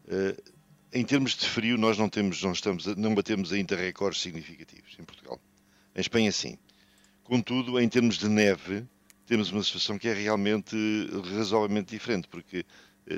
Eh, 0.08 0.36
em 0.94 1.04
termos 1.04 1.32
de 1.32 1.46
frio, 1.46 1.76
nós 1.76 1.98
não, 1.98 2.08
temos, 2.08 2.42
não, 2.42 2.52
estamos, 2.52 2.86
não 2.96 3.14
batemos 3.14 3.52
ainda 3.52 3.76
recordes 3.76 4.20
significativos 4.20 4.96
em 4.98 5.04
Portugal. 5.04 5.38
Em 5.94 6.00
Espanha, 6.00 6.32
sim. 6.32 6.56
Contudo, 7.24 7.78
em 7.80 7.88
termos 7.88 8.18
de 8.18 8.28
neve, 8.28 8.84
temos 9.26 9.50
uma 9.50 9.62
situação 9.62 9.98
que 9.98 10.08
é 10.08 10.12
realmente 10.12 10.76
razoavelmente 11.36 11.90
diferente, 11.94 12.28
porque 12.28 12.64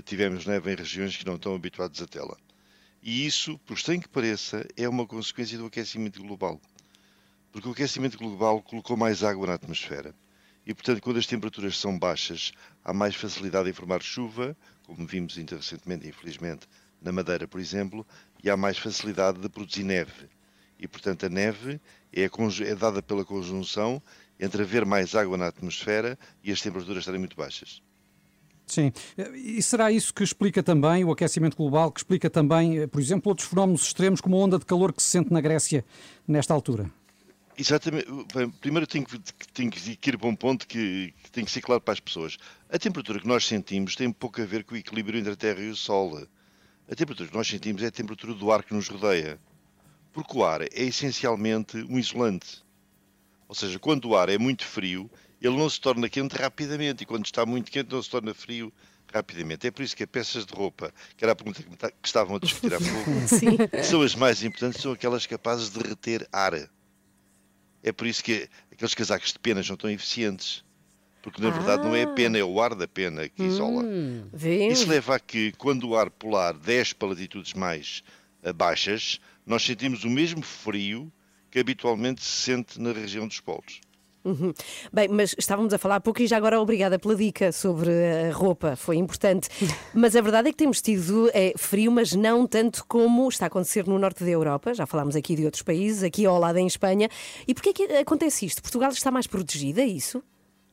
tivemos 0.04 0.46
neve 0.46 0.72
em 0.72 0.76
regiões 0.76 1.16
que 1.16 1.26
não 1.26 1.36
estão 1.36 1.54
habituadas 1.54 2.00
a 2.00 2.06
tê-la. 2.06 2.36
E 3.02 3.26
isso, 3.26 3.58
por 3.60 3.76
estranho 3.76 4.00
que 4.00 4.08
pareça, 4.08 4.66
é 4.76 4.88
uma 4.88 5.06
consequência 5.06 5.58
do 5.58 5.66
aquecimento 5.66 6.22
global. 6.22 6.60
Porque 7.52 7.68
o 7.68 7.72
aquecimento 7.72 8.16
global 8.16 8.62
colocou 8.62 8.96
mais 8.96 9.22
água 9.22 9.46
na 9.46 9.54
atmosfera. 9.54 10.14
E, 10.66 10.72
portanto, 10.72 11.02
quando 11.02 11.18
as 11.18 11.26
temperaturas 11.26 11.78
são 11.78 11.98
baixas, 11.98 12.52
há 12.82 12.94
mais 12.94 13.14
facilidade 13.14 13.68
em 13.68 13.72
formar 13.74 14.02
chuva, 14.02 14.56
como 14.84 15.06
vimos 15.06 15.36
ainda 15.36 15.56
recentemente, 15.56 16.08
infelizmente, 16.08 16.66
na 17.02 17.12
Madeira, 17.12 17.46
por 17.46 17.60
exemplo, 17.60 18.06
e 18.42 18.48
há 18.48 18.56
mais 18.56 18.78
facilidade 18.78 19.38
de 19.38 19.48
produzir 19.50 19.84
neve. 19.84 20.28
E, 20.78 20.88
portanto, 20.88 21.26
a 21.26 21.28
neve 21.28 21.78
é, 22.10 22.22
é 22.22 22.74
dada 22.74 23.02
pela 23.02 23.24
conjunção 23.24 24.02
entre 24.40 24.62
haver 24.62 24.86
mais 24.86 25.14
água 25.14 25.36
na 25.36 25.48
atmosfera 25.48 26.18
e 26.42 26.50
as 26.50 26.62
temperaturas 26.62 27.00
estarem 27.00 27.20
muito 27.20 27.36
baixas. 27.36 27.82
Sim. 28.66 28.92
E 29.34 29.62
será 29.62 29.92
isso 29.92 30.12
que 30.12 30.22
explica 30.22 30.62
também 30.62 31.04
o 31.04 31.12
aquecimento 31.12 31.56
global, 31.56 31.92
que 31.92 32.00
explica 32.00 32.30
também, 32.30 32.78
eh, 32.78 32.86
por 32.86 33.00
exemplo, 33.00 33.30
outros 33.30 33.48
fenómenos 33.48 33.82
extremos, 33.82 34.20
como 34.20 34.36
a 34.36 34.38
onda 34.38 34.58
de 34.58 34.64
calor 34.64 34.92
que 34.92 35.02
se 35.02 35.10
sente 35.10 35.32
na 35.32 35.40
Grécia 35.40 35.84
nesta 36.26 36.54
altura? 36.54 36.90
Exatamente. 37.56 38.06
Bem, 38.34 38.50
primeiro 38.50 38.86
tenho 38.86 39.04
que, 39.04 39.18
tenho 39.52 39.70
que 39.70 40.08
ir 40.08 40.18
para 40.18 40.28
um 40.28 40.34
ponto 40.34 40.66
que, 40.66 41.14
que 41.22 41.30
tem 41.30 41.44
que 41.44 41.50
ser 41.50 41.60
claro 41.60 41.80
para 41.80 41.92
as 41.92 42.00
pessoas. 42.00 42.36
A 42.68 42.78
temperatura 42.78 43.20
que 43.20 43.28
nós 43.28 43.46
sentimos 43.46 43.94
tem 43.94 44.10
pouco 44.10 44.40
a 44.40 44.44
ver 44.44 44.64
com 44.64 44.74
o 44.74 44.78
equilíbrio 44.78 45.20
entre 45.20 45.32
a 45.32 45.36
Terra 45.36 45.60
e 45.60 45.68
o 45.68 45.76
Sol. 45.76 46.26
A 46.90 46.94
temperatura 46.94 47.28
que 47.28 47.36
nós 47.36 47.46
sentimos 47.46 47.82
é 47.82 47.86
a 47.86 47.92
temperatura 47.92 48.34
do 48.34 48.50
ar 48.50 48.64
que 48.64 48.74
nos 48.74 48.88
rodeia. 48.88 49.38
Porque 50.12 50.36
o 50.36 50.44
ar 50.44 50.62
é 50.62 50.68
essencialmente 50.74 51.76
um 51.88 51.98
isolante. 51.98 52.64
Ou 53.46 53.54
seja, 53.54 53.78
quando 53.78 54.06
o 54.06 54.16
ar 54.16 54.28
é 54.28 54.38
muito 54.38 54.64
frio, 54.64 55.08
ele 55.46 55.56
não 55.56 55.68
se 55.68 55.80
torna 55.80 56.08
quente 56.08 56.36
rapidamente. 56.36 57.02
E 57.02 57.06
quando 57.06 57.24
está 57.24 57.44
muito 57.44 57.70
quente, 57.70 57.92
não 57.92 58.02
se 58.02 58.10
torna 58.10 58.32
frio 58.32 58.72
rapidamente. 59.12 59.66
É 59.66 59.70
por 59.70 59.82
isso 59.82 59.96
que 59.96 60.02
as 60.02 60.08
peças 60.08 60.46
de 60.46 60.54
roupa, 60.54 60.92
que 61.16 61.24
era 61.24 61.32
a 61.32 61.36
pergunta 61.36 61.62
que, 61.62 61.94
estavam 62.02 62.36
a 62.36 62.38
discutir 62.38 62.74
há 62.74 62.78
pouco, 62.80 63.84
são 63.84 64.02
as 64.02 64.14
mais 64.14 64.42
importantes, 64.42 64.80
são 64.80 64.92
aquelas 64.92 65.26
capazes 65.26 65.70
de 65.70 65.78
reter 65.80 66.26
ar. 66.32 66.54
É 67.82 67.92
por 67.92 68.06
isso 68.06 68.24
que 68.24 68.48
aqueles 68.72 68.94
casacos 68.94 69.32
de 69.32 69.38
penas 69.38 69.66
são 69.66 69.76
tão 69.76 69.90
eficientes. 69.90 70.64
Porque 71.22 71.40
na 71.40 71.48
verdade 71.48 71.82
não 71.82 71.96
é 71.96 72.02
a 72.02 72.08
pena, 72.08 72.36
é 72.36 72.44
o 72.44 72.60
ar 72.60 72.74
da 72.74 72.86
pena 72.86 73.26
que 73.28 73.42
isola. 73.42 73.82
Hum? 73.82 74.28
Isso 74.70 74.86
leva 74.86 75.16
a 75.16 75.20
que 75.20 75.52
quando 75.52 75.88
o 75.88 75.96
ar 75.96 76.10
polar 76.10 76.52
desce 76.52 76.94
para 76.94 77.08
latitudes 77.08 77.54
mais 77.54 78.02
eh, 78.42 78.52
baixas, 78.52 79.18
nós 79.46 79.62
sentimos 79.62 80.04
o 80.04 80.10
mesmo 80.10 80.42
frio 80.42 81.10
que 81.50 81.58
habitualmente 81.58 82.22
se 82.22 82.42
sente 82.42 82.78
na 82.78 82.92
região 82.92 83.26
dos 83.26 83.40
polos. 83.40 83.80
Uhum. 84.24 84.54
Bem, 84.90 85.08
mas 85.08 85.34
estávamos 85.38 85.74
a 85.74 85.78
falar 85.78 85.96
há 85.96 86.00
pouco 86.00 86.22
e 86.22 86.26
já 86.26 86.38
agora 86.38 86.58
obrigada 86.58 86.98
pela 86.98 87.14
dica 87.14 87.52
sobre 87.52 87.90
a 87.90 88.32
roupa, 88.32 88.74
foi 88.74 88.96
importante. 88.96 89.50
Mas 89.92 90.16
a 90.16 90.20
verdade 90.20 90.48
é 90.48 90.50
que 90.50 90.56
temos 90.56 90.80
tido 90.80 91.30
é, 91.34 91.52
frio, 91.56 91.92
mas 91.92 92.12
não 92.12 92.46
tanto 92.46 92.84
como 92.86 93.28
está 93.28 93.46
a 93.46 93.48
acontecer 93.48 93.86
no 93.86 93.98
norte 93.98 94.24
da 94.24 94.30
Europa. 94.30 94.74
Já 94.74 94.86
falámos 94.86 95.14
aqui 95.14 95.36
de 95.36 95.44
outros 95.44 95.62
países, 95.62 96.02
aqui 96.02 96.26
ao 96.26 96.38
lado 96.38 96.58
em 96.58 96.66
Espanha. 96.66 97.08
E 97.46 97.54
porquê 97.54 97.72
que 97.72 97.84
acontece 97.84 98.46
isto? 98.46 98.62
Portugal 98.62 98.90
está 98.90 99.10
mais 99.10 99.26
protegida, 99.26 99.82
é 99.82 99.86
isso? 99.86 100.22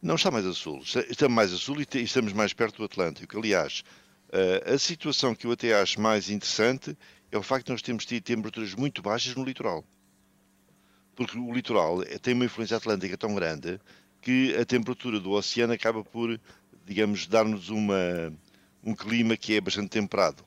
Não 0.01 0.15
está 0.15 0.31
mais 0.31 0.45
a 0.45 0.53
sul. 0.53 0.81
Estamos 1.09 1.35
mais 1.35 1.53
a 1.53 1.57
sul 1.57 1.81
e 1.81 1.87
e 1.93 2.03
estamos 2.03 2.33
mais 2.33 2.53
perto 2.53 2.77
do 2.77 2.85
Atlântico. 2.85 3.37
Aliás, 3.37 3.83
eh, 4.31 4.73
a 4.73 4.77
situação 4.77 5.35
que 5.35 5.45
eu 5.45 5.51
até 5.51 5.79
acho 5.79 5.99
mais 6.01 6.29
interessante 6.29 6.97
é 7.31 7.37
o 7.37 7.43
facto 7.43 7.67
de 7.67 7.71
nós 7.73 7.81
termos 7.81 8.05
tido 8.05 8.23
temperaturas 8.23 8.73
muito 8.73 9.01
baixas 9.01 9.35
no 9.35 9.43
litoral. 9.43 9.83
Porque 11.21 11.37
o 11.37 11.53
litoral 11.53 12.03
tem 12.19 12.33
uma 12.33 12.45
influência 12.45 12.77
atlântica 12.77 13.15
tão 13.15 13.35
grande 13.35 13.79
que 14.23 14.55
a 14.55 14.65
temperatura 14.65 15.19
do 15.19 15.29
oceano 15.33 15.71
acaba 15.71 16.03
por, 16.03 16.41
digamos, 16.83 17.27
dar-nos 17.27 17.69
um 17.69 18.95
clima 18.95 19.37
que 19.37 19.55
é 19.55 19.61
bastante 19.61 19.89
temperado. 19.89 20.43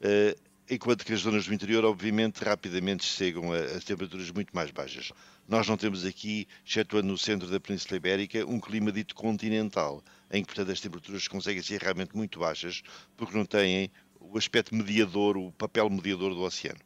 Eh, 0.00 0.36
enquanto 0.70 1.04
que 1.04 1.12
as 1.12 1.22
zonas 1.22 1.46
do 1.46 1.52
interior, 1.52 1.84
obviamente, 1.84 2.44
rapidamente 2.44 3.04
chegam 3.04 3.52
a, 3.52 3.58
a 3.58 3.80
temperaturas 3.80 4.30
muito 4.30 4.54
mais 4.54 4.70
baixas. 4.70 5.10
Nós 5.48 5.66
não 5.66 5.76
temos 5.76 6.04
aqui, 6.04 6.46
excetuando 6.64 7.08
no 7.08 7.18
centro 7.18 7.48
da 7.48 7.58
Península 7.58 7.96
Ibérica, 7.96 8.46
um 8.46 8.60
clima 8.60 8.92
dito 8.92 9.12
continental, 9.12 10.04
em 10.30 10.42
que, 10.42 10.54
portanto, 10.54 10.70
as 10.70 10.80
temperaturas 10.80 11.26
conseguem 11.26 11.64
ser 11.64 11.82
realmente 11.82 12.14
muito 12.14 12.38
baixas, 12.38 12.80
porque 13.16 13.36
não 13.36 13.44
têm 13.44 13.90
o 14.20 14.38
aspecto 14.38 14.72
mediador, 14.72 15.36
o 15.36 15.50
papel 15.50 15.90
mediador 15.90 16.32
do 16.32 16.42
oceano. 16.42 16.85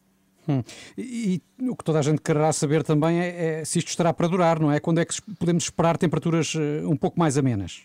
Hum. 0.51 0.63
E, 0.99 1.41
e 1.61 1.69
o 1.69 1.77
que 1.77 1.85
toda 1.85 1.99
a 1.99 2.03
gente 2.03 2.21
quererá 2.21 2.53
saber 2.53 2.83
também 2.83 3.21
é, 3.21 3.61
é 3.61 3.65
se 3.65 3.79
isto 3.79 3.89
estará 3.89 4.13
para 4.13 4.27
durar, 4.29 4.59
não 4.61 4.71
é? 4.73 4.81
Quando 4.81 4.99
é 5.01 5.05
que 5.05 5.15
podemos 5.39 5.65
esperar 5.65 5.97
temperaturas 5.97 6.55
eh, 6.57 6.85
um 6.87 6.97
pouco 6.97 7.19
mais 7.19 7.37
amenas? 7.39 7.83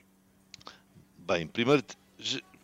Bem, 1.27 1.47
primeiro 1.47 1.83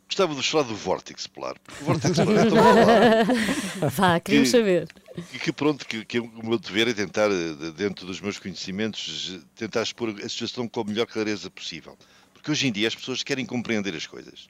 gostava 0.08 0.36
de 0.36 0.43
falar 0.43 0.64
do 0.64 0.76
vórtice 0.76 1.30
polar. 1.30 1.56
porque 1.60 1.84
O 1.84 1.86
vórtice 1.86 2.14
polar 2.14 2.45
é 2.45 2.49
tão 2.49 2.58
polar. 2.58 3.89
Vá, 3.91 4.20
queremos 4.20 4.52
que- 4.52 4.58
saber. 4.58 4.88
E 5.34 5.39
que 5.39 5.52
pronto, 5.54 5.86
que, 5.88 6.04
que 6.06 6.20
o 6.20 6.30
meu 6.45 6.60
dever 6.60 6.88
é 6.89 6.93
tentar, 6.93 7.30
eh, 7.32 7.72
dentro 7.76 8.06
dos 8.06 8.20
meus 8.20 8.38
conhecimentos, 8.38 9.39
tentar 9.56 9.84
expor 9.84 10.10
a 10.10 10.28
situação 10.30 10.68
com 10.68 10.82
a 10.82 10.84
melhor 10.84 11.06
clareza 11.08 11.49
possível. 11.49 11.97
Porque 12.34 12.52
hoje 12.52 12.68
em 12.68 12.72
dia 12.72 12.88
as 12.88 12.95
pessoas 12.95 13.24
querem 13.24 13.45
compreender 13.45 13.95
as 13.95 14.06
coisas. 14.06 14.47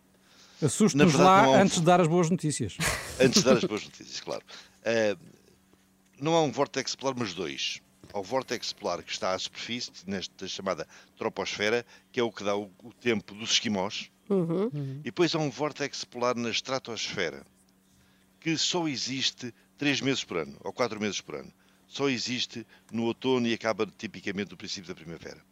Assuste-nos 0.63 1.13
Na 1.13 1.17
verdade, 1.17 1.41
não 1.45 1.51
lá 1.51 1.57
um- 1.57 1.61
antes 1.61 1.75
de 1.79 1.85
dar 1.85 2.01
as 2.01 2.07
boas 2.07 2.29
notícias. 2.29 2.77
Antes 3.19 3.41
de 3.43 3.45
dar 3.49 3.57
as 3.57 3.63
boas 3.63 3.83
notícias, 3.83 4.19
claro. 4.19 4.41
Eh, 4.83 5.15
não 6.21 6.35
há 6.35 6.41
um 6.41 6.51
vórtex 6.51 6.95
polar, 6.95 7.15
mas 7.17 7.33
dois. 7.33 7.81
Há 8.13 8.19
o 8.19 8.23
vórtex 8.23 8.71
polar 8.71 9.01
que 9.01 9.11
está 9.11 9.33
à 9.33 9.39
superfície, 9.39 9.91
nesta 10.05 10.47
chamada 10.47 10.87
troposfera, 11.17 11.85
que 12.11 12.19
é 12.19 12.23
o 12.23 12.31
que 12.31 12.43
dá 12.43 12.55
o, 12.55 12.69
o 12.83 12.93
tempo 12.93 13.33
dos 13.33 13.51
esquimós. 13.51 14.11
Uhum. 14.29 14.69
E 14.99 15.03
depois 15.05 15.33
há 15.33 15.39
um 15.39 15.49
vórtex 15.49 16.05
polar 16.05 16.35
na 16.35 16.49
estratosfera, 16.49 17.43
que 18.39 18.57
só 18.57 18.87
existe 18.87 19.53
três 19.77 19.99
meses 19.99 20.23
por 20.23 20.37
ano, 20.37 20.55
ou 20.63 20.71
quatro 20.71 20.99
meses 20.99 21.19
por 21.19 21.35
ano. 21.35 21.51
Só 21.87 22.07
existe 22.07 22.65
no 22.91 23.03
outono 23.03 23.47
e 23.47 23.53
acaba 23.53 23.85
tipicamente 23.97 24.51
no 24.51 24.57
princípio 24.57 24.87
da 24.87 24.95
primavera. 24.95 25.43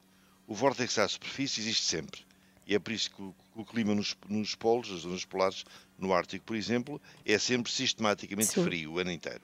O 0.47 0.53
vórtice 0.53 1.01
à 1.01 1.07
superfície 1.07 1.61
existe 1.61 1.83
sempre. 1.83 2.21
E 2.65 2.75
é 2.75 2.79
por 2.79 2.93
isso 2.93 3.09
que 3.09 3.21
o, 3.21 3.35
o 3.55 3.65
clima 3.65 3.95
nos, 3.95 4.15
nos 4.29 4.55
polos, 4.55 4.91
nas 4.91 5.01
zonas 5.01 5.25
polares, 5.25 5.65
no 5.97 6.13
Ártico, 6.13 6.45
por 6.45 6.55
exemplo, 6.55 7.01
é 7.25 7.37
sempre 7.39 7.71
sistematicamente 7.71 8.51
Sim. 8.51 8.63
frio 8.63 8.93
o 8.93 8.99
ano 8.99 9.11
inteiro. 9.11 9.41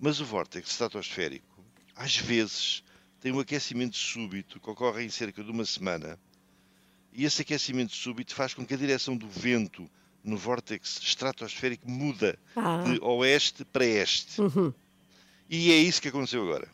Mas 0.00 0.18
o 0.20 0.24
vórtice 0.24 0.66
estratosférico, 0.70 1.62
às 1.94 2.16
vezes, 2.16 2.82
tem 3.20 3.32
um 3.32 3.38
aquecimento 3.40 3.96
súbito 3.96 4.58
que 4.58 4.70
ocorre 4.70 5.04
em 5.04 5.10
cerca 5.10 5.44
de 5.44 5.50
uma 5.50 5.64
semana. 5.66 6.18
E 7.12 7.24
esse 7.24 7.42
aquecimento 7.42 7.92
súbito 7.94 8.34
faz 8.34 8.54
com 8.54 8.64
que 8.64 8.72
a 8.72 8.76
direção 8.76 9.16
do 9.16 9.28
vento 9.28 9.90
no 10.24 10.36
vórtice 10.36 11.00
estratosférico 11.02 11.90
muda 11.90 12.38
Ah. 12.56 12.82
de 12.84 12.98
oeste 13.02 13.64
para 13.64 13.84
este. 13.84 14.40
Uhum. 14.40 14.72
E 15.48 15.70
é 15.72 15.76
isso 15.76 16.00
que 16.00 16.08
aconteceu 16.08 16.42
agora. 16.42 16.68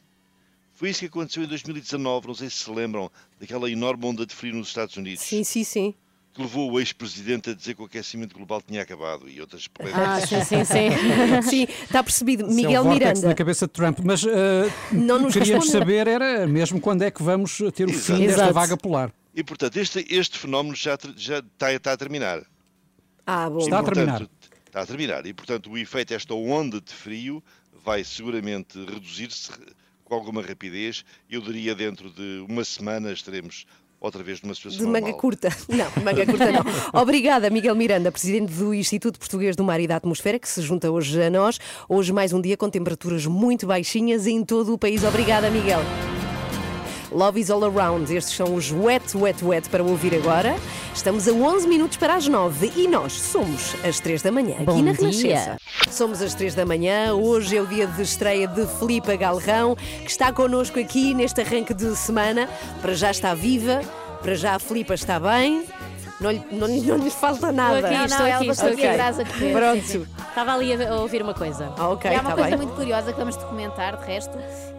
Foi 0.74 0.90
isso 0.90 1.00
que 1.00 1.06
aconteceu 1.06 1.42
em 1.42 1.46
2019, 1.46 2.26
não 2.28 2.34
sei 2.34 2.50
se 2.50 2.56
se 2.56 2.70
lembram 2.70 3.10
daquela 3.40 3.70
enorme 3.70 4.04
onda 4.04 4.26
de 4.26 4.34
frio 4.34 4.54
nos 4.54 4.68
Estados 4.68 4.96
Unidos. 4.96 5.24
Sim, 5.24 5.42
sim, 5.42 5.64
sim. 5.64 5.94
Que 6.36 6.42
levou 6.42 6.70
o 6.70 6.78
ex-presidente 6.78 7.48
a 7.48 7.54
dizer 7.54 7.74
que 7.74 7.80
o 7.80 7.86
aquecimento 7.86 8.36
global 8.36 8.60
tinha 8.60 8.82
acabado 8.82 9.26
e 9.26 9.40
outras 9.40 9.66
Ah, 9.94 10.20
sim, 10.20 10.44
sim, 10.44 10.64
sim. 10.66 10.90
sim, 11.48 11.62
está 11.82 12.02
percebido. 12.02 12.44
Isso 12.44 12.54
Miguel 12.54 12.72
é 12.72 12.80
o 12.80 12.84
vórtex 12.84 13.08
Miranda. 13.12 13.28
na 13.28 13.34
cabeça 13.34 13.66
de 13.66 13.72
Trump. 13.72 13.98
Mas 14.04 14.22
uh, 14.22 14.28
Não 14.92 15.18
nos 15.18 15.32
queríamos 15.32 15.64
respondeu. 15.64 15.80
saber 15.80 16.06
era 16.06 16.46
mesmo 16.46 16.78
quando 16.78 17.02
é 17.02 17.10
que 17.10 17.22
vamos 17.22 17.56
ter 17.74 17.86
o 17.86 17.92
fim 17.92 18.18
desta 18.18 18.42
Exato. 18.42 18.52
vaga 18.52 18.76
polar. 18.76 19.10
E, 19.34 19.42
portanto, 19.42 19.78
este, 19.78 20.04
este 20.10 20.38
fenómeno 20.38 20.76
já, 20.76 20.98
já 21.16 21.38
está, 21.38 21.72
está 21.72 21.92
a 21.92 21.96
terminar. 21.96 22.42
Ah, 23.26 23.48
bom. 23.48 23.66
E, 23.66 23.70
portanto, 23.70 24.30
Está 24.66 24.82
a 24.82 24.86
terminar. 24.86 25.24
E, 25.24 25.32
portanto, 25.32 25.70
o 25.70 25.78
efeito 25.78 26.10
desta 26.10 26.34
onda 26.34 26.82
de 26.82 26.92
frio 26.92 27.42
vai 27.82 28.04
seguramente 28.04 28.78
reduzir-se 28.78 29.50
com 30.04 30.14
alguma 30.14 30.42
rapidez. 30.42 31.02
Eu 31.30 31.40
diria 31.40 31.74
dentro 31.74 32.10
de 32.10 32.44
uma 32.46 32.62
semana 32.62 33.10
estaremos 33.10 33.64
outra 34.06 34.22
vez 34.22 34.40
numa 34.42 34.54
situação 34.54 34.78
De 34.78 34.86
manga 34.86 35.00
normal. 35.00 35.20
curta. 35.20 35.48
Não, 35.68 35.86
manga 36.02 36.24
curta 36.26 36.52
não. 36.52 36.64
Obrigada, 37.02 37.50
Miguel 37.50 37.74
Miranda, 37.74 38.10
presidente 38.10 38.52
do 38.52 38.72
Instituto 38.74 39.18
Português 39.18 39.54
do 39.56 39.64
Mar 39.64 39.80
e 39.80 39.86
da 39.86 39.96
Atmosfera, 39.96 40.38
que 40.38 40.48
se 40.48 40.62
junta 40.62 40.90
hoje 40.90 41.22
a 41.22 41.30
nós. 41.30 41.58
Hoje 41.88 42.12
mais 42.12 42.32
um 42.32 42.40
dia 42.40 42.56
com 42.56 42.68
temperaturas 42.70 43.26
muito 43.26 43.66
baixinhas 43.66 44.26
em 44.26 44.44
todo 44.44 44.72
o 44.74 44.78
país. 44.78 45.04
Obrigada, 45.04 45.50
Miguel. 45.50 45.80
Love 47.12 47.38
is 47.40 47.50
all 47.50 47.64
around. 47.64 48.12
Estes 48.12 48.34
são 48.36 48.54
os 48.54 48.72
wet, 48.72 49.16
wet, 49.16 49.44
wet 49.44 49.68
para 49.68 49.82
ouvir 49.82 50.14
agora. 50.14 50.56
Estamos 50.94 51.28
a 51.28 51.32
11 51.32 51.68
minutos 51.68 51.96
para 51.96 52.14
as 52.14 52.26
9 52.26 52.72
e 52.74 52.88
nós 52.88 53.12
somos 53.12 53.74
às 53.84 54.00
3 54.00 54.22
da 54.22 54.32
manhã 54.32 54.54
aqui 54.54 54.64
Bom 54.64 54.82
na 54.82 54.92
dia. 54.92 55.00
Renascença. 55.08 55.56
Somos 55.90 56.20
às 56.20 56.34
3 56.34 56.54
da 56.54 56.66
manhã. 56.66 57.14
Hoje 57.14 57.56
é 57.56 57.62
o 57.62 57.66
dia 57.66 57.86
de 57.86 58.02
estreia 58.02 58.48
de 58.48 58.66
Filipa 58.78 59.14
Galrão, 59.14 59.76
que 59.76 60.10
está 60.10 60.32
connosco 60.32 60.80
aqui 60.80 61.14
neste 61.14 61.40
arranque 61.40 61.72
de 61.72 61.94
semana. 61.94 62.48
Para 62.82 62.94
já 62.94 63.10
está 63.12 63.34
viva, 63.34 63.80
para 64.20 64.34
já 64.34 64.56
a 64.56 64.58
Filipa 64.58 64.94
está 64.94 65.20
bem. 65.20 65.64
Não 66.20 66.30
lhe, 66.30 66.42
não, 66.50 66.66
não 66.66 66.96
lhe 66.96 67.10
falta 67.10 67.52
nada. 67.52 67.78
Estou 67.78 67.86
aqui, 67.90 67.98
Não, 67.98 68.04
estou 68.06 68.26
aqui, 68.26 68.78
estou 68.80 69.22
aqui 69.24 69.52
Pronto. 69.52 69.82
sim, 69.82 70.04
sim. 70.04 70.06
Estava 70.28 70.54
ali 70.54 70.72
a, 70.84 70.94
ouvir 70.96 71.22
uma 71.22 71.34
coisa. 71.34 71.72
Ah, 71.76 71.88
ok, 71.90 72.10
e 72.10 72.14
há 72.14 72.20
uma 72.20 72.30
está 72.30 72.34
coisa 72.42 72.56
bem. 72.56 72.66
muito 72.66 72.74
curiosa 72.74 73.12
que 73.12 73.18
vamos 73.18 73.36
documentar, 73.36 73.96
de 73.98 74.06
resto, 74.06 74.36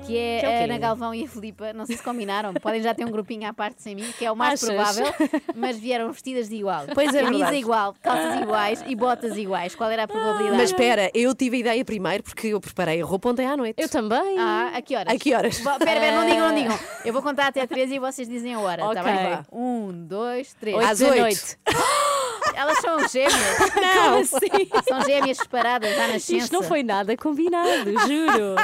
que 0.08 0.18
é, 0.18 0.39
Que 0.39 0.45
é 0.45 0.62
a? 0.62 0.64
Ana 0.64 0.78
Galvão 0.78 1.14
e 1.14 1.24
a 1.24 1.28
Filipa. 1.28 1.74
Não 1.74 1.86
sei 1.86 1.97
se 1.97 2.03
combinaram, 2.03 2.53
podem 2.55 2.82
já 2.82 2.93
ter 2.93 3.05
um 3.05 3.12
grupinho 3.12 3.47
à 3.47 3.53
parte 3.53 3.82
sem 3.82 3.93
mim, 3.95 4.12
que 4.18 4.26
é 4.26 4.32
o 4.32 4.36
mais 4.36 4.64
Achas? 4.64 4.74
provável, 4.76 5.14
mas 5.55 5.78
vieram 5.78 6.12
vestidas 6.12 6.49
de 6.49 6.55
igual. 6.55 6.86
Pois 6.93 7.14
é 7.14 7.22
Camisa 7.24 7.38
verdade. 7.38 7.58
igual, 7.58 7.95
calças 8.01 8.41
iguais 8.41 8.84
e 8.88 8.95
botas 8.95 9.38
iguais. 9.38 9.76
Qual 9.76 9.89
era 9.89 10.03
a 10.03 10.08
probabilidade? 10.08 10.58
Mas 10.58 10.70
espera, 10.72 11.12
eu 11.14 11.36
tive 11.36 11.58
a 11.58 11.60
ideia 11.60 11.86
primeiro 11.86 12.24
porque 12.24 12.47
eu 12.47 12.60
preparei 12.62 13.01
a 13.01 13.05
roupa 13.05 13.30
ontem 13.30 13.45
à 13.45 13.55
noite. 13.58 13.82
Eu 13.82 13.89
também. 13.89 14.38
Ah, 14.39 14.72
a 14.76 14.82
que 14.82 14.95
horas? 14.95 15.14
A 15.14 15.18
que 15.20 15.34
horas? 15.36 15.58
Espera, 15.58 15.78
espera, 15.78 16.16
não 16.16 16.26
digam, 16.26 16.47
não 16.49 16.55
digam. 16.55 16.80
Eu 17.05 17.14
vou 17.14 17.22
contar 17.22 17.47
até 17.47 17.68
três 17.68 17.91
e 17.91 17.99
vocês 17.99 18.28
dizem 18.28 18.53
a 18.53 18.60
hora, 18.60 18.82
tá 18.84 18.89
Ok. 18.89 19.03
bem? 19.03 19.16
Vá. 19.16 19.45
Um, 19.51 19.91
dois, 20.08 20.53
três. 20.53 20.76
Oito 20.78 20.88
Às 20.89 21.01
oito. 21.01 21.58
Elas 22.56 22.78
são 22.80 23.08
gêmeas. 23.08 23.58
Como 23.74 24.16
assim? 24.18 24.70
São 24.88 25.02
gêmeas 25.04 25.38
separadas 25.38 25.98
à 25.98 26.08
nascença. 26.08 26.34
Isto 26.36 26.54
não 26.54 26.64
foi 26.64 26.84
nada 26.84 27.16
combinado, 27.18 27.91
juro. 28.08 28.56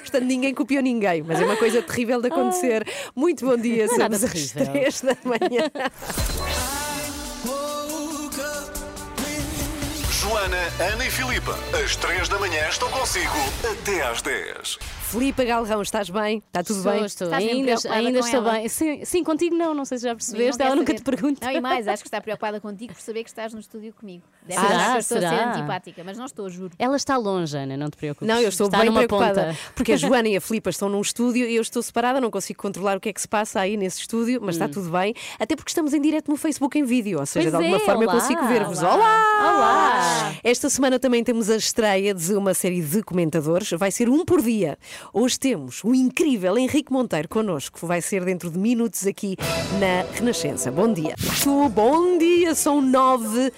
Portanto, 0.00 0.24
ninguém 0.24 0.54
copiou 0.54 0.82
ninguém, 0.82 1.22
mas 1.22 1.40
é 1.40 1.44
uma 1.44 1.56
coisa 1.56 1.82
terrível 1.82 2.20
de 2.20 2.28
acontecer. 2.28 2.86
Muito 3.14 3.44
bom 3.46 3.56
dia, 3.56 3.86
Não 3.86 3.94
é 3.94 3.98
somos 3.98 4.24
às. 4.24 4.50
3 4.52 5.00
da 5.02 5.16
manhã. 5.24 5.70
Joana, 10.20 10.58
Ana 10.92 11.06
e 11.06 11.10
Filipa, 11.10 11.58
às 11.82 11.96
3 11.96 12.28
da 12.28 12.38
manhã 12.38 12.68
estão 12.68 12.88
consigo 12.90 13.32
até 13.70 14.02
às 14.02 14.20
10. 14.22 14.78
Filipa 15.10 15.42
Galrão, 15.44 15.82
estás 15.82 16.08
bem? 16.08 16.38
Está 16.38 16.62
tudo 16.62 16.76
Estou, 16.78 16.92
bem? 16.92 17.04
estou. 17.04 17.26
Estás 17.26 17.42
Ainda, 17.44 17.74
ainda 17.92 18.18
estou 18.20 18.40
ela? 18.42 18.52
bem. 18.52 18.68
Sim, 18.68 19.04
sim, 19.04 19.24
contigo 19.24 19.56
não, 19.56 19.74
não 19.74 19.84
sei 19.84 19.98
se 19.98 20.04
já 20.04 20.14
percebeste. 20.14 20.56
Não 20.60 20.66
Ela 20.66 20.76
nunca 20.76 20.94
te 20.94 20.98
saber. 20.98 21.10
pergunta. 21.16 21.44
Não, 21.44 21.52
e 21.52 21.60
mais, 21.60 21.88
acho 21.88 22.00
que 22.04 22.06
está 22.06 22.20
preocupada 22.20 22.60
contigo 22.60 22.92
por 22.94 23.00
saber 23.02 23.24
que 23.24 23.28
estás 23.28 23.52
no 23.52 23.58
estúdio 23.58 23.92
comigo. 23.92 24.22
Deve 24.46 24.60
Será? 24.60 24.70
que 24.70 24.76
eu 24.76 24.98
estou 25.00 25.18
a 25.18 25.20
ser 25.20 25.28
Será? 25.28 25.52
antipática, 25.52 26.04
mas 26.04 26.16
não 26.16 26.26
estou, 26.26 26.48
juro. 26.48 26.70
Ela 26.78 26.96
está 26.96 27.16
longe, 27.16 27.56
Ana, 27.56 27.76
não 27.76 27.90
te 27.90 27.96
preocupes. 27.96 28.28
Não, 28.28 28.40
eu 28.40 28.48
estou 28.50 28.66
está 28.68 28.78
bem 28.78 28.86
numa 28.86 29.00
preocupada. 29.04 29.46
ponta. 29.46 29.58
Porque 29.74 29.92
a 29.94 29.96
Joana 29.98 30.28
e 30.28 30.36
a 30.36 30.40
Filipa 30.40 30.70
estão 30.70 30.88
num 30.88 31.00
estúdio 31.00 31.44
e 31.44 31.56
eu 31.56 31.62
estou 31.62 31.82
separada, 31.82 32.20
não 32.20 32.30
consigo 32.30 32.62
controlar 32.62 32.96
o 32.96 33.00
que 33.00 33.08
é 33.08 33.12
que 33.12 33.20
se 33.20 33.26
passa 33.28 33.58
aí 33.58 33.76
nesse 33.76 33.98
estúdio, 34.02 34.38
mas 34.40 34.54
está 34.54 34.68
tudo 34.68 34.90
bem. 34.90 35.12
Até 35.40 35.56
porque 35.56 35.70
estamos 35.70 35.92
em 35.92 36.00
direto 36.00 36.30
no 36.30 36.36
Facebook 36.36 36.78
em 36.78 36.84
vídeo, 36.84 37.18
ou 37.18 37.26
seja, 37.26 37.48
Hum. 37.48 37.50
Pois 37.50 37.64
de 37.64 37.66
alguma 37.74 37.76
é, 37.82 37.84
forma 37.84 38.04
olá, 38.04 38.14
eu 38.14 38.20
consigo 38.20 38.46
ver-vos. 38.46 38.78
olá. 38.80 38.94
Olá! 38.94 39.56
Olá! 39.56 40.34
Esta 40.44 40.70
semana 40.70 41.00
também 41.00 41.24
temos 41.24 41.50
a 41.50 41.56
estreia 41.56 42.14
de 42.14 42.32
uma 42.34 42.54
série 42.54 42.80
de 42.80 43.02
comentadores. 43.02 43.70
Vai 43.72 43.90
ser 43.90 44.08
um 44.08 44.24
por 44.24 44.40
dia. 44.40 44.78
Hoje 45.12 45.38
temos 45.38 45.82
o 45.84 45.94
incrível 45.94 46.56
Henrique 46.58 46.92
Monteiro 46.92 47.28
connosco. 47.28 47.86
Vai 47.86 48.00
ser 48.00 48.24
dentro 48.24 48.50
de 48.50 48.58
minutos 48.58 49.06
aqui 49.06 49.36
na 49.78 50.02
Renascença. 50.14 50.70
Bom 50.70 50.92
dia. 50.92 51.14
Bom 51.72 52.18
dia, 52.18 52.54
são 52.54 52.80
9 52.80 53.52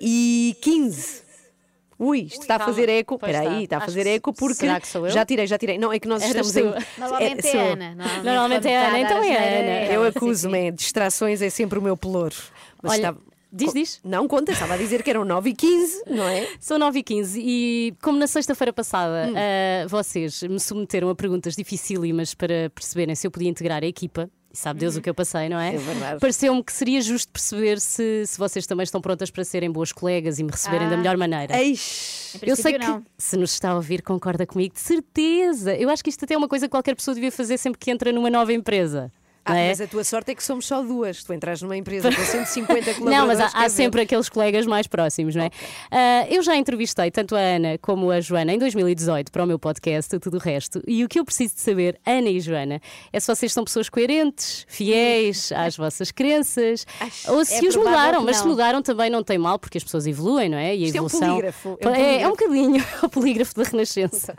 e 0.00 0.56
15. 0.60 1.28
Ui, 1.98 2.20
isto 2.20 2.42
está 2.42 2.56
a 2.56 2.58
fazer 2.60 2.88
eco. 2.88 3.16
Espera 3.16 3.40
aí, 3.40 3.64
está. 3.64 3.78
a 3.78 3.80
fazer 3.80 4.06
eco 4.06 4.32
porque. 4.32 4.54
será 4.54 4.80
que 4.80 4.86
sou 4.86 5.04
eu? 5.06 5.12
Já 5.12 5.26
tirei, 5.26 5.48
já 5.48 5.58
tirei. 5.58 5.78
Não, 5.78 5.92
é 5.92 5.98
que 5.98 6.06
nós 6.06 6.22
estamos 6.22 6.56
em. 6.56 6.62
Normalmente 6.96 7.48
é, 7.48 7.50
sou 7.50 7.60
eu. 7.60 7.72
Ana. 7.72 7.94
Normalmente 8.22 8.68
é 8.68 8.86
Ana, 8.86 9.00
então 9.00 9.22
é 9.24 9.58
Ana. 9.86 9.92
Eu 9.92 10.04
acuso-me, 10.04 10.70
distrações 10.70 11.42
é 11.42 11.50
sempre 11.50 11.76
o 11.76 11.82
meu 11.82 11.96
pelouro. 11.96 12.36
Mas 12.80 12.92
Olha, 12.92 12.98
estava- 13.00 13.18
diz, 13.52 13.72
diz. 13.72 14.00
Não, 14.04 14.26
conta, 14.28 14.52
estava 14.52 14.74
a 14.74 14.76
dizer 14.76 15.02
que 15.02 15.10
eram 15.10 15.24
9 15.24 15.50
e 15.50 15.54
15, 15.54 16.02
não 16.10 16.24
é? 16.28 16.48
São 16.60 16.78
9 16.78 16.98
e 16.98 17.02
15 17.02 17.40
e 17.44 17.94
como 18.02 18.18
na 18.18 18.26
sexta-feira 18.26 18.72
passada 18.72 19.28
Hum. 19.30 19.34
ah, 19.36 19.86
vocês 19.88 20.42
me 20.42 20.60
submeteram 20.60 21.08
a 21.10 21.14
perguntas 21.14 21.54
dificílimas 21.56 22.34
para 22.34 22.70
perceberem 22.74 23.14
se 23.14 23.26
eu 23.26 23.30
podia 23.30 23.48
integrar 23.48 23.82
a 23.82 23.86
equipa, 23.86 24.30
e 24.50 24.56
sabe 24.56 24.80
Deus 24.80 24.96
o 24.96 25.02
que 25.02 25.10
eu 25.10 25.14
passei, 25.14 25.46
não 25.50 25.60
é? 25.60 25.74
É 25.74 25.78
verdade. 25.78 26.20
Pareceu-me 26.20 26.64
que 26.64 26.72
seria 26.72 27.02
justo 27.02 27.30
perceber 27.30 27.78
se, 27.80 28.24
se 28.26 28.38
vocês 28.38 28.66
também 28.66 28.82
estão 28.84 28.98
prontas 28.98 29.30
para 29.30 29.44
serem 29.44 29.70
boas 29.70 29.92
colegas 29.92 30.38
e 30.38 30.42
me 30.42 30.50
receberem 30.50 30.86
Ah. 30.86 30.90
da 30.90 30.96
melhor 30.96 31.18
maneira. 31.18 31.60
Eis. 31.60 32.34
Em 32.42 32.48
Eu 32.48 32.56
sei 32.56 32.72
que 32.72 32.78
não. 32.78 33.04
se 33.18 33.36
nos 33.36 33.52
está 33.52 33.70
a 33.70 33.74
ouvir, 33.74 34.00
concorda 34.00 34.46
comigo, 34.46 34.72
de 34.74 34.80
certeza. 34.80 35.74
Eu 35.76 35.90
acho 35.90 36.02
que 36.02 36.08
isto 36.08 36.24
até 36.24 36.32
é 36.32 36.38
uma 36.38 36.48
coisa 36.48 36.66
que 36.66 36.70
qualquer 36.70 36.94
pessoa 36.96 37.14
devia 37.14 37.30
fazer 37.30 37.58
sempre 37.58 37.78
que 37.78 37.90
entra 37.90 38.10
numa 38.10 38.30
nova 38.30 38.50
empresa. 38.52 39.12
Ah, 39.48 39.58
é? 39.58 39.68
mas 39.68 39.80
a 39.80 39.86
tua 39.86 40.04
sorte 40.04 40.30
é 40.30 40.34
que 40.34 40.42
somos 40.42 40.66
só 40.66 40.82
duas. 40.82 41.22
Tu 41.22 41.32
entras 41.32 41.62
numa 41.62 41.76
empresa 41.76 42.10
com 42.10 42.22
150 42.22 42.94
colaboradores. 42.94 43.04
Não, 43.04 43.26
mas 43.26 43.40
há, 43.40 43.64
há 43.64 43.68
sempre 43.68 44.02
aqueles 44.02 44.28
colegas 44.28 44.66
mais 44.66 44.86
próximos, 44.86 45.34
não 45.34 45.44
é? 45.44 45.50
Ah, 45.90 46.26
eu 46.28 46.42
já 46.42 46.56
entrevistei 46.56 47.10
tanto 47.10 47.34
a 47.34 47.40
Ana 47.40 47.78
como 47.78 48.10
a 48.10 48.20
Joana 48.20 48.52
em 48.52 48.58
2018 48.58 49.30
para 49.32 49.44
o 49.44 49.46
meu 49.46 49.58
podcast 49.58 50.14
e 50.14 50.18
tudo 50.18 50.36
o 50.36 50.40
resto. 50.40 50.82
E 50.86 51.04
o 51.04 51.08
que 51.08 51.18
eu 51.18 51.24
preciso 51.24 51.54
de 51.54 51.60
saber, 51.60 51.98
Ana 52.06 52.28
e 52.28 52.40
Joana, 52.40 52.80
é 53.12 53.20
se 53.20 53.26
vocês 53.26 53.52
são 53.52 53.64
pessoas 53.64 53.88
coerentes, 53.88 54.64
fiéis 54.68 55.52
às 55.56 55.76
vossas 55.76 56.10
crenças, 56.10 56.86
ou 57.28 57.44
se 57.44 57.64
é 57.64 57.68
os 57.68 57.76
mudaram, 57.76 58.22
mas 58.22 58.38
se 58.38 58.46
mudaram 58.46 58.82
também 58.82 59.10
não 59.10 59.22
tem 59.22 59.38
mal, 59.38 59.58
porque 59.58 59.78
as 59.78 59.84
pessoas 59.84 60.06
evoluem, 60.06 60.48
não 60.48 60.58
é? 60.58 60.76
E 60.76 60.84
a 60.84 60.86
Isto 60.86 60.96
é 60.96 61.00
um 61.02 61.06
evolução. 61.06 61.28
polígrafo, 61.30 61.78
é 61.80 61.88
um 61.88 61.94
É, 61.94 62.22
é 62.22 62.28
um 62.28 62.32
polígrafo. 62.34 62.36
bocadinho 62.36 62.84
o 63.02 63.08
polígrafo 63.08 63.54
da 63.54 63.62
Renascença. 63.64 64.34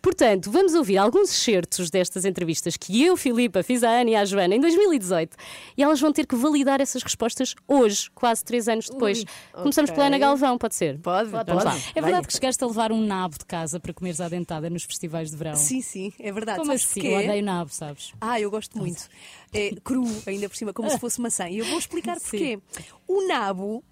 Portanto, 0.00 0.50
vamos 0.50 0.74
ouvir 0.74 0.98
alguns 0.98 1.30
excertos 1.30 1.90
destas 1.90 2.24
entrevistas 2.24 2.76
que 2.76 3.02
eu, 3.04 3.16
Filipa, 3.16 3.62
fiz 3.62 3.82
à 3.84 3.90
Ana 3.90 4.10
e 4.10 4.16
à 4.16 4.21
Joana 4.24 4.54
em 4.54 4.60
2018 4.60 5.36
e 5.76 5.82
elas 5.82 6.00
vão 6.00 6.12
ter 6.12 6.26
que 6.26 6.34
validar 6.34 6.80
essas 6.80 7.02
respostas 7.02 7.54
hoje, 7.66 8.10
quase 8.14 8.44
três 8.44 8.68
anos 8.68 8.88
depois. 8.88 9.20
Ui, 9.20 9.26
Começamos 9.62 9.90
ok. 9.90 9.94
pela 9.94 10.06
Ana 10.06 10.18
Galvão, 10.18 10.58
pode 10.58 10.74
ser? 10.74 10.98
Pode, 10.98 11.30
Pode, 11.30 11.50
pode. 11.50 11.84
É 11.94 12.00
verdade 12.00 12.26
que 12.26 12.32
chegaste 12.32 12.62
a 12.62 12.66
levar 12.66 12.92
um 12.92 13.00
nabo 13.04 13.38
de 13.38 13.44
casa 13.44 13.78
para 13.80 13.92
comeres 13.92 14.20
à 14.20 14.28
dentada 14.28 14.68
nos 14.70 14.84
festivais 14.84 15.30
de 15.30 15.36
verão? 15.36 15.54
Sim, 15.54 15.80
sim, 15.80 16.12
é 16.18 16.30
verdade. 16.32 16.58
Como 16.58 16.70
Sabes 16.70 16.84
assim? 16.84 17.00
porquê? 17.00 17.14
Eu 17.14 17.18
odeio 17.20 17.44
nabo, 17.44 17.70
sabes? 17.72 18.12
Ah, 18.20 18.40
eu 18.40 18.50
gosto 18.50 18.78
muito. 18.78 19.08
É 19.54 19.70
cru, 19.84 20.04
ainda 20.26 20.48
por 20.48 20.56
cima, 20.56 20.72
como 20.72 20.88
se 20.88 20.98
fosse 20.98 21.20
maçã. 21.20 21.48
E 21.48 21.58
eu 21.58 21.64
vou 21.66 21.78
explicar 21.78 22.18
porquê. 22.18 22.58
O 23.06 23.26
nabo 23.28 23.84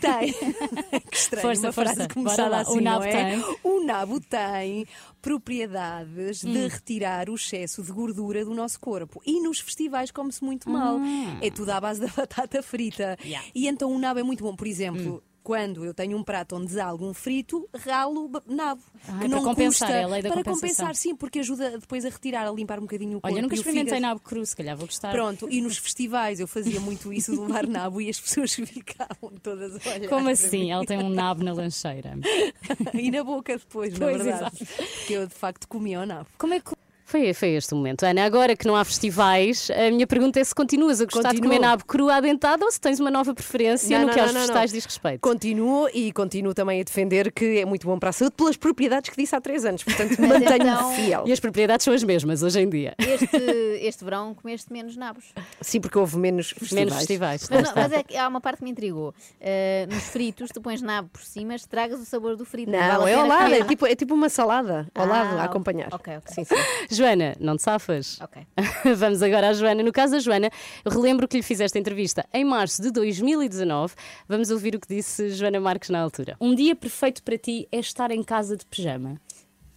tem. 0.00 0.32
que 1.10 1.16
estranho, 1.16 1.42
Força, 1.42 1.66
uma 1.66 1.72
frase 1.72 1.94
força. 1.96 2.14
começada 2.14 2.48
lá. 2.48 2.60
assim. 2.60 2.78
O 2.78 2.80
nabo 2.80 3.00
não 3.04 3.10
é? 3.10 3.10
tem. 3.34 3.44
O 3.64 3.84
nabo 3.84 4.20
tem 4.20 4.86
propriedades 5.20 6.44
Hum. 6.44 6.52
de 6.52 6.68
retirar 6.68 7.28
o 7.28 7.34
excesso 7.34 7.82
de 7.82 7.90
gordura 7.92 8.44
do 8.44 8.54
nosso 8.54 8.78
corpo. 8.78 9.20
E 9.26 9.40
nos 9.40 9.58
festivais 9.60 10.10
come-se 10.10 10.44
muito 10.44 10.70
mal. 10.70 10.98
Ah. 11.00 11.38
É 11.42 11.50
tudo 11.50 11.70
à 11.70 11.80
base 11.80 12.00
da 12.00 12.06
batata 12.16 12.62
frita. 12.62 13.18
Yeah. 13.24 13.46
E 13.54 13.66
então 13.66 13.90
o 13.92 13.98
nabo 13.98 14.20
é 14.20 14.22
muito 14.22 14.44
bom. 14.44 14.54
Por 14.54 14.66
exemplo. 14.66 15.16
Hum. 15.16 15.29
Quando 15.50 15.84
eu 15.84 15.92
tenho 15.92 16.16
um 16.16 16.22
prato 16.22 16.54
onde 16.54 16.78
há 16.78 16.86
algum 16.86 17.12
frito, 17.12 17.68
ralo 17.74 18.30
nabo. 18.46 18.80
Ah, 19.08 19.14
que 19.14 19.18
para 19.18 19.28
não 19.28 19.42
compensar, 19.42 19.88
custa, 19.88 20.00
é 20.00 20.04
a 20.04 20.06
lei 20.06 20.22
da 20.22 20.30
Para 20.30 20.44
compensar, 20.44 20.94
sim, 20.94 21.16
porque 21.16 21.40
ajuda 21.40 21.76
depois 21.76 22.04
a 22.04 22.08
retirar, 22.08 22.46
a 22.46 22.52
limpar 22.52 22.78
um 22.78 22.82
bocadinho 22.82 23.18
o 23.18 23.20
corpo. 23.20 23.34
Olha, 23.34 23.42
nunca 23.42 23.56
e 23.56 23.58
o 23.58 23.60
experimentei 23.60 23.98
nabo 23.98 24.20
cru, 24.20 24.46
se 24.46 24.54
calhar 24.54 24.76
vou 24.76 24.86
gostar. 24.86 25.10
Pronto, 25.10 25.48
e 25.50 25.60
nos 25.60 25.76
festivais 25.76 26.38
eu 26.38 26.46
fazia 26.46 26.78
muito 26.78 27.12
isso 27.12 27.32
de 27.32 27.40
levar 27.40 27.66
nabo 27.66 28.00
e 28.00 28.08
as 28.08 28.20
pessoas 28.20 28.54
ficavam 28.54 29.32
todas 29.42 29.84
a 29.84 29.90
olhar. 29.90 30.08
Como 30.08 30.28
assim? 30.28 30.70
Ela 30.70 30.86
tem 30.86 30.98
um 30.98 31.10
nabo 31.10 31.42
na 31.42 31.52
lancheira. 31.52 32.16
e 32.94 33.10
na 33.10 33.24
boca 33.24 33.58
depois, 33.58 33.92
na 33.94 34.06
Pois, 34.06 34.22
verdade. 34.22 34.56
Porque 34.56 35.14
eu 35.14 35.26
de 35.26 35.34
facto 35.34 35.66
comia 35.66 35.98
o 35.98 36.06
nabo. 36.06 36.28
Como 36.38 36.54
é 36.54 36.60
que. 36.60 36.70
Foi, 37.10 37.34
foi 37.34 37.48
este 37.50 37.74
o 37.74 37.76
momento. 37.76 38.04
Ana, 38.04 38.24
agora 38.24 38.54
que 38.54 38.66
não 38.66 38.76
há 38.76 38.84
festivais, 38.84 39.68
a 39.70 39.90
minha 39.90 40.06
pergunta 40.06 40.38
é 40.38 40.44
se 40.44 40.54
continuas 40.54 41.00
a 41.00 41.04
gostar 41.04 41.30
de 41.30 41.36
Continuo. 41.40 41.50
comer 41.54 41.58
nabo 41.58 41.84
cru 41.84 42.08
à 42.08 42.20
dentada 42.20 42.64
ou 42.64 42.70
se 42.70 42.80
tens 42.80 43.00
uma 43.00 43.10
nova 43.10 43.34
preferência 43.34 43.98
Não, 43.98 44.02
no 44.02 44.06
não, 44.06 44.14
que 44.14 44.20
não, 44.20 44.24
aos 44.26 44.32
não, 44.34 44.40
não. 44.42 44.46
vegetais 44.46 44.70
diz 44.72 44.84
respeito. 44.84 45.20
Continuo 45.20 45.88
e 45.92 46.12
continuo 46.12 46.54
também 46.54 46.80
a 46.80 46.84
defender 46.84 47.32
que 47.32 47.58
é 47.58 47.64
muito 47.64 47.84
bom 47.86 47.98
para 47.98 48.10
a 48.10 48.12
saúde 48.12 48.36
pelas 48.36 48.56
propriedades 48.56 49.10
que 49.10 49.16
disse 49.16 49.34
há 49.34 49.40
três 49.40 49.64
anos. 49.64 49.82
Portanto, 49.82 50.10
mantenho-me 50.22 50.70
então- 50.70 50.92
fiel. 50.94 51.24
E 51.26 51.32
as 51.32 51.40
propriedades 51.40 51.82
são 51.82 51.92
as 51.92 52.04
mesmas 52.04 52.44
hoje 52.44 52.60
em 52.60 52.68
dia. 52.68 52.94
Este, 52.98 53.36
este 53.80 54.04
verão 54.04 54.32
comeste 54.32 54.72
menos 54.72 54.96
nabos. 54.96 55.24
Sim, 55.60 55.80
porque 55.80 55.98
houve 55.98 56.16
menos 56.16 56.50
festivais. 56.50 56.72
Menos 56.84 56.94
festivais. 56.96 57.48
Mas, 57.50 57.62
não, 57.64 57.72
mas 57.74 57.92
é 57.92 58.02
que 58.04 58.16
há 58.16 58.28
uma 58.28 58.40
parte 58.40 58.58
que 58.58 58.64
me 58.64 58.70
intrigou. 58.70 59.08
Uh, 59.40 59.92
nos 59.92 60.04
fritos, 60.04 60.48
tu 60.54 60.60
pões 60.60 60.80
nabo 60.80 61.08
por 61.12 61.22
cima, 61.22 61.56
estragas 61.56 61.98
o 62.00 62.04
sabor 62.04 62.36
do 62.36 62.44
frito. 62.44 62.70
Não, 62.70 62.78
vale 62.78 63.10
é 63.10 63.14
ao 63.14 63.26
lado, 63.26 63.52
é 63.52 63.64
tipo, 63.64 63.84
é 63.84 63.96
tipo 63.96 64.14
uma 64.14 64.28
salada 64.28 64.86
ao 64.94 65.04
Ah, 65.04 65.08
lado 65.08 65.38
a 65.38 65.44
acompanhar. 65.44 65.88
ok, 65.92 66.18
ok. 66.18 66.32
Sim, 66.34 66.44
sim. 66.44 66.54
Joana, 67.00 67.34
não 67.40 67.56
te 67.56 67.62
safas? 67.62 68.18
Ok. 68.20 68.46
Vamos 68.96 69.22
agora 69.22 69.48
à 69.48 69.52
Joana. 69.54 69.82
No 69.82 69.90
caso 69.92 70.12
da 70.12 70.18
Joana, 70.18 70.50
eu 70.84 70.90
relembro 70.92 71.26
que 71.26 71.36
lhe 71.36 71.42
fizeste 71.42 71.78
a 71.78 71.80
entrevista 71.80 72.26
em 72.32 72.44
março 72.44 72.82
de 72.82 72.90
2019. 72.90 73.94
Vamos 74.28 74.50
ouvir 74.50 74.74
o 74.76 74.80
que 74.80 74.86
disse 74.94 75.30
Joana 75.30 75.58
Marques 75.58 75.88
na 75.88 75.98
altura. 76.00 76.36
Um 76.40 76.54
dia 76.54 76.76
perfeito 76.76 77.22
para 77.22 77.38
ti 77.38 77.66
é 77.72 77.78
estar 77.78 78.10
em 78.10 78.22
casa 78.22 78.56
de 78.56 78.66
pijama. 78.66 79.18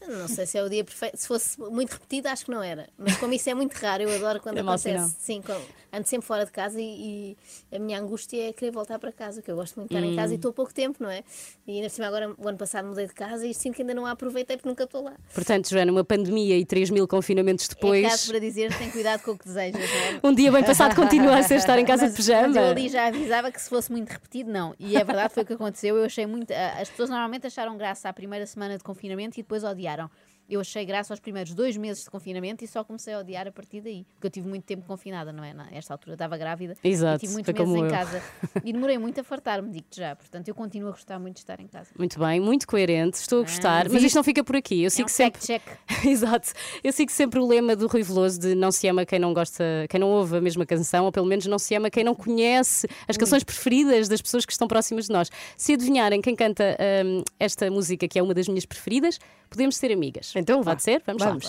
Não 0.05 0.27
sei 0.27 0.45
se 0.45 0.57
é 0.57 0.63
o 0.63 0.69
dia 0.69 0.83
perfeito. 0.83 1.15
Se 1.15 1.25
fosse 1.27 1.57
muito 1.59 1.93
repetido, 1.93 2.27
acho 2.27 2.43
que 2.43 2.51
não 2.51 2.61
era. 2.61 2.89
Mas 2.97 3.15
como 3.15 3.33
isso 3.33 3.49
é 3.49 3.53
muito 3.53 3.71
raro, 3.75 4.03
eu 4.03 4.13
adoro 4.13 4.41
quando 4.41 4.57
É 4.57 4.59
acontece. 4.61 5.15
Sim, 5.17 5.41
com- 5.41 5.61
ando 5.93 6.07
sempre 6.07 6.25
fora 6.25 6.43
de 6.45 6.51
casa 6.51 6.81
e, 6.81 7.37
e 7.71 7.75
a 7.75 7.77
minha 7.79 7.99
angústia 7.99 8.49
é 8.49 8.51
querer 8.53 8.71
voltar 8.71 8.97
para 8.97 9.11
casa, 9.11 9.41
que 9.41 9.51
eu 9.51 9.55
gosto 9.55 9.75
muito 9.77 9.89
de 9.91 9.95
estar 9.95 10.07
em 10.07 10.13
Hum. 10.13 10.15
casa 10.15 10.33
e 10.33 10.37
estou 10.37 10.49
há 10.49 10.53
pouco 10.53 10.73
tempo, 10.73 10.97
não 11.03 11.09
é? 11.09 11.23
E 11.67 11.73
ainda 11.75 11.87
por 11.89 11.93
cima 11.95 12.07
agora, 12.07 12.33
o 12.37 12.47
ano 12.49 12.57
passado 12.57 12.87
mudei 12.87 13.05
de 13.05 13.13
casa 13.13 13.45
e 13.45 13.53
sinto 13.53 13.75
que 13.75 13.83
ainda 13.83 13.93
não 13.93 14.05
a 14.07 14.11
aproveitei 14.11 14.57
porque 14.57 14.67
nunca 14.67 14.83
estou 14.85 15.03
lá. 15.03 15.13
Portanto, 15.33 15.69
Joana, 15.69 15.91
uma 15.91 16.03
pandemia 16.03 16.57
e 16.57 16.65
3 16.65 16.89
mil 16.89 17.07
confinamentos 17.07 17.65
É 17.65 17.67
caso 17.69 17.75
depois. 17.79 18.27
para 18.27 18.39
dizer, 18.39 18.75
tem 18.77 18.89
cuidado 18.89 19.21
com 19.21 19.31
o 19.31 19.37
que 19.37 19.45
desejas, 19.45 19.79
não 19.79 19.97
é? 19.99 20.19
Um 20.23 20.33
dia 20.33 20.51
bem 20.51 20.63
passado 20.63 20.95
continua 20.95 21.37
a 21.37 21.43
ser 21.43 21.55
estar 21.55 21.77
em 21.77 21.85
casa 21.85 22.03
Mas- 22.03 22.11
de 22.13 22.17
pijama. 22.17 22.47
Mas 22.47 22.55
eu 22.57 22.63
ali 22.63 22.89
já 22.89 23.07
avisava 23.07 23.51
que 23.51 23.61
se 23.61 23.69
fosse 23.69 23.91
muito 23.91 24.09
repetido, 24.09 24.51
não. 24.51 24.73
E 24.79 24.97
é 24.97 25.03
verdade, 25.03 25.33
foi 25.33 25.43
o 25.43 25.45
que 25.45 25.53
aconteceu. 25.53 25.95
Eu 25.97 26.05
achei 26.05 26.25
muito. 26.25 26.51
As 26.81 26.89
pessoas 26.89 27.09
normalmente 27.09 27.45
acharam 27.47 27.77
graça 27.77 28.09
à 28.09 28.13
primeira 28.13 28.45
semana 28.47 28.77
de 28.77 28.83
confinamento 28.83 29.39
e 29.39 29.43
depois 29.43 29.63
odiaram. 29.63 30.09
Eu 30.49 30.59
achei 30.59 30.85
graça 30.85 31.13
aos 31.13 31.19
primeiros 31.19 31.53
dois 31.53 31.77
meses 31.77 32.03
de 32.03 32.09
confinamento 32.09 32.63
e 32.63 32.67
só 32.67 32.83
comecei 32.83 33.13
a 33.13 33.19
odiar 33.19 33.47
a 33.47 33.51
partir 33.51 33.81
daí. 33.81 34.05
Porque 34.13 34.27
eu 34.27 34.31
tive 34.31 34.47
muito 34.47 34.63
tempo 34.63 34.85
confinada, 34.85 35.31
não 35.31 35.43
é? 35.43 35.53
Nesta 35.53 35.93
altura 35.93 36.13
estava 36.13 36.37
grávida 36.37 36.75
Exato, 36.83 37.17
e 37.17 37.19
tive 37.27 37.33
muitos 37.33 37.53
meses 37.53 37.75
em 37.75 37.85
eu. 37.85 37.89
casa. 37.89 38.21
E 38.63 38.71
demorei 38.71 38.97
muito 38.97 39.19
a 39.19 39.23
fartar-me, 39.23 39.69
digo-te 39.69 39.97
já. 39.97 40.15
Portanto, 40.15 40.47
eu 40.47 40.55
continuo 40.55 40.89
a 40.89 40.91
gostar 40.91 41.19
muito 41.19 41.35
de 41.35 41.41
estar 41.41 41.59
em 41.59 41.67
casa. 41.67 41.89
Muito 41.97 42.17
bem, 42.17 42.39
muito 42.39 42.65
coerente, 42.65 43.17
estou 43.17 43.39
a 43.39 43.41
gostar, 43.41 43.85
mas 43.85 43.93
viste? 43.93 44.07
isto 44.07 44.15
não 44.15 44.23
fica 44.23 44.43
por 44.43 44.55
aqui. 44.55 44.83
Eu 44.83 44.89
sigo 44.89 45.09
um 45.09 45.11
sempre. 45.11 45.41
Exato. 46.07 46.53
Eu 46.83 46.93
sigo 46.93 47.11
sempre 47.11 47.39
o 47.39 47.47
lema 47.47 47.75
do 47.75 47.87
Rui 47.87 48.03
Veloso 48.03 48.39
de 48.39 48.55
não 48.55 48.71
se 48.71 48.87
ama 48.87 49.05
quem 49.05 49.19
não 49.19 49.33
gosta, 49.33 49.63
quem 49.89 49.99
não 49.99 50.09
ouve 50.09 50.37
a 50.37 50.41
mesma 50.41 50.65
canção, 50.65 51.05
ou 51.05 51.11
pelo 51.11 51.25
menos 51.25 51.45
não 51.45 51.59
se 51.59 51.75
ama 51.75 51.89
quem 51.89 52.03
não 52.03 52.15
conhece 52.15 52.87
as 53.07 53.17
canções 53.17 53.43
preferidas 53.43 54.07
das 54.07 54.21
pessoas 54.21 54.45
que 54.45 54.51
estão 54.51 54.67
próximas 54.67 55.05
de 55.05 55.11
nós. 55.11 55.29
Se 55.57 55.73
adivinharem 55.73 56.21
quem 56.21 56.35
canta 56.35 56.77
hum, 57.05 57.23
esta 57.39 57.69
música, 57.69 58.07
que 58.07 58.17
é 58.17 58.23
uma 58.23 58.33
das 58.33 58.47
minhas 58.47 58.65
preferidas, 58.65 59.19
podemos 59.49 59.75
ser 59.75 59.91
amigas. 59.91 60.32
Então 60.35 60.63
Pode 60.63 60.81
ser? 60.83 61.01
Vamos, 61.05 61.23
Vamos. 61.23 61.45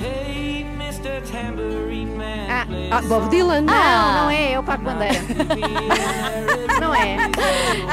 lá. 0.00 0.06
Hey, 0.06 0.66
Mr. 0.76 1.20
Tambourine 1.30 2.16
Man. 2.16 2.46
Ah, 2.48 2.66
Ah, 2.98 3.02
Bob 3.02 3.28
Dylan. 3.28 3.60
Não, 3.62 4.12
não 4.24 4.30
é, 4.30 4.52
é 4.52 4.58
o 4.58 4.62
Paco 4.64 4.84
Bandeira. 4.84 5.14
não 6.80 6.94
é. 6.94 7.16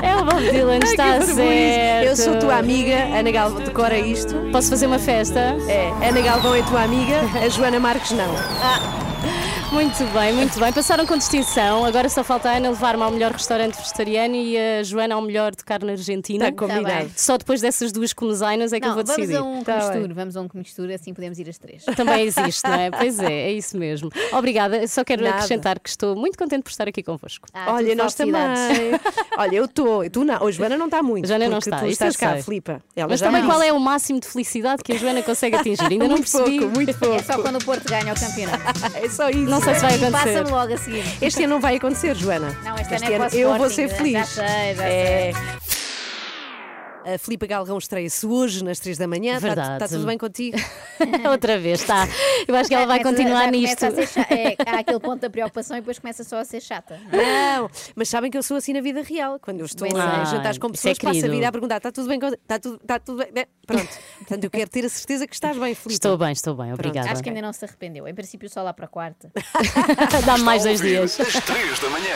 É 0.02 0.16
o 0.16 0.26
Bob 0.26 0.42
Dylan, 0.50 0.80
está 0.80 1.20
vergonha. 1.20 1.36
certo. 1.36 2.06
Eu 2.08 2.16
sou 2.16 2.40
tua 2.40 2.58
amiga, 2.58 2.96
Ana 3.18 3.32
Galvão, 3.32 3.62
decora 3.62 3.98
isto. 4.00 4.34
Posso 4.52 4.70
fazer 4.70 4.88
uma 4.88 5.00
festa? 5.00 5.40
É, 5.68 5.92
Ana 6.08 6.22
Galvão 6.22 6.56
é 6.56 6.62
tua 6.64 6.82
amiga, 6.84 7.20
a 7.44 7.50
Joana 7.50 7.80
Marques 7.80 8.12
não. 8.12 8.34
Muito 9.72 10.04
bem, 10.14 10.34
muito 10.34 10.60
bem. 10.60 10.74
Passaram 10.74 11.06
com 11.06 11.18
distinção. 11.18 11.86
Agora 11.86 12.10
só 12.10 12.26
falta 12.26 12.50
a 12.50 12.58
Ana 12.58 12.70
levar-me 12.72 13.04
ao 13.04 13.10
melhor 13.12 13.32
restaurante 13.32 13.78
vegetariano 13.78 14.36
e 14.36 14.58
a 14.58 14.84
Joana 14.84 15.16
ao 15.16 15.22
melhor 15.22 15.56
de 15.56 15.64
carne 15.64 15.92
argentina. 15.92 16.50
Está 16.50 16.68
combinado. 16.68 17.06
Tá. 17.06 17.12
Só 17.16 17.38
depois 17.38 17.62
dessas 17.62 17.92
duas 17.94 18.12
comesainas 18.12 18.74
é 18.74 18.80
que 18.82 18.86
Não, 18.86 18.92
eu 18.92 18.96
vou 18.96 19.06
vamos 19.06 19.18
decidir. 19.22 19.38
a 19.40 19.44
um 19.44 19.64
Tá 19.64 19.74
comistura, 19.80 20.08
bem. 20.08 20.14
vamos 20.14 20.36
a 20.38 20.42
um 20.42 20.48
comistura, 20.50 20.96
assim 20.96 21.14
podemos 21.14 21.40
ir 21.40 21.48
as 21.50 21.58
três. 21.58 21.86
Também 21.96 22.26
existe, 22.28 22.64
não 22.68 22.74
é? 22.74 22.92
Pois 22.92 23.18
é, 23.20 23.32
é 23.34 23.52
isso 23.54 23.78
mesmo. 23.78 24.10
Obrigada. 24.34 24.86
Só 24.90 25.06
quero 25.06 25.24
Nada. 25.24 25.36
acrescentar 25.36 25.80
que 25.80 25.88
estou 25.90 26.18
muito 26.18 26.38
contente 26.38 26.64
por 26.64 26.70
estar 26.72 26.90
aqui 26.90 27.02
convosco. 27.02 27.48
Ah, 27.54 27.74
Olha, 27.74 27.96
nós 27.96 28.14
também. 28.14 28.42
Olha, 29.38 29.56
eu 29.56 29.66
estou, 29.66 30.08
tu 30.10 30.26
não. 30.26 30.46
A 30.46 30.52
Joana 30.52 30.78
não 30.78 30.86
está 30.88 31.02
muito. 31.02 31.24
A 31.26 31.28
Joana 31.30 31.48
não 31.48 31.60
está, 31.60 31.78
Tu 31.80 31.86
isso 31.86 31.94
estás 31.94 32.18
cá, 32.18 32.34
sei. 32.34 32.44
Filipa. 32.44 32.82
Ela 32.94 33.08
Mas 33.08 33.22
também 33.22 33.46
qual 33.46 33.62
é 33.64 33.72
o 33.72 33.80
máximo 33.80 34.20
de 34.20 34.28
felicidade 34.28 34.84
que 34.84 34.92
a 34.92 34.98
Joana 34.98 35.24
consegue 35.24 35.56
atingir? 35.56 35.84
Ainda 35.90 36.04
não 36.10 36.18
muito 36.18 36.30
percebi. 36.30 36.60
pouco, 36.60 36.76
muito 36.76 36.94
pouco. 37.00 37.16
É 37.16 37.24
só 37.24 37.42
quando 37.42 37.56
o 37.56 37.64
Porto 37.66 37.88
ganha 37.88 38.14
o 38.14 38.20
campeonato. 38.20 38.64
É 38.96 39.08
só 39.10 39.30
isso. 39.30 39.40
Não 39.50 39.61
sei 39.62 39.76
se 39.76 39.82
vai 39.82 39.96
acontecer. 39.96 40.12
passa-me 40.12 40.52
logo 40.52 40.74
a 40.74 40.78
seguir. 40.78 41.04
Este 41.22 41.44
ano 41.44 41.54
não 41.56 41.62
vai 41.62 41.76
acontecer, 41.76 42.16
Joana. 42.16 42.56
Não, 42.64 42.76
este 42.78 42.96
ano 42.96 43.06
é 43.06 43.16
ano 43.16 43.28
eu 43.34 43.58
vou 43.58 43.70
ser 43.70 43.88
já 43.90 43.96
feliz. 43.96 44.28
sei, 44.30 44.76
já 44.76 44.84
É. 44.84 45.32
A 47.04 47.18
Filipa 47.18 47.48
Galrão 47.48 47.78
estreia-se 47.78 48.26
hoje 48.28 48.64
nas 48.64 48.80
3 48.80 48.98
da 48.98 49.08
manhã. 49.08 49.36
Está 49.36 49.48
Verdade. 49.48 49.88
tudo 49.90 50.06
bem 50.06 50.18
contigo? 50.18 50.58
Outra 51.30 51.58
vez, 51.58 51.82
está. 51.82 52.08
Eu 52.48 52.56
acho 52.56 52.70
que 52.70 52.76
ela 52.76 52.86
vai 52.86 53.00
Começa- 53.02 53.18
continuar 53.18 53.46
já 53.46 53.52
nisto. 53.52 53.84
é, 53.86 54.56
há 54.68 54.80
aquele 54.80 55.00
ponto 55.00 55.20
da 55.20 55.30
preocupação 55.32 55.78
e 55.78 55.82
depois 55.82 55.98
começa 55.98 56.24
só 56.24 56.38
a 56.38 56.46
ser 56.46 56.62
chata. 56.62 57.00
Não, 57.12 57.70
mas 57.96 58.08
sabem 58.08 58.30
que 58.30 58.38
eu 58.38 58.44
sou 58.44 58.58
assim 58.58 58.74
na 58.74 58.82
vida 58.82 59.02
real. 59.02 59.40
Quando 59.40 59.60
eu 59.62 59.66
estou 59.66 59.88
Bem 59.88 60.00
a 60.00 60.26
sei. 60.26 60.38
jantar 60.38 60.58
com 60.60 60.68
é 60.68 60.72
pessoas, 60.72 60.98
passo 61.00 61.26
a 61.26 61.30
vida 61.30 61.48
a 61.48 61.52
perguntar: 61.52 61.78
está 61.78 61.92
tudo 61.92 62.08
bem? 62.08 62.20
contigo? 62.20 62.40
Está 62.42 62.60
tudo, 62.60 62.80
está 62.82 63.00
tudo 63.00 63.18
bem? 63.34 63.46
Pronto. 63.66 63.90
Portanto, 64.20 64.44
eu 64.44 64.50
quero 64.52 64.70
ter 64.70 64.86
a 64.86 64.90
certeza 64.90 65.26
que 65.26 65.34
estás 65.34 65.58
bem, 65.58 65.74
Filipa. 65.74 65.94
Estou 65.94 66.18
bem, 66.18 66.32
estou 66.32 66.56
bem, 66.56 66.72
obrigada. 66.74 67.12
Acho 67.12 67.24
que 67.24 67.30
ainda 67.30 67.42
não 67.42 67.52
se 67.54 67.66
arrependeu. 67.66 68.08
Em 68.08 68.14
princípio, 68.14 68.48
só 68.50 68.62
lá 68.62 68.74
para 68.74 68.86
a 68.86 68.90
quarta. 68.90 69.32
Dá-me 70.26 70.44
mais 70.44 70.64
dois 70.64 70.80
dias. 70.82 71.20
às 71.20 71.34
3 71.44 71.80
da 71.80 71.90
manhã. 71.90 72.16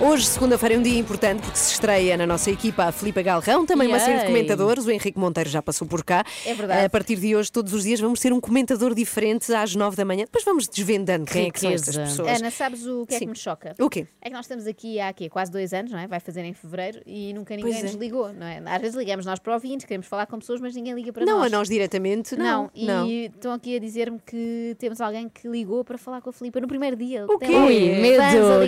Hoje, 0.00 0.26
segunda-feira, 0.26 0.76
é 0.76 0.78
um 0.78 0.82
dia 0.82 0.96
importante 0.96 1.42
porque 1.42 1.58
se 1.58 1.72
estreia 1.72 2.16
na 2.16 2.24
nossa 2.24 2.52
equipa 2.52 2.84
a 2.84 2.92
Filipa 2.92 3.20
Galrão, 3.20 3.66
também 3.66 3.88
uma 3.88 3.98
série 3.98 4.18
de 4.18 4.18
Yay. 4.20 4.26
comentadores. 4.28 4.86
O 4.86 4.92
Henrique 4.92 5.18
Monteiro 5.18 5.50
já 5.50 5.60
passou 5.60 5.88
por 5.88 6.04
cá. 6.04 6.24
É 6.46 6.54
verdade. 6.54 6.84
A 6.84 6.88
partir 6.88 7.16
de 7.16 7.34
hoje, 7.34 7.50
todos 7.50 7.72
os 7.72 7.82
dias, 7.82 7.98
vamos 7.98 8.20
ter 8.20 8.32
um 8.32 8.40
comentador 8.40 8.94
diferente 8.94 9.52
às 9.52 9.74
9 9.74 9.96
da 9.96 10.04
manhã. 10.04 10.24
Depois 10.24 10.44
vamos 10.44 10.68
desvendando 10.68 11.24
quem 11.26 11.48
é 11.48 11.50
que 11.50 11.58
são 11.58 11.72
estas 11.72 11.96
pessoas. 11.96 12.28
Ana, 12.38 12.48
sabes 12.52 12.86
o 12.86 13.04
que 13.06 13.16
é 13.16 13.18
Sim. 13.18 13.24
que 13.24 13.30
me 13.32 13.36
choca? 13.36 13.74
O 13.80 13.90
quê? 13.90 14.06
É 14.22 14.28
que 14.28 14.34
nós 14.36 14.44
estamos 14.44 14.68
aqui 14.68 15.00
há 15.00 15.12
quê? 15.12 15.28
quase 15.28 15.50
dois 15.50 15.72
anos, 15.72 15.90
não 15.90 15.98
é? 15.98 16.06
Vai 16.06 16.20
fazer 16.20 16.44
em 16.44 16.54
fevereiro 16.54 17.00
e 17.04 17.32
nunca 17.34 17.56
ninguém 17.56 17.72
Pois 17.72 17.82
é. 17.84 17.86
nos 17.88 17.96
ligou, 17.96 18.32
não 18.32 18.46
é? 18.46 18.62
Às 18.66 18.80
vezes 18.80 18.96
ligamos 18.96 19.26
nós 19.26 19.40
para 19.40 19.52
ouvintes, 19.54 19.84
queremos 19.84 20.06
falar 20.06 20.26
com 20.26 20.38
pessoas, 20.38 20.60
mas 20.60 20.76
ninguém 20.76 20.94
liga 20.94 21.12
para 21.12 21.26
Não, 21.26 21.38
nós. 21.38 21.52
a 21.52 21.56
nós 21.56 21.68
diretamente, 21.68 22.36
não. 22.36 22.70
e 22.72 22.86
não. 22.86 23.04
estão 23.08 23.52
aqui 23.52 23.74
a 23.74 23.80
dizer-me 23.80 24.20
que 24.24 24.76
temos 24.78 25.00
alguém 25.00 25.28
que 25.28 25.48
ligou 25.48 25.84
para 25.84 25.98
falar 25.98 26.20
com 26.20 26.30
a 26.30 26.32
Filipa 26.32 26.60
no 26.60 26.68
primeiro 26.68 26.94
dia. 26.94 27.26
O 27.28 27.36
quê? 27.36 27.46
Ui, 27.46 28.00
medo. 28.00 28.22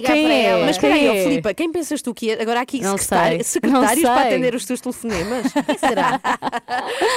Quem 0.04 0.24
para 0.24 0.34
é? 0.34 0.42
ela. 0.42 0.66
Mas 0.66 0.76
Quem 0.76 0.90
ó, 1.08 1.19
é? 1.20 1.24
Filipa, 1.24 1.54
quem 1.54 1.70
pensas 1.72 2.02
tu 2.02 2.12
que 2.14 2.30
é? 2.30 2.42
Agora 2.42 2.60
há 2.60 2.62
aqui 2.62 2.80
Não 2.80 2.96
secretário- 2.98 3.36
sei. 3.38 3.44
secretários 3.44 4.02
Não 4.02 4.14
para 4.14 4.26
atender 4.28 4.54
os 4.54 4.64
teus 4.64 4.80
telefonemas. 4.80 5.52
Quem 5.66 5.78
será? 5.78 6.20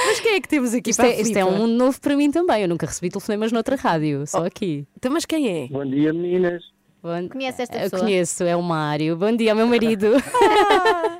Mas 0.06 0.20
quem 0.20 0.34
é 0.34 0.40
que 0.40 0.48
temos 0.48 0.74
aqui 0.74 0.90
Isto 0.90 1.00
para 1.02 1.08
é, 1.10 1.20
isto 1.20 1.36
é 1.36 1.44
um 1.44 1.56
mundo 1.56 1.72
novo 1.74 2.00
para 2.00 2.16
mim 2.16 2.30
também. 2.30 2.62
Eu 2.62 2.68
nunca 2.68 2.86
recebi 2.86 3.10
telefonemas 3.10 3.52
noutra 3.52 3.76
rádio, 3.76 4.26
só 4.26 4.44
aqui. 4.44 4.86
Então, 4.96 5.12
mas 5.12 5.24
quem 5.24 5.64
é? 5.64 5.68
Bom 5.68 5.84
dia, 5.84 6.12
meninas. 6.12 6.62
Bom- 7.02 7.28
Conhece 7.28 7.62
esta 7.62 7.76
Eu 7.76 7.82
pessoa? 7.90 8.00
conheço, 8.02 8.44
é 8.44 8.56
o 8.56 8.62
Mário. 8.62 9.16
Bom 9.16 9.34
dia, 9.36 9.54
meu 9.54 9.66
marido. 9.66 10.06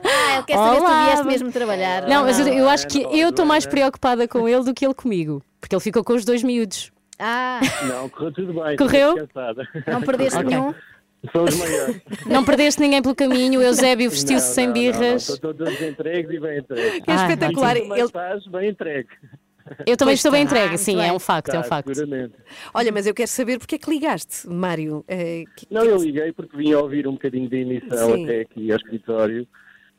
Ah, 0.06 0.36
ele 0.38 0.44
quer 0.46 0.56
saber 0.56 0.74
se 0.74 0.78
tu 0.80 0.82
Olá. 0.84 1.04
vieste 1.06 1.26
mesmo 1.26 1.52
trabalhar. 1.52 2.08
Não, 2.08 2.24
mas 2.24 2.38
eu, 2.38 2.46
eu 2.48 2.68
acho 2.68 2.86
que 2.88 3.02
Não, 3.02 3.12
eu 3.14 3.28
estou 3.30 3.44
mais 3.46 3.66
preocupada 3.66 4.26
com 4.26 4.48
ele 4.48 4.64
do 4.64 4.74
que 4.74 4.84
ele 4.84 4.94
comigo. 4.94 5.42
Porque 5.60 5.74
ele 5.74 5.82
ficou 5.82 6.02
com 6.02 6.12
os 6.14 6.24
dois 6.24 6.42
miúdos. 6.42 6.90
Ah, 7.18 7.60
Não, 7.86 8.08
correu 8.08 8.32
tudo 8.32 8.52
bem. 8.62 8.76
Correu? 8.76 9.14
não 9.86 10.02
perdeste 10.02 10.36
Ok. 10.40 10.48
nenhum? 10.50 10.74
São 11.32 11.44
os 11.44 11.56
maiores. 11.56 12.00
Não 12.26 12.44
perdeste 12.44 12.80
ninguém 12.80 13.00
pelo 13.02 13.14
caminho. 13.14 13.60
O 13.60 13.62
Eusébio 13.62 14.10
vestiu-se 14.10 14.46
Não, 14.48 14.54
sem 14.54 14.66
não, 14.66 14.74
não, 14.74 14.80
birras. 14.80 15.28
não, 15.28 15.34
Estão 15.34 15.54
todos 15.54 15.80
entregues 15.82 16.30
e 16.32 16.40
bem 16.40 16.58
entregues. 16.58 17.02
É 17.06 17.12
Ah, 17.12 17.14
espetacular. 17.16 17.76
Ele- 17.76 18.00
estás 18.00 18.46
bem 18.46 18.68
entregue. 18.70 19.08
Eu 19.86 19.96
também 19.96 20.12
Pois 20.12 20.18
estou 20.18 20.30
bem 20.32 20.42
está. 20.42 20.56
entregue, 20.56 20.74
Ah, 20.74 20.78
sim, 20.78 20.98
é 21.00 21.02
bem. 21.04 21.12
um 21.12 21.18
facto, 21.18 21.48
é 21.54 21.58
um 21.58 21.62
Tá, 21.62 21.68
facto. 21.68 21.94
seguramente. 21.94 22.34
Olha, 22.74 22.92
mas 22.92 23.06
eu 23.06 23.14
quero 23.14 23.30
saber 23.30 23.58
porque 23.58 23.76
é 23.76 23.78
que 23.78 23.88
ligaste, 23.88 24.46
Mário. 24.46 25.02
Eh, 25.08 25.44
que- 25.56 25.66
Não, 25.70 25.80
que- 25.82 25.88
eu 25.88 25.96
liguei 25.96 26.32
porque 26.32 26.54
vim 26.54 26.72
a 26.74 26.80
ouvir 26.80 27.08
um 27.08 27.12
bocadinho 27.12 27.48
da 27.48 27.56
emissão 27.56 28.14
Sim. 28.14 28.24
até 28.24 28.40
aqui 28.42 28.70
ao 28.70 28.76
escritório. 28.76 29.48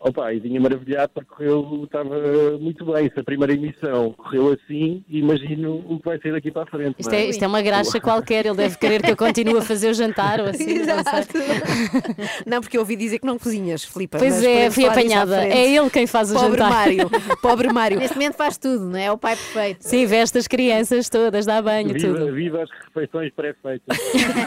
Opa, 0.08 0.32
e 0.32 0.40
vinha 0.40 0.62
maravilhado 0.62 1.12
porque 1.16 1.30
correu, 1.34 1.82
estava 1.84 2.16
muito 2.60 2.86
bem. 2.86 3.10
Se 3.12 3.20
a 3.20 3.24
primeira 3.24 3.54
emissão 3.54 4.12
correu 4.12 4.54
assim, 4.54 5.04
imagino 5.10 5.84
o 5.90 5.98
que 5.98 6.06
vai 6.06 6.20
ser 6.20 6.32
daqui 6.32 6.52
para 6.52 6.62
a 6.62 6.66
frente. 6.68 6.98
Isto 7.00 7.10
não 7.12 7.18
é, 7.18 7.26
isto 7.26 7.44
é 7.44 7.48
uma 7.48 7.62
graxa 7.64 8.00
qualquer, 8.00 8.46
ele 8.46 8.56
deve 8.56 8.78
querer 8.78 9.02
que 9.02 9.10
eu 9.10 9.18
continue 9.18 9.58
a 9.58 9.64
fazer 9.64 9.90
o 9.90 9.96
jantar 9.96 10.42
ou 10.42 10.46
assim. 10.46 10.76
não 10.86 11.04
sei. 11.04 12.46
Não, 12.46 12.62
porque 12.62 12.78
eu 12.78 12.82
ouvi 12.82 12.96
dizer 12.96 13.18
que 13.18 13.26
não 13.26 13.40
cozinhas, 13.40 13.84
Filipa. 13.84 14.20
Pois 14.20 14.44
é, 14.44 14.70
fui 14.70 14.86
apanhada. 14.86 15.44
É 15.44 15.72
ele 15.72 15.90
quem 15.90 16.06
faz 16.06 16.30
o 16.30 16.36
Pobre 16.36 16.60
jantar. 16.60 16.70
Mário, 16.70 17.10
pobre 17.42 17.74
Mário. 17.74 17.98
Neste 17.98 18.16
momento 18.16 18.36
faz 18.36 18.60
tudo, 18.60 18.86
não 18.86 19.00
é? 19.00 19.06
É 19.06 19.12
o 19.12 19.18
pai 19.18 19.36
perfeito. 19.36 19.82
Sim, 19.82 20.06
veste 20.06 20.38
as 20.38 20.48
crianças 20.48 21.10
todas, 21.10 21.48
dá 21.48 21.60
banho, 21.64 21.94
Viva, 21.94 22.20
tudo. 22.20 22.32
viva 22.32 22.62
as 22.62 22.70
refeições 22.70 23.32
pré-feitas. 23.36 23.98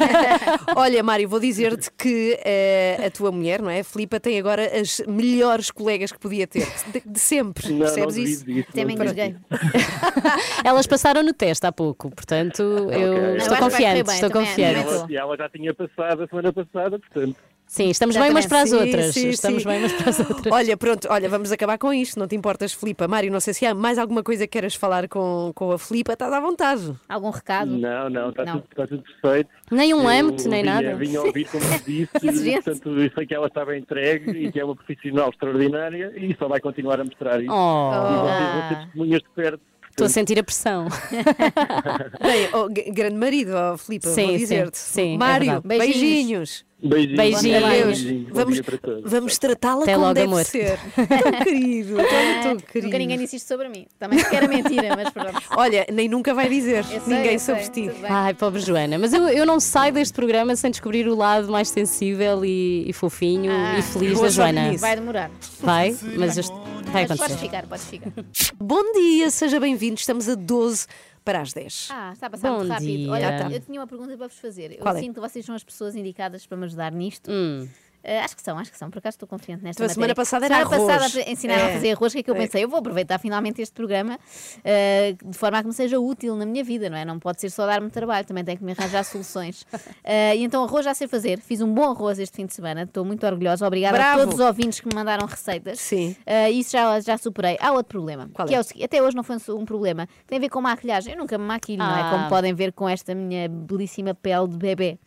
Olha, 0.76 1.02
Mário, 1.02 1.28
vou 1.28 1.40
dizer-te 1.40 1.90
que 1.98 2.38
eh, 2.44 3.02
a 3.06 3.10
tua 3.10 3.32
mulher, 3.32 3.60
não 3.60 3.70
é? 3.70 3.82
Filipa 3.82 4.20
tem 4.20 4.38
agora 4.38 4.62
as 4.78 5.02
melhores 5.08 5.47
colegas 5.70 6.12
que 6.12 6.18
podia 6.18 6.46
ter, 6.46 6.66
de, 6.92 7.00
de 7.04 7.18
sempre. 7.18 7.72
Não, 7.72 7.78
Percebes 7.80 8.16
não 8.16 8.22
isso? 8.22 8.44
disso, 8.44 8.68
Até 8.70 8.84
me 8.84 8.94
engasguei. 8.94 9.36
Elas 10.64 10.86
passaram 10.86 11.22
no 11.22 11.32
teste 11.32 11.66
há 11.66 11.72
pouco, 11.72 12.10
portanto 12.10 12.62
eu 12.62 13.12
Ok. 13.14 13.36
estou 13.36 13.56
Não, 13.56 13.62
confiante, 13.64 14.02
bem, 14.04 14.14
estou 14.14 14.30
confiante. 14.30 14.84
também 14.84 15.06
E 15.10 15.16
ela 15.16 15.36
já 15.36 15.48
tinha 15.48 15.74
passado 15.74 16.22
a 16.22 16.26
semana 16.28 16.52
passada, 16.52 16.98
portanto. 16.98 17.36
Sim, 17.68 17.90
estamos 17.90 18.16
bem 18.16 18.30
umas 18.30 18.46
para 18.46 18.62
as 18.62 18.70
Sim, 18.70 18.76
outras. 18.76 19.12
sim, 19.14 19.28
estamos 19.28 19.62
sim. 19.62 19.68
bem 19.68 19.78
umas 19.80 19.92
para 19.92 20.08
as 20.08 20.18
outras. 20.30 20.52
Olha, 20.52 20.74
pronto, 20.76 21.06
olha, 21.10 21.28
vamos 21.28 21.52
acabar 21.52 21.76
com 21.76 21.92
isto, 21.92 22.18
não 22.18 22.26
te 22.26 22.34
importas, 22.34 22.72
Filipa. 22.72 23.06
Mário, 23.06 23.30
não 23.30 23.40
sei 23.40 23.52
se 23.52 23.66
há 23.66 23.74
mais 23.74 23.98
alguma 23.98 24.22
coisa 24.22 24.46
que 24.46 24.52
queiras 24.52 24.74
falar 24.74 25.06
com, 25.06 25.52
com 25.54 25.70
a 25.72 25.78
Filipa, 25.78 26.14
estás 26.14 26.32
à 26.32 26.40
vontade. 26.40 26.94
Algum 27.06 27.28
recado? 27.28 27.70
Não, 27.70 28.08
não, 28.08 28.30
está, 28.30 28.44
Não. 28.46 28.52
Tudo, 28.60 28.66
está 28.70 28.86
tudo 28.86 29.02
perfeito. 29.20 29.50
Nem 29.70 29.92
um 29.92 30.00
Eu 30.02 30.08
âmbito, 30.08 30.48
nem 30.48 30.62
vinha, 30.62 30.74
nada. 30.82 30.96
Vinha 30.96 31.20
ouvir, 31.20 31.46
como 31.46 31.62
disse, 31.86 32.08
Exigente. 32.26 32.62
portanto, 32.64 32.88
eu 33.00 33.10
sei 33.14 33.26
que 33.26 33.34
ela 33.34 33.46
estava 33.48 33.76
entregue 33.76 34.30
e 34.30 34.50
que 34.50 34.58
é 34.58 34.64
uma 34.64 34.74
profissional 34.74 35.28
extraordinária 35.28 36.12
e 36.16 36.34
só 36.38 36.48
vai 36.48 36.60
continuar 36.60 36.98
a 37.00 37.04
mostrar 37.04 37.38
isso. 37.42 37.52
Oh. 37.52 37.90
E 37.92 38.16
vocês 38.16 38.50
vão 38.52 38.68
ser 38.70 38.76
testemunhas 38.86 39.20
de 39.22 39.28
perto. 39.34 39.60
Estou 39.90 40.06
a 40.06 40.10
sentir 40.10 40.38
a 40.38 40.44
pressão. 40.44 40.86
Bem, 42.22 42.48
oh, 42.54 42.68
grande 42.92 43.16
marido, 43.16 43.50
oh, 43.54 43.76
Filipa, 43.76 44.08
Sim, 44.08 44.22
vou 44.22 44.32
sim, 44.32 44.38
dizer-te. 44.38 44.78
sim, 44.78 45.14
é 45.14 45.18
Mário, 45.18 45.46
verdade. 45.60 45.66
beijinhos. 45.68 45.98
Beijinhos. 46.00 46.67
Beijinhos. 46.80 47.42
Deus. 47.42 47.98
dia, 47.98 48.14
bom 48.28 48.34
Vamos, 48.34 48.60
vamos 49.04 49.38
tratá-la 49.38 49.82
Até 49.82 49.94
como 49.94 50.04
logo, 50.04 50.14
deve 50.14 50.26
amor. 50.26 50.44
ser. 50.44 50.78
Tão 50.96 51.32
querido, 51.44 51.96
tão, 51.96 52.42
tão 52.42 52.56
querido. 52.58 52.86
Nunca 52.86 52.98
ninguém 52.98 53.18
disse 53.18 53.36
isto 53.36 53.48
sobre 53.48 53.68
mim. 53.68 53.86
Também 53.98 54.22
que 54.22 54.36
era 54.36 54.46
mentira, 54.46 54.94
mas 54.94 55.10
pronto. 55.10 55.42
Olha, 55.56 55.86
nem 55.92 56.08
nunca 56.08 56.32
vai 56.32 56.48
dizer 56.48 56.84
sei, 56.84 57.00
ninguém 57.06 57.38
sobre 57.38 57.64
sei, 57.64 57.88
ti. 57.88 57.90
Ai, 58.08 58.32
pobre 58.34 58.60
Joana, 58.60 58.96
mas 58.98 59.12
eu, 59.12 59.26
eu 59.28 59.44
não 59.44 59.58
saio 59.58 59.92
deste 59.92 60.14
programa 60.14 60.54
sem 60.54 60.70
descobrir 60.70 61.08
o 61.08 61.16
lado 61.16 61.50
mais 61.50 61.68
sensível 61.68 62.44
e, 62.44 62.88
e 62.88 62.92
fofinho 62.92 63.50
Ah, 63.50 63.78
e 63.78 63.82
feliz 63.82 64.20
da 64.20 64.28
Joana. 64.28 64.76
Vai 64.76 64.94
demorar. 64.96 65.30
Vai, 65.60 65.96
mas 66.16 66.36
vai 66.36 67.06
Mas 67.06 67.08
podes 67.08 67.20
acontecer. 67.20 67.38
ficar, 67.38 67.66
podes 67.66 67.84
ficar. 67.86 68.12
Bom 68.56 68.92
dia, 68.92 69.30
seja 69.30 69.58
bem-vindo. 69.58 69.96
Estamos 69.96 70.28
a 70.28 70.34
12 70.36 70.86
para 71.28 71.42
as 71.42 71.52
10. 71.52 71.88
Ah, 71.92 72.12
está 72.14 72.26
a 72.26 72.30
passar 72.30 72.48
Bom 72.48 72.56
muito 72.60 72.70
rápido. 72.70 72.86
dia. 72.86 73.10
Olha, 73.10 73.48
eu 73.52 73.60
tinha 73.60 73.78
uma 73.78 73.86
pergunta 73.86 74.16
para 74.16 74.28
vos 74.28 74.38
fazer. 74.38 74.72
Eu 74.72 74.78
Qual 74.78 74.96
é? 74.96 75.00
sinto 75.00 75.14
que 75.16 75.20
vocês 75.20 75.44
são 75.44 75.54
as 75.54 75.62
pessoas 75.62 75.94
indicadas 75.94 76.46
para 76.46 76.56
me 76.56 76.64
ajudar 76.64 76.90
nisto. 76.90 77.30
Hum. 77.30 77.68
Eh, 78.08 78.20
acho 78.20 78.34
que 78.34 78.42
são, 78.42 78.58
acho 78.58 78.70
que 78.72 78.78
são. 78.78 78.88
Por 78.90 79.00
acaso 79.00 79.16
estou 79.16 79.28
confiante 79.28 79.62
nesta 79.62 79.82
Então, 79.84 79.84
matéria. 79.84 79.94
semana 79.94 80.14
passada 80.14 80.46
era 80.46 80.56
semana 80.66 80.76
arroz. 80.94 81.12
passada 81.12 81.30
ensinaram 81.30 81.62
É. 81.62 81.70
a 81.70 81.72
fazer 81.74 81.90
arroz. 81.92 82.12
Que 82.14 82.18
é 82.20 82.22
que 82.22 82.30
eu 82.30 82.34
É. 82.34 82.38
pensei? 82.38 82.64
Eu 82.64 82.68
vou 82.70 82.78
aproveitar 82.78 83.18
finalmente 83.18 83.60
este 83.60 83.74
programa 83.74 84.18
eh, 84.64 85.14
de 85.22 85.36
forma 85.36 85.58
a 85.58 85.62
que 85.62 85.68
me 85.68 85.74
seja 85.74 85.98
útil 86.00 86.34
na 86.34 86.46
minha 86.46 86.64
vida, 86.64 86.88
não 86.88 86.96
é? 86.96 87.04
Não 87.04 87.18
pode 87.18 87.38
ser 87.40 87.50
só 87.50 87.66
dar-me 87.66 87.90
trabalho, 87.90 88.26
também 88.26 88.42
tenho 88.44 88.56
que 88.56 88.64
me 88.64 88.72
arranjar 88.72 89.04
soluções. 89.04 89.66
Eh, 90.02 90.36
e 90.36 90.42
então 90.44 90.64
arroz 90.64 90.84
já 90.86 90.94
sei 90.94 91.06
fazer. 91.06 91.38
Fiz 91.40 91.60
um 91.60 91.72
bom 91.72 91.90
arroz 91.90 92.18
este 92.18 92.36
fim 92.36 92.46
de 92.46 92.54
semana. 92.54 92.84
Estou 92.84 93.04
muito 93.04 93.26
orgulhosa. 93.26 93.66
Obrigada 93.66 93.98
Bravo. 93.98 94.20
a 94.20 94.24
todos 94.24 94.40
os 94.40 94.46
ouvintes 94.46 94.80
que 94.80 94.88
me 94.88 94.94
mandaram 94.94 95.26
receitas. 95.26 95.78
Sim. 95.78 96.16
Isso 96.52 96.70
já, 96.72 96.98
já 97.00 97.18
superei. 97.18 97.58
Há 97.60 97.72
outro 97.72 97.88
problema. 97.88 98.30
Qual 98.32 98.48
que 98.48 98.54
é? 98.54 98.56
é 98.56 98.60
o 98.60 98.64
seguinte, 98.64 98.84
até 98.84 99.02
hoje 99.02 99.14
não 99.14 99.22
foi 99.22 99.36
um 99.50 99.64
problema. 99.66 100.08
Tem 100.26 100.38
a 100.38 100.40
ver 100.40 100.48
com 100.48 100.60
maquilhagem. 100.62 101.12
Eu 101.12 101.18
nunca 101.18 101.36
me 101.36 101.44
maquilho, 101.44 101.78
não 101.78 101.96
é? 101.96 102.00
Ah. 102.00 102.10
Como 102.10 102.28
podem 102.30 102.54
ver 102.54 102.72
com 102.72 102.88
esta 102.88 103.14
minha 103.14 103.48
belíssima 103.50 104.14
pele 104.14 104.48
de 104.48 104.56
bebê. 104.56 104.98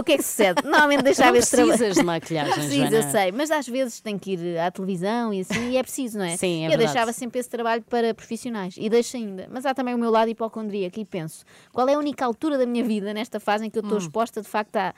O 0.00 0.04
que 0.04 0.12
é 0.12 0.16
que 0.16 0.22
sucede? 0.24 0.62
Normalmente 0.66 1.02
deixava 1.02 1.36
este 1.38 1.50
trabalho. 1.56 2.07
Maquilhagem, 2.12 2.70
Joana. 2.90 3.02
sei, 3.02 3.32
mas 3.32 3.50
às 3.50 3.66
vezes 3.68 4.00
tem 4.00 4.18
que 4.18 4.32
ir 4.32 4.58
à 4.58 4.70
televisão 4.70 5.32
e 5.32 5.40
assim, 5.40 5.70
e 5.70 5.76
é 5.76 5.82
preciso, 5.82 6.18
não 6.18 6.24
é? 6.24 6.36
Sim, 6.36 6.62
é 6.62 6.66
eu 6.66 6.70
verdade. 6.70 6.92
deixava 6.92 7.12
sempre 7.12 7.38
esse 7.40 7.48
trabalho 7.48 7.82
para 7.82 8.12
profissionais 8.14 8.74
e 8.78 8.88
deixo 8.88 9.16
ainda. 9.16 9.48
Mas 9.50 9.64
há 9.66 9.74
também 9.74 9.94
o 9.94 9.98
meu 9.98 10.10
lado 10.10 10.28
hipocondríaco 10.30 10.98
e 11.00 11.04
penso: 11.04 11.44
qual 11.72 11.88
é 11.88 11.94
a 11.94 11.98
única 11.98 12.24
altura 12.24 12.58
da 12.58 12.66
minha 12.66 12.84
vida, 12.84 13.14
nesta 13.14 13.38
fase 13.40 13.66
em 13.66 13.70
que 13.70 13.78
eu 13.78 13.82
Hum. 13.82 13.86
estou 13.86 13.98
exposta 13.98 14.40
de 14.42 14.48
facto 14.48 14.76
a. 14.76 14.94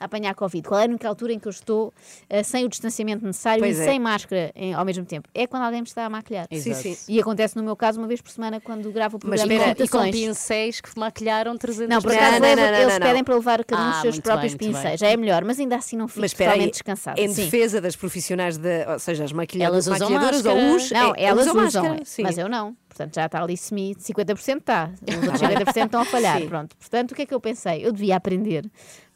a 0.00 0.06
apanhar 0.06 0.34
Covid. 0.34 0.66
Qual 0.66 0.80
é 0.80 0.84
a 0.84 0.86
única 0.88 1.06
altura 1.06 1.34
em 1.34 1.38
que 1.38 1.46
eu 1.46 1.50
estou 1.50 1.92
eh, 2.28 2.42
sem 2.42 2.64
o 2.64 2.68
distanciamento 2.68 3.24
necessário 3.24 3.62
Pois 3.62 3.78
e 3.78 3.82
é. 3.82 3.84
sem 3.84 3.98
máscara 4.00 4.50
em- 4.56 4.72
ao 4.72 4.84
mesmo 4.84 5.04
tempo? 5.04 5.28
É 5.34 5.46
quando 5.46 5.64
alguém 5.64 5.82
me 5.82 5.86
está 5.86 6.06
a 6.06 6.10
maquilhar. 6.10 6.46
Sim, 6.50 6.70
Exato. 6.70 6.82
sim. 6.82 6.96
E 7.06 7.20
acontece 7.20 7.54
no 7.56 7.62
meu 7.62 7.76
caso 7.76 7.98
uma 8.00 8.08
vez 8.08 8.22
por 8.22 8.30
semana 8.30 8.58
quando 8.60 8.90
gravo 8.90 9.18
o 9.18 9.20
Mas 9.24 9.40
programa 9.42 9.60
espera, 9.70 9.74
de 9.76 9.82
E 9.84 9.88
com 9.88 10.10
pincéis 10.10 10.80
que 10.80 10.98
maquilharam 10.98 11.56
300 11.58 11.94
Não, 11.94 12.00
por 12.02 12.12
acaso 12.12 12.32
não, 12.32 12.40
levo- 12.40 12.60
não, 12.62 12.70
não, 12.72 12.78
eles 12.78 12.94
não, 12.98 13.06
pedem 13.06 13.22
para 13.24 13.34
levar 13.34 13.64
cada 13.64 13.82
um 13.82 13.86
Ah, 13.86 13.90
os 13.96 14.00
seus 14.00 14.18
próprios 14.20 14.54
bem, 14.54 14.72
pincéis. 14.72 14.98
Já 14.98 15.08
é 15.08 15.16
melhor, 15.18 15.44
mas 15.44 15.60
ainda 15.60 15.76
assim 15.76 15.96
não 15.96 16.08
fico 16.08 16.20
Mas 16.22 16.30
espera 16.32 16.52
aí, 16.52 16.54
totalmente 16.56 16.72
descansada. 16.72 17.20
em 17.20 17.28
Sim. 17.28 17.44
defesa 17.44 17.80
das 17.80 17.94
profissionais, 17.94 18.56
de, 18.56 18.86
ou 18.86 18.98
seja, 18.98 19.24
as 19.24 19.32
maquilhadoras, 19.32 19.86
Elas 19.86 19.96
usam 20.00 20.10
maquilhadoras 20.10 20.46
ou 20.46 20.56
máscara. 20.56 20.76
os... 20.76 20.90
Não, 20.90 21.14
é, 21.14 21.22
elas 21.24 21.46
usam, 21.46 21.54
máscara, 21.62 22.00
sim. 22.04 22.22
mas 22.22 22.38
eu 22.38 22.48
não. 22.48 22.74
Portanto, 23.00 23.14
já 23.14 23.24
está 23.26 23.42
ali 23.42 23.56
semi, 23.56 23.94
50% 23.94 24.58
está. 24.58 24.90
Os 25.08 25.14
outros 25.26 25.40
50% 25.40 25.84
estão 25.86 26.00
a 26.02 26.04
falhar. 26.04 26.38
Sim. 26.38 26.48
Pronto. 26.48 26.76
Portanto, 26.76 27.12
o 27.12 27.14
que 27.14 27.22
é 27.22 27.26
que 27.26 27.32
eu 27.32 27.40
pensei? 27.40 27.86
Eu 27.86 27.92
devia 27.92 28.16
aprender 28.16 28.66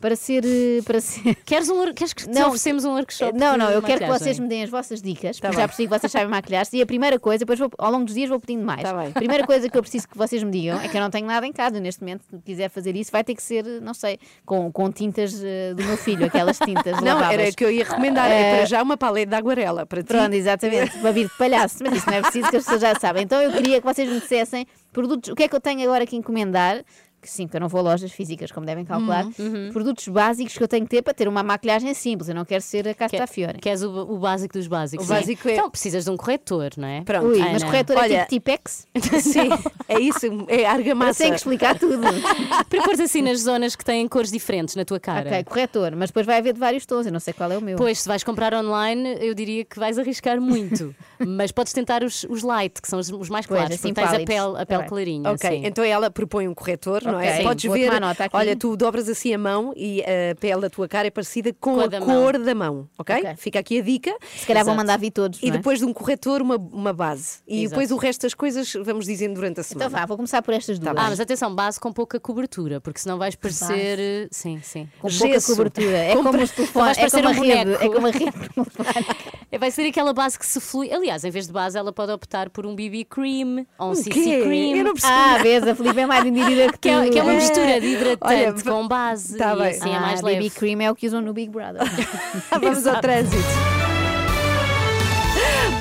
para 0.01 0.17
ser. 0.17 0.43
eh, 0.45 0.81
Para 0.85 1.01
ser... 1.01 1.35
Queres, 1.45 1.69
um, 1.69 1.93
queres 1.93 2.13
que 2.15 2.25
te 2.25 2.31
Não, 2.31 2.47
oferecemos 2.47 2.85
um 2.85 2.93
workshop? 2.95 3.39
Não, 3.39 3.53
de 3.53 3.59
não, 3.59 3.71
eu 3.71 3.83
quero 3.83 4.01
que 4.01 4.07
vocês 4.07 4.39
me 4.39 4.49
deem 4.49 4.63
as 4.63 4.71
vossas 4.71 5.01
dicas, 5.03 5.39
Tá 5.39 5.49
porque 5.49 5.57
bem. 5.57 5.63
já 5.63 5.69
percebi 5.69 5.89
que 5.89 5.99
vocês 5.99 6.11
sabem 6.13 6.29
maquilhar-se. 6.29 6.77
E 6.77 6.83
a 6.83 6.87
primeira 6.87 7.19
coisa, 7.19 7.41
depois 7.41 7.59
vou- 7.59 7.71
ao 7.79 7.91
longo 7.91 8.05
dos 8.07 8.15
dias 8.15 8.29
vou 8.31 8.41
pedindo 8.41 8.65
mais. 8.65 8.83
Tá. 8.83 8.91
A 9.07 9.11
primeira 9.11 9.47
coisa 9.47 9.69
que 9.69 9.77
eu 9.77 9.83
preciso 9.83 10.09
que 10.09 10.17
vocês 10.17 10.43
me 10.43 10.51
digam 10.51 10.81
é 10.81 10.89
que 10.89 10.97
eu 10.97 11.01
não 11.01 11.11
tenho 11.11 11.27
nada 11.27 11.47
em 11.47 11.53
casa 11.53 11.79
neste 11.81 12.01
momento. 12.01 12.23
Se 12.31 12.39
quiser 12.43 12.71
fazer 12.71 12.97
isso, 12.97 13.11
vai 13.13 13.23
ter 13.23 13.35
que 13.35 13.43
ser, 13.43 13.65
não 13.83 13.93
sei, 13.95 14.19
com, 14.47 14.71
com 14.73 14.91
tintas 14.91 15.43
eh, 15.45 15.75
do 15.75 15.83
meu 15.85 15.97
filho, 15.97 16.25
aquelas 16.27 16.59
tintas 16.59 16.97
Não, 17.03 17.15
laváveis. 17.17 17.41
era 17.41 17.53
que 17.53 17.65
eu 17.65 17.71
ia 17.71 17.85
recomendar. 17.85 18.31
É 18.31 18.35
Eh, 18.35 18.57
para 18.57 18.65
já 18.67 18.83
uma 18.83 18.97
paleta 18.97 19.31
de 19.31 19.37
aguarela. 19.37 19.87
Para 19.87 20.03
ti. 20.03 20.09
Pronto, 20.09 20.33
exatamente, 20.35 20.99
para 20.99 21.11
vir 21.13 21.29
de 21.29 21.37
palhaço, 21.39 21.79
mas 21.83 21.95
isso 21.99 22.07
não 22.11 22.15
é 22.17 22.23
preciso 22.23 22.49
que 22.51 22.57
as 22.57 22.65
pessoas 22.65 22.81
já 22.81 22.95
sabem. 22.99 23.23
Então 23.25 23.41
eu 23.41 23.53
queria 23.53 23.74
que 23.81 23.87
vocês 23.87 24.09
me 24.09 24.21
dissessem 24.21 24.67
produtos, 24.93 25.31
o 25.31 25.35
que 25.35 25.43
é 25.43 25.49
que 25.49 25.55
eu 25.55 25.61
tenho 25.61 25.83
agora 25.83 26.07
que 26.07 26.17
encomendar, 26.17 26.85
que 27.25 27.31
sim, 27.31 27.47
porque 27.47 27.57
eu 27.57 27.61
não 27.61 27.69
vou 27.69 27.81
a 27.81 27.83
lojas 27.83 28.13
físicas, 28.13 28.53
como 28.53 28.65
devem 28.67 28.85
calcular, 28.85 29.25
Uhum. 29.39 29.71
produtos 29.73 30.07
básicos 30.09 30.57
que 30.57 30.63
eu 30.63 30.69
tenho 30.69 30.85
que 30.85 30.91
ter 30.91 31.03
para 31.03 31.13
ter 31.15 31.27
uma 31.29 31.43
maquilhagem 31.43 31.93
simples. 31.95 32.29
Eu 32.29 32.35
não 32.35 32.45
quero 32.45 32.63
ser 32.63 32.87
a 32.89 32.95
Casta 32.95 33.27
Fiore. 33.27 33.59
Queres 33.59 33.83
o, 33.83 33.91
o 33.91 34.19
básico 34.19 34.55
dos 34.57 34.67
básicos? 34.67 35.05
O 35.07 35.09
sim. 35.09 35.15
básico 35.15 35.49
é- 35.49 35.53
Então 35.55 35.71
precisas 35.71 36.05
de 36.05 36.11
um 36.11 36.17
corretor, 36.17 36.71
não 36.77 36.87
é? 36.89 37.03
Pronto. 37.03 37.27
Ui, 37.27 37.41
Ana. 37.41 37.53
mas 37.53 37.65
corretor 37.65 37.97
é 37.97 38.01
Olha- 38.01 38.19
tipo 38.27 38.31
Tipex? 38.31 38.87
Sim, 39.23 39.49
é 39.89 39.99
isso, 40.01 40.27
é 40.49 40.63
Eu 40.63 40.67
argamassa. 40.69 41.19
tenho 41.19 41.31
que 41.31 41.39
explicar 41.39 41.79
tudo. 41.79 42.01
Para 42.69 42.83
pôr 42.83 43.01
assim 43.01 43.23
nas 43.23 43.41
zonas 43.41 43.75
que 43.77 43.85
têm 43.85 44.07
cores 44.09 44.31
diferentes 44.31 44.75
na 44.77 44.85
tua 44.85 45.01
cara. 45.01 45.29
ok, 45.31 45.45
corretor, 45.45 45.95
mas 45.97 46.11
depois 46.11 46.27
vai 46.27 46.39
haver 46.39 46.53
de 46.53 46.61
vários 46.61 46.85
tons, 46.87 47.07
eu 47.07 47.13
não 47.13 47.21
sei 47.21 47.33
qual 47.35 47.51
é 47.51 47.59
o 47.59 47.63
meu. 47.63 47.77
Pois, 47.77 48.01
se 48.01 48.09
vais 48.09 48.23
comprar 48.23 48.53
online, 48.55 49.17
eu 49.21 49.35
diria 49.35 49.65
que 49.65 49.79
vais 49.79 49.99
arriscar 49.99 50.41
muito. 50.41 50.95
Mas 51.27 51.53
podes 51.53 51.73
tentar 51.73 52.03
os, 52.03 52.25
os 52.29 52.43
light, 52.43 52.83
que 52.83 52.89
são 52.89 52.99
os, 52.99 53.09
os 53.11 53.31
mais 53.31 53.47
Pois, 53.47 53.59
claros, 53.59 53.77
assim 53.77 53.95
porque 53.95 54.01
tens 54.01 54.09
a 54.09 54.13
pálidos. 54.13 54.35
pele, 54.35 54.63
a 54.63 54.67
pele 54.67 54.81
bem. 54.81 54.89
clarinha. 54.89 55.31
Ok, 55.31 55.51
sim. 55.51 55.63
então 55.65 55.83
ela 55.85 56.11
propõe 56.11 56.49
um 56.49 56.55
corretor, 56.55 57.03
não 57.15 57.21
é? 57.21 57.33
Ok, 57.35 57.45
Podes 57.45 57.65
vou 57.65 57.75
ver, 57.77 57.87
tomar 57.87 58.01
nota 58.01 58.25
aqui. 58.25 58.37
olha, 58.37 58.57
tu 58.57 58.77
dobras 58.77 59.09
assim 59.09 59.33
a 59.35 59.39
mão 59.39 59.73
e 59.77 60.03
a 60.03 60.35
pele 60.35 60.61
da 60.61 60.71
tua 60.71 60.89
cara 60.89 61.07
é 61.09 61.11
parecida 61.11 61.53
com, 61.61 61.75
Com 61.75 61.81
a 61.81 61.87
da 61.87 62.01
cor 62.01 62.39
da 62.39 62.55
mão, 62.55 62.89
ok? 62.99 63.17
Ok. 63.17 63.35
Fica 63.37 63.59
aqui 63.59 63.79
a 63.79 63.83
dica. 63.83 64.15
Se 64.37 64.47
calhar 64.47 64.65
vão 64.65 64.75
Exato. 64.75 64.87
mandar 64.87 64.99
vir 64.99 65.11
todos. 65.11 65.39
E 65.43 65.47
não 65.47 65.55
é? 65.55 65.59
depois 65.59 65.79
de 65.79 65.85
um 65.85 65.93
corretor, 65.93 66.43
uma, 66.43 66.57
uma 66.57 66.93
base. 66.93 67.39
E 67.47 67.61
Exato. 67.61 67.71
depois 67.71 67.91
o 67.91 67.97
resto 67.97 68.23
das 68.23 68.35
coisas 68.35 68.73
vamos 68.85 69.07
dizendo 69.07 69.35
durante 69.35 69.61
a 69.61 69.63
semana. 69.63 69.87
Então 69.89 69.99
vá, 70.01 70.07
vou 70.07 70.17
começar 70.17 70.43
por 70.43 70.53
estas 70.55 70.79
duas. 70.79 70.95
Ah, 70.97 71.09
mas 71.11 71.21
atenção, 71.21 71.55
base 71.55 71.79
com 71.81 71.93
pouca 71.93 72.19
cobertura, 72.21 72.81
porque 72.81 73.01
senão 73.01 73.19
vais 73.19 73.35
parecer. 73.35 73.99
eh, 73.99 74.29
Sim, 74.31 74.61
sim. 74.63 74.89
Com 75.01 75.09
pouca 75.09 75.27
Gesso. 75.35 75.53
cobertura. 75.57 75.97
É 75.97 76.15
como 76.17 76.43
os 76.43 76.51
telefones, 76.51 76.99
é 76.99 77.01
parecer 77.01 77.23
como 77.23 77.39
um 77.41 77.43
rede. 77.43 77.73
É 77.75 77.89
como 77.89 78.07
a 78.07 78.11
rede. 78.11 78.33
É, 79.51 79.59
Vai 79.59 79.71
ser 79.71 79.87
aquela 79.87 80.13
base 80.13 80.37
que 80.37 80.45
se 80.45 80.61
flui. 80.61 80.93
Aliás, 80.93 81.23
em 81.23 81.31
vez 81.31 81.47
de 81.47 81.53
base, 81.53 81.79
ela 81.79 81.93
pode 81.93 82.11
optar 82.11 82.51
por 82.51 82.67
um 82.67 82.75
BB 82.75 83.05
cream 83.05 83.65
ou 83.79 83.89
um 83.89 83.91
O 83.93 83.95
CC 83.95 84.11
quê? 84.11 84.41
cream. 84.43 84.77
Eu 84.79 84.85
não 84.85 84.93
percebi. 84.95 85.13
Ah, 85.15 85.39
vês, 85.41 85.63
a 85.69 85.75
Filipe 85.77 86.01
é 86.01 86.07
mais 86.07 86.25
entendida 86.27 86.73
que 86.73 86.79
tu. 86.79 86.89
Que 87.05 87.11
é, 87.11 87.13
que 87.13 87.19
é 87.19 87.23
uma 87.23 87.33
É. 87.33 87.37
mistura 87.37 87.81
de 87.81 87.87
hidratante 87.87 88.19
Olha, 88.23 88.53
com 88.63 88.89
base 88.89 89.37
tá 89.37 89.55
e 89.55 89.59
bem. 89.59 89.69
assim 89.71 89.91
é 89.91 89.97
Ah, 89.97 90.01
mais 90.01 90.21
BB 90.23 90.33
leve. 90.35 90.51
Cream 90.51 90.81
é 90.83 90.91
o 90.91 90.95
que 90.95 91.07
usam 91.07 91.21
no 91.21 91.33
Big 91.33 91.51
Brother. 91.51 91.83
Vamos 92.51 92.87
ao 92.87 93.01
trânsito. 93.01 93.43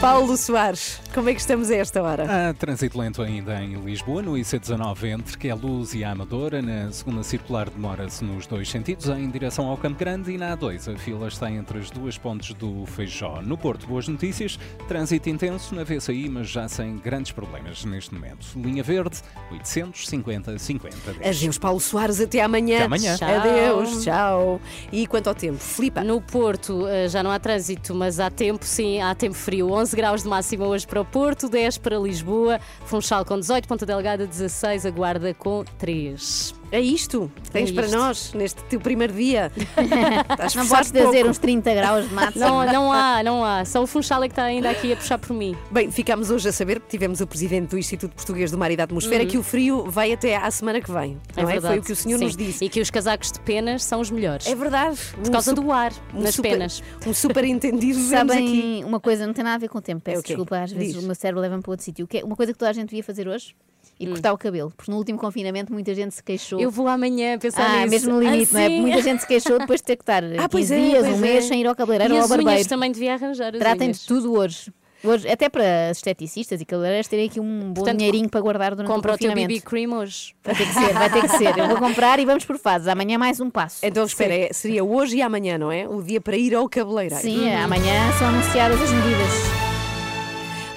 Paulo 0.03 0.35
Soares, 0.35 0.99
como 1.13 1.29
é 1.29 1.33
que 1.33 1.39
estamos 1.39 1.71
a 1.71 1.77
esta 1.77 2.03
hora? 2.03 2.49
Há 2.49 2.53
trânsito 2.53 2.99
lento 2.99 3.21
ainda 3.21 3.63
em 3.63 3.75
Lisboa, 3.75 4.21
no 4.21 4.33
IC19 4.33 5.05
entre 5.05 5.37
que 5.37 5.47
é 5.47 5.53
Luz 5.53 5.93
e 5.93 6.03
a 6.03 6.11
Amadora. 6.11 6.61
Na 6.61 6.91
segunda 6.91 7.23
circular 7.23 7.69
demora-se 7.69 8.21
nos 8.21 8.45
dois 8.45 8.69
sentidos, 8.69 9.07
em 9.07 9.29
direção 9.29 9.65
ao 9.67 9.77
Campo 9.77 9.97
Grande. 9.97 10.33
E 10.33 10.37
na 10.37 10.57
A2 10.57 10.93
a 10.93 10.97
fila 10.97 11.29
está 11.29 11.49
entre 11.49 11.79
as 11.79 11.89
duas 11.89 12.17
pontes 12.17 12.53
do 12.53 12.85
Feijó. 12.85 13.41
No 13.41 13.57
Porto, 13.57 13.87
boas 13.87 14.05
notícias. 14.05 14.59
Trânsito 14.89 15.29
intenso 15.29 15.73
na 15.73 15.85
VCI, 15.85 16.27
mas 16.27 16.49
já 16.49 16.67
sem 16.67 16.97
grandes 16.97 17.31
problemas 17.31 17.85
neste 17.85 18.13
momento. 18.13 18.45
Linha 18.57 18.83
Verde, 18.83 19.21
850 19.51 20.59
50 20.59 21.13
10. 21.13 21.37
Adeus, 21.37 21.57
Paulo 21.57 21.79
Soares, 21.79 22.19
até 22.19 22.41
amanhã. 22.41 22.75
Até 22.79 22.85
amanhã. 22.87 23.15
Tchau. 23.15 23.35
Adeus, 23.35 24.03
tchau. 24.03 24.61
E 24.91 25.07
quanto 25.07 25.27
ao 25.27 25.35
tempo? 25.35 25.59
Filipa. 25.59 26.03
No 26.03 26.19
Porto 26.19 26.85
eh, 26.89 27.07
já 27.07 27.23
não 27.23 27.31
há 27.31 27.39
trânsito, 27.39 27.95
mas 27.95 28.19
há 28.19 28.29
tempo, 28.29 28.65
sim, 28.65 29.01
há 29.01 29.15
tempo 29.15 29.35
frio. 29.35 29.71
11 29.71 29.92
graus 29.93 30.23
de 30.23 30.29
máxima 30.29 30.65
hoje 30.65 30.87
para 30.87 31.01
o 31.01 31.05
Porto, 31.05 31.49
10 31.49 31.77
para 31.77 31.97
Lisboa, 31.97 32.59
Funchal 32.85 33.25
com 33.25 33.39
18, 33.39 33.67
Ponta 33.67 33.85
Delgada 33.85 34.25
16, 34.25 34.85
a 34.85 34.89
Guarda 34.89 35.33
com 35.33 35.63
3. 35.77 36.62
É 36.73 36.81
isto 36.81 37.31
que 37.43 37.51
tens 37.51 37.69
É 37.69 37.73
para 37.73 37.85
isto. 37.85 37.95
nós 37.95 38.33
neste 38.33 38.63
teu 38.63 38.79
primeiro 38.79 39.13
dia. 39.13 39.51
Não 40.57 40.67
podes 40.67 40.91
dizer 40.91 41.23
uns 41.25 41.37
30 41.37 41.71
graus 41.75 42.09
de 42.09 42.13
máximo. 42.15 42.43
Não, 42.43 42.65
não 42.65 42.91
há, 42.91 43.21
não 43.23 43.45
há. 43.45 43.63
Só 43.63 43.83
o 43.83 43.85
Funchal 43.87 44.23
é 44.23 44.27
que 44.27 44.31
está 44.31 44.43
ainda 44.45 44.71
aqui 44.71 44.91
a 44.91 44.95
puxar 44.95 45.19
por 45.19 45.33
mim. 45.35 45.55
Bem, 45.69 45.91
ficámos 45.91 46.31
hoje 46.31 46.49
a 46.49 46.51
saber, 46.51 46.79
porque 46.79 46.89
tivemos 46.97 47.21
o 47.21 47.27
presidente 47.27 47.69
do 47.69 47.77
Instituto 47.77 48.15
Português 48.15 48.49
do 48.49 48.57
Mar 48.57 48.71
e 48.71 48.75
da 48.75 48.85
Atmosfera, 48.85 49.23
Uhum. 49.23 49.29
que 49.29 49.37
o 49.37 49.43
frio 49.43 49.83
vai 49.89 50.11
até 50.13 50.35
à 50.35 50.49
semana 50.49 50.81
que 50.81 50.91
vem. 50.91 51.19
Não 51.37 51.47
é? 51.47 51.61
Foi 51.61 51.77
o 51.77 51.83
que 51.83 51.91
o 51.91 51.95
senhor 51.95 52.17
Sim. 52.17 52.25
nos 52.25 52.35
disse. 52.35 52.65
E 52.65 52.69
que 52.69 52.81
os 52.81 52.89
casacos 52.89 53.31
de 53.31 53.39
penas 53.41 53.83
são 53.83 54.01
os 54.01 54.09
melhores. 54.09 54.47
É 54.47 54.55
verdade. 54.55 54.97
Por 55.23 55.29
causa 55.31 55.53
do 55.53 55.71
ar 55.71 55.93
nas 56.11 56.33
super, 56.33 56.51
penas. 56.53 56.81
Um 57.05 57.13
super 57.13 57.43
entendido 57.43 57.99
Sabem 58.09 58.47
aqui. 58.47 58.83
uma 58.83 58.99
coisa, 58.99 59.27
não 59.27 59.33
tem 59.33 59.43
nada 59.43 59.55
a 59.55 59.59
ver 59.59 59.69
com 59.69 59.77
o 59.77 59.81
tempo. 59.81 60.01
Peço 60.01 60.17
É 60.17 60.19
o 60.19 60.23
quê? 60.23 60.33
desculpa, 60.33 60.57
às 60.59 60.71
vezes 60.71 60.93
Diz. 60.95 61.03
o 61.03 61.05
meu 61.05 61.13
cérebro 61.15 61.39
leva-me 61.41 61.61
para 61.61 61.71
outro 61.71 61.85
sítio. 61.85 62.05
O 62.05 62.07
que 62.07 62.17
é- 62.17 62.23
Uma 62.23 62.35
coisa 62.35 62.51
que 62.51 62.57
toda 62.57 62.71
a 62.71 62.73
gente 62.73 62.89
devia 62.89 63.03
fazer 63.03 63.27
hoje? 63.27 63.55
Ir 63.99 64.07
cortar 64.09 64.33
o 64.33 64.37
cabelo. 64.37 64.71
Porque 64.75 64.91
no 64.91 64.97
último 64.97 65.17
confinamento 65.19 65.71
muita 65.71 65.93
gente 65.95 66.13
se 66.15 66.23
queixou. 66.23 66.59
Eu 66.59 66.69
vou 66.71 66.87
amanhã 66.87 67.37
pensar 67.37 67.63
ah, 67.65 67.77
nisso. 67.81 67.89
mesmo 67.89 68.13
no 68.13 68.19
limite, 68.21 68.53
não 68.53 68.59
é? 68.59 68.65
Assim. 68.65 68.81
Muita 68.81 69.01
gente 69.01 69.19
se 69.21 69.27
queixou 69.27 69.59
depois 69.59 69.79
de 69.81 69.85
ter 69.85 69.95
que 69.95 70.03
estar 70.03 70.23
Ah, 70.39 70.47
15 70.47 70.49
pois 70.49 70.71
é, 70.71 70.77
dias, 70.79 71.05
um 71.07 71.17
mês 71.17 71.45
é. 71.45 71.47
sem 71.47 71.61
ir 71.61 71.67
ao 71.67 71.75
cabeleireiro 71.75 72.13
E 72.13 72.17
ou 72.17 72.19
ao 72.19 72.25
as 72.25 72.31
unhas 72.31 72.43
barbeiro. 72.45 72.69
também 72.69 72.91
devia 72.91 73.13
arranjar 73.13 73.51
Tratem 73.53 73.87
unhas. 73.87 73.99
de 73.99 74.07
tudo 74.07 74.33
hoje. 74.33 74.71
Hoje, 75.05 75.27
até 75.27 75.49
para 75.49 75.89
as 75.89 75.97
esteticistas 75.97 76.61
e 76.61 76.65
cabeleireiras 76.65 77.09
terem 77.09 77.25
aqui 77.27 77.37
um 77.37 77.59
bom 77.67 77.73
Portanto, 77.73 77.97
dinheirinho 77.97 78.29
para 78.29 78.39
guardar 78.39 78.73
durante 78.73 78.89
Compra 78.89 79.11
o 79.11 79.15
o 79.15 79.17
teu 79.17 79.27
confinamento. 79.31 79.53
BB 79.59 79.69
cream 79.69 79.91
hoje. 79.99 80.33
Vai 80.41 80.55
ter 80.55 80.65
que 80.65 80.73
ser, 80.73 80.93
vai 80.93 81.09
ter 81.11 81.21
que 81.23 81.27
ser. 81.37 81.57
Eu 81.57 81.67
vou 81.67 81.75
comprar 81.77 82.19
e 82.19 82.25
vamos 82.25 82.45
por 82.45 82.57
fases. 82.57 82.87
Amanhã 82.87 83.17
mais 83.17 83.41
um 83.41 83.49
passo. 83.49 83.85
Então, 83.85 84.05
espera, 84.05 84.33
é- 84.33 84.53
seria 84.53 84.81
hoje 84.81 85.17
e 85.17 85.21
amanhã, 85.21 85.57
não 85.57 85.69
é? 85.69 85.85
O 85.89 86.01
dia 86.01 86.21
para 86.21 86.37
ir 86.37 86.55
ao 86.55 86.69
cabeleireiro. 86.69 87.21
Sim, 87.21 87.49
é, 87.49 87.57
amanhã 87.57 88.13
são 88.17 88.27
anunciadas 88.29 88.81
as 88.81 88.91
medidas. 88.93 89.62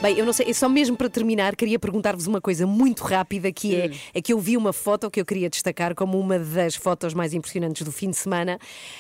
Bem, 0.03 0.19
eu 0.19 0.27
não 0.27 0.33
sei, 0.33 0.53
só 0.53 0.69
mesmo 0.69 0.95
para 0.97 1.09
terminar, 1.09 1.57
queria 1.57 1.79
perguntar-vos 1.79 2.27
uma 2.27 2.41
coisa 2.41 2.67
muito 2.67 3.03
rápida, 3.03 3.51
que 3.51 3.75
é, 3.75 3.91
é 4.15 4.23
que 4.23 4.31
eu 4.33 4.39
vi 4.39 4.55
uma 4.57 4.73
foto 4.73 5.11
que 5.11 5.19
eu 5.21 5.25
queria 5.25 5.49
destacar 5.49 5.95
como 5.95 6.21
uma 6.21 6.39
das 6.39 6.77
fotos 6.77 7.15
mais 7.15 7.33
impressionantes 7.33 7.83
do 7.83 7.91
fim 7.91 8.11
de 8.11 8.17
semana. 8.17 8.59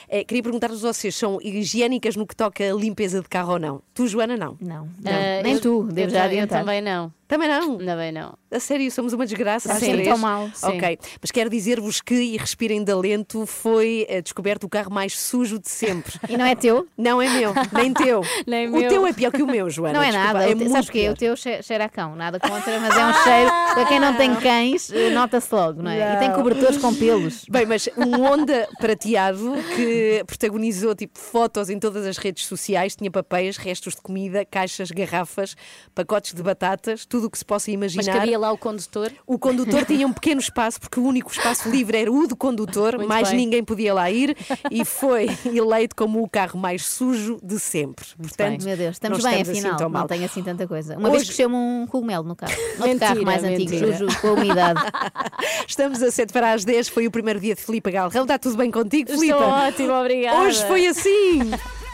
É, 0.08 0.24
queria 0.24 0.42
perguntar-vos, 0.42 0.80
vocês 0.80 1.14
são 1.14 1.38
higiênicas 1.42 2.16
no 2.16 2.26
que 2.26 2.34
toca 2.34 2.64
a 2.64 2.74
limpeza 2.74 3.20
de 3.20 3.28
carro 3.28 3.52
ou 3.52 3.58
não? 3.58 3.82
Tu, 3.94 4.06
Joana, 4.08 4.36
não? 4.38 4.56
Não. 4.58 4.88
Ah, 5.04 5.42
nem 5.42 5.52
eu- 5.54 5.60
tu, 5.60 5.82
devo 5.92 6.10
já 6.10 6.20
ta- 6.20 6.24
adiantar. 6.24 6.60
Eu 6.60 6.64
também 6.64 6.80
não. 6.82 7.12
Também 7.28 7.48
não? 7.48 7.78
Também 7.78 8.12
não. 8.12 8.36
A 8.50 8.60
sério, 8.60 8.90
somos 8.90 9.12
uma 9.12 9.26
desgraça 9.26 9.72
às 9.72 9.78
Sim, 9.80 10.02
tão 10.04 10.16
mal, 10.16 10.48
sim. 10.54 10.66
Ok, 10.66 10.98
mas 11.20 11.30
quero 11.30 11.50
dizer-vos 11.50 12.00
que, 12.00 12.14
e 12.14 12.36
respirem 12.36 12.82
de 12.84 12.92
alento, 12.92 13.44
foi 13.46 14.06
eh, 14.08 14.22
descoberto 14.22 14.64
o 14.64 14.68
carro 14.68 14.90
mais 14.92 15.18
sujo 15.18 15.58
de 15.58 15.68
sempre. 15.68 16.18
E 16.28 16.36
não 16.36 16.44
é 16.46 16.54
teu? 16.54 16.86
Não 16.96 17.20
é 17.20 17.28
meu, 17.28 17.52
nem 17.72 17.92
teu. 17.92 18.22
Nem 18.46 18.68
o 18.68 18.72
meu. 18.72 18.88
teu 18.88 19.06
é 19.06 19.12
pior 19.12 19.32
que 19.32 19.42
o 19.42 19.46
meu, 19.46 19.68
Joana. 19.70 19.94
Não 19.94 20.02
é 20.02 20.10
desculpa, 20.10 20.32
nada. 20.32 20.50
É 20.50 20.54
te- 20.54 20.68
sabes 20.70 20.90
pior. 20.90 21.12
O 21.12 21.16
teu 21.16 21.36
che- 21.36 21.62
cheira 21.62 21.84
a 21.84 21.88
cão. 21.88 22.14
Nada 22.14 22.38
contra, 22.38 22.78
mas 22.80 22.96
é 22.96 23.04
um 23.06 23.12
cheiro. 23.24 23.50
Para 23.74 23.84
quem 23.86 24.00
não 24.00 24.14
tem 24.16 24.34
cães, 24.36 24.90
eh, 24.92 25.10
nota-se 25.10 25.52
logo, 25.54 25.82
não 25.82 25.90
é? 25.90 26.14
E 26.14 26.18
tem 26.18 26.32
cobertores 26.32 26.76
com 26.78 26.94
pelos. 26.94 27.44
Bem, 27.48 27.66
mas 27.66 27.88
um 27.96 28.22
Honda 28.24 28.68
prateado 28.78 29.52
que 29.74 30.22
protagonizou 30.26 30.94
tipo 30.94 31.18
fotos 31.18 31.68
em 31.70 31.78
todas 31.78 32.06
as 32.06 32.16
redes 32.18 32.46
sociais, 32.46 32.94
tinha 32.96 33.10
papéis, 33.10 33.56
restos 33.56 33.94
de 33.94 34.00
comida, 34.02 34.44
caixas, 34.44 34.90
garrafas, 34.90 35.56
pacotes 35.94 36.32
de 36.34 36.42
batatas, 36.42 37.04
tudo 37.06 37.15
o 37.24 37.30
que 37.30 37.38
se 37.38 37.44
possa 37.44 37.70
imaginar. 37.70 38.04
Mas 38.04 38.14
cabia 38.14 38.38
lá 38.38 38.52
o 38.52 38.58
condutor. 38.58 39.10
O 39.26 39.38
condutor 39.38 39.84
tinha 39.84 40.06
um 40.06 40.12
pequeno 40.12 40.40
espaço, 40.40 40.80
porque 40.80 40.98
o 41.00 41.04
único 41.04 41.30
espaço 41.30 41.68
livre 41.68 41.98
era 41.98 42.10
o 42.12 42.26
do 42.26 42.36
condutor, 42.36 42.96
Muito 42.96 43.08
mais 43.08 43.28
bem. 43.28 43.36
ninguém 43.38 43.62
podia 43.64 43.94
lá 43.94 44.10
ir 44.10 44.36
e 44.70 44.84
foi 44.84 45.28
eleito 45.44 45.94
como 45.96 46.22
o 46.22 46.28
carro 46.28 46.58
mais 46.58 46.84
sujo 46.86 47.38
de 47.42 47.58
sempre. 47.58 48.04
Portanto, 48.16 48.64
Meu 48.64 48.76
Deus, 48.76 48.96
estamos 48.96 49.22
bem, 49.22 49.32
estamos 49.40 49.48
assim 49.50 49.58
afinal. 49.60 49.76
tão 49.78 49.88
mal. 49.88 50.00
não 50.02 50.08
tenho 50.08 50.24
assim 50.24 50.42
tanta 50.42 50.66
coisa. 50.66 50.96
Uma 50.96 51.10
vez 51.10 51.22
Hoje- 51.22 51.30
cresceu-me 51.30 51.54
um 51.54 51.86
cogumelo 51.88 52.24
no 52.24 52.36
carro. 52.36 52.52
Outro 52.52 52.86
Mentira, 52.88 53.06
carro 53.08 53.22
mais 53.24 53.44
antigo, 53.44 53.70
mentira. 53.70 53.92
Juju, 53.92 54.20
com 54.20 54.28
a 54.28 54.32
umidade. 54.32 54.80
Estamos 55.66 56.02
a 56.02 56.10
7 56.10 56.32
para 56.32 56.52
as 56.52 56.64
10, 56.64 56.88
foi 56.88 57.06
o 57.06 57.10
primeiro 57.10 57.40
dia 57.40 57.54
de 57.54 57.60
Filipe 57.62 57.90
Galrão. 57.90 58.22
Está 58.22 58.38
tudo 58.38 58.56
bem 58.56 58.70
contigo, 58.70 59.10
Filipe? 59.10 59.32
Estou 59.32 59.48
ótima, 59.48 60.00
obrigada. 60.00 60.40
Hoje 60.40 60.64
foi 60.66 60.86
assim. 60.86 61.40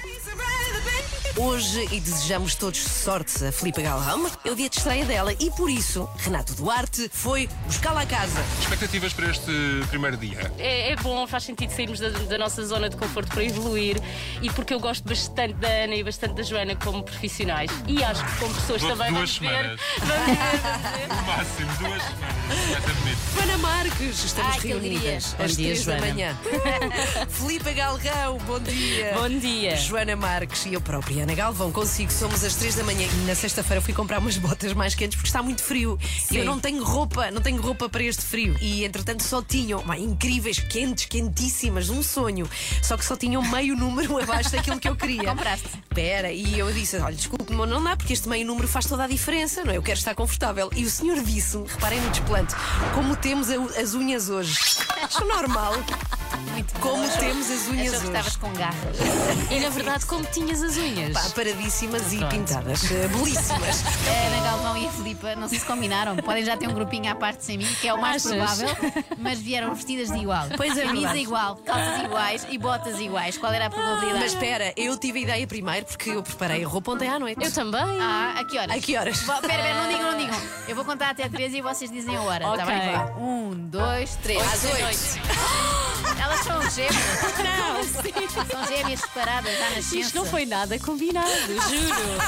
Hoje, 1.37 1.89
e 1.91 1.99
desejamos 1.99 2.55
todos 2.55 2.78
sorte 2.83 3.43
a 3.47 3.51
Filipe 3.51 3.80
Galrão, 3.83 4.30
é 4.45 4.51
o 4.51 4.55
dia 4.55 4.68
de 4.68 4.76
estreia 4.76 5.07
dela 5.07 5.33
e 5.41 5.51
por 5.53 5.70
isso 5.70 6.07
Renato 6.18 6.53
Duarte 6.55 7.09
foi 7.11 7.49
buscá-la 7.64 8.03
a 8.03 8.07
casa. 8.07 8.39
Expectativas 8.61 9.14
para 9.14 9.30
este 9.30 9.51
primeiro 9.89 10.18
dia? 10.18 10.53
É, 10.59 10.93
é 10.93 10.97
bom, 10.97 11.26
faz 11.26 11.45
sentido 11.45 11.70
sairmos 11.74 11.99
da, 12.01 12.11
da 12.11 12.37
nossa 12.37 12.62
zona 12.66 12.91
de 12.91 12.97
conforto 12.99 13.30
para 13.33 13.43
evoluir 13.45 13.97
e 14.43 14.51
porque 14.51 14.74
eu 14.74 14.80
gosto 14.80 15.09
bastante 15.09 15.55
da 15.55 15.68
Ana 15.68 15.95
e 15.95 16.05
bastante 16.05 16.35
da 16.35 16.43
Joana 16.43 16.76
como 16.76 17.03
profissionais 17.03 17.70
e 17.89 18.05
acho 18.05 18.22
que 18.26 18.37
como 18.39 18.55
pessoas 18.55 18.83
Du- 18.83 18.89
também 18.89 19.12
duas 19.12 19.39
vamos 19.39 19.39
ver. 19.39 19.49
semanas. 19.49 19.80
Vamos 19.99 20.26
ver, 20.26 20.61
vamos 20.62 20.83
ver. 20.93 21.09
No 21.22 21.22
máximo, 21.26 21.72
duas 21.78 22.03
semanas. 22.03 22.43
Vai 22.72 22.80
ser 22.83 22.93
bonito. 22.95 23.18
Joana 23.35 23.59
Marques, 23.59 24.24
estamos 24.24 24.53
Ai, 24.55 24.61
reunidas 24.61 25.37
às 25.39 25.57
dia, 25.57 25.66
3 25.68 25.85
da 25.87 25.97
Joana. 25.97 26.07
manhã. 26.12 26.39
Filipe 27.30 27.72
Galrão, 27.72 28.39
bom 28.39 28.61
dia. 28.61 29.12
Bom 29.14 29.28
dia. 29.39 29.76
Joana 29.76 30.14
Marques 30.16 30.66
e 30.66 30.74
eu 30.74 30.80
própria, 30.80 31.22
Ana 31.23 31.35
Galvão, 31.35 31.70
consigo, 31.70 32.11
somos 32.11 32.43
às 32.43 32.57
3 32.57 32.75
da 32.75 32.83
manhã 32.85 33.07
e 33.07 33.27
na 33.27 33.35
sexta-feira 33.37 33.81
fui 33.81 33.95
comprar 33.95 34.18
umas 34.18 34.37
botas 34.39 34.73
mais 34.73 34.95
quentes 34.95 35.14
porque 35.16 35.29
está 35.29 35.41
muito 35.41 35.62
frio. 35.62 35.97
E 36.31 36.37
eu 36.37 36.43
Sim. 36.43 36.45
não 36.45 36.59
tenho 36.59 36.83
roupa, 36.83 37.31
não 37.31 37.41
tenho 37.41 37.62
roupa 37.62 37.89
para 37.89 38.03
este 38.03 38.23
frio. 38.23 38.57
E 38.61 38.85
entretanto 38.85 39.23
só 39.23 39.41
tinham, 39.41 39.81
pá, 39.83 39.97
incríveis, 39.97 40.59
quentes, 40.59 41.05
quentíssimas, 41.05 41.91
um 41.91 42.03
sonho. 42.03 42.49
Só 42.83 42.97
que 42.97 43.05
só 43.05 43.14
tinham 43.16 43.41
meio 43.43 43.77
número 43.77 44.18
abaixo 44.20 44.51
daquilo 44.51 44.81
que 44.81 44.89
eu 44.89 44.97
queria. 44.97 45.23
Compraste. 45.31 45.68
Espera, 45.89 46.33
e 46.33 46.59
eu 46.59 46.73
disse: 46.73 46.97
olha, 46.97 47.14
desculpe, 47.14 47.53
mas 47.53 47.68
não 47.68 47.83
dá, 47.83 47.97
porque 47.97 48.12
este 48.14 48.29
meio 48.29 48.45
número 48.45 48.66
faz 48.66 48.87
toda 48.87 49.05
a 49.05 49.07
diferença, 49.07 49.62
não 49.64 49.73
é? 49.73 49.77
Eu 49.77 49.83
quero 49.83 49.99
estar 49.99 50.14
confortável. 50.16 50.70
E 50.75 50.85
o 50.85 50.91
senhor 50.91 51.23
disse-me, 51.23 51.68
reparem 51.68 52.01
no 52.01 52.11
desplante, 52.11 52.55
como 52.95 53.14
temos 53.14 53.49
a- 53.49 53.81
as 53.81 53.95
unhas 53.95 54.29
hoje. 54.29 54.59
Acho 55.03 55.25
normal. 55.25 55.75
Como 56.81 57.09
temos 57.18 57.51
as 57.51 57.68
unhas 57.68 57.89
Achou 57.95 58.01
que 58.01 58.07
estavas 58.07 58.27
hoje. 58.27 58.39
com 58.39 58.53
garras. 58.55 58.97
E 59.51 59.61
na 59.61 59.68
verdade, 59.68 60.07
como 60.07 60.25
tinhas 60.25 60.62
as 60.62 60.77
unhas? 60.77 61.12
Pá, 61.13 61.21
paradíssimas 61.35 62.13
e 62.13 62.17
Pronto. 62.19 62.31
pintadas, 62.35 62.91
eh, 62.91 63.09
belíssimas. 63.09 63.83
A 63.87 64.27
Ana 64.27 64.43
Galvão 64.51 64.77
e 64.77 64.87
a 64.87 64.91
Filipa 64.91 65.35
não 65.37 65.49
sei 65.49 65.59
se 65.59 65.65
combinaram. 65.65 66.17
Podem 66.17 66.45
já 66.45 66.57
ter 66.57 66.69
um 66.69 66.75
grupinho 66.75 67.11
à 67.11 67.15
parte 67.15 67.45
sem 67.45 67.59
mim, 67.59 67.67
que 67.81 67.87
é 67.89 67.93
o 67.95 68.01
mais 68.01 68.25
Achas? 68.27 68.37
provável, 68.59 68.93
mas 69.19 69.39
vieram 69.39 69.75
vestidas 69.75 70.09
de 70.11 70.19
igual. 70.19 70.47
Pois 70.57 70.77
é 70.77 70.83
Camisa 70.83 70.99
verdade. 71.01 71.19
igual, 71.21 71.57
calças 71.57 72.03
iguais 72.05 72.47
e 72.51 72.59
botas 72.59 72.99
iguais. 73.01 73.37
Qual 73.39 73.53
era 73.53 73.67
a 73.67 73.71
probabilidade? 73.71 74.19
Mas 74.21 74.33
espera, 74.33 74.73
eu 74.77 74.97
tive 74.97 75.19
a 75.21 75.23
ideia 75.23 75.47
primeiro 75.47 75.87
porque 75.87 76.11
eu 76.11 76.23
preparei 76.23 76.65
a 76.65 76.69
roupa 76.69 76.93
ontem 76.93 77.09
à 77.09 77.19
noite. 77.19 77.43
Eu 77.45 77.53
também. 77.53 78.01
Ah, 78.01 78.35
a 78.39 78.45
que 78.45 78.59
horas? 78.59 78.77
A 78.77 78.81
que 78.81 78.97
horas? 78.97 79.19
Espera, 79.21 79.41
espera, 79.41 79.75
não 79.83 79.89
digam, 79.91 80.13
não 80.13 80.19
digam. 80.19 80.41
Eu 80.69 80.75
vou 80.77 80.85
contar 80.85 81.11
até 81.11 81.29
três 81.29 81.53
e 81.55 81.61
vocês 81.61 81.91
dizem 81.91 82.17
a 82.17 82.23
hora. 82.23 82.45
Tá 82.45 82.53
Ok. 82.53 82.65
bem? 82.67 82.93
Vá. 82.93 83.05
Um, 83.19 83.51
dois, 83.55 84.17
três. 84.23 84.43
Às 84.43 84.65
oito. 84.65 85.23
Elas 86.21 86.41
são 86.41 86.71
gêmeas. 86.71 86.95
Não, 87.43 88.47
São 88.47 88.67
gêmeas 88.77 89.01
separadas 89.01 89.55
à 89.61 89.71
nascença. 89.71 89.97
Isto 89.97 90.17
não 90.19 90.25
foi 90.25 90.45
nada 90.47 90.79
combinado, 91.03 91.53
juro. 91.68 92.18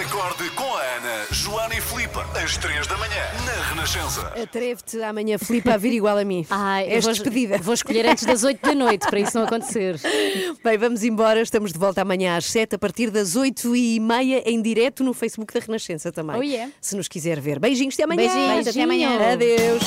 Acorde 0.00 0.50
com 0.50 0.64
a 0.64 0.80
Ana, 0.82 1.26
Joana 1.30 1.74
e 1.74 1.80
Filipe, 1.80 2.18
às 2.42 2.56
3 2.58 2.86
da 2.86 2.96
manhã, 2.96 3.22
na 3.44 3.68
Renascença. 3.68 4.20
Atreve-te 4.40 5.02
amanhã, 5.02 5.38
Filipe, 5.38 5.68
a 5.70 5.76
vir 5.76 5.92
igual 5.94 6.18
a 6.18 6.24
mim. 6.24 6.46
Ai, 6.50 6.86
És 6.88 7.04
vou, 7.04 7.12
despedida. 7.12 7.58
vou 7.58 7.74
escolher 7.74 8.06
antes 8.06 8.24
das 8.24 8.44
8 8.44 8.60
da 8.62 8.74
noite 8.74 9.06
para 9.08 9.18
isso 9.20 9.36
não 9.38 9.46
acontecer. 9.46 9.98
Bem, 10.62 10.78
vamos 10.78 11.02
embora. 11.02 11.40
Estamos 11.40 11.72
de 11.72 11.78
volta 11.78 12.02
amanhã 12.02 12.36
às 12.36 12.44
7, 12.46 12.76
a 12.76 12.78
partir 12.78 13.10
das 13.10 13.34
8 13.34 13.74
e 13.74 13.98
meia, 13.98 14.42
em 14.48 14.60
direto 14.60 15.02
no 15.02 15.12
Facebook 15.14 15.52
da 15.52 15.60
Renascença 15.60 16.12
também. 16.12 16.36
Oh, 16.36 16.42
yeah. 16.42 16.70
Se 16.80 16.94
nos 16.96 17.08
quiser 17.08 17.40
ver. 17.40 17.58
Beijinhos, 17.58 17.94
até 17.94 18.04
amanhã. 18.04 18.32
Beijinhos, 18.32 18.68
até 18.68 18.82
amanhã. 18.82 19.32
Adeus. 19.32 19.82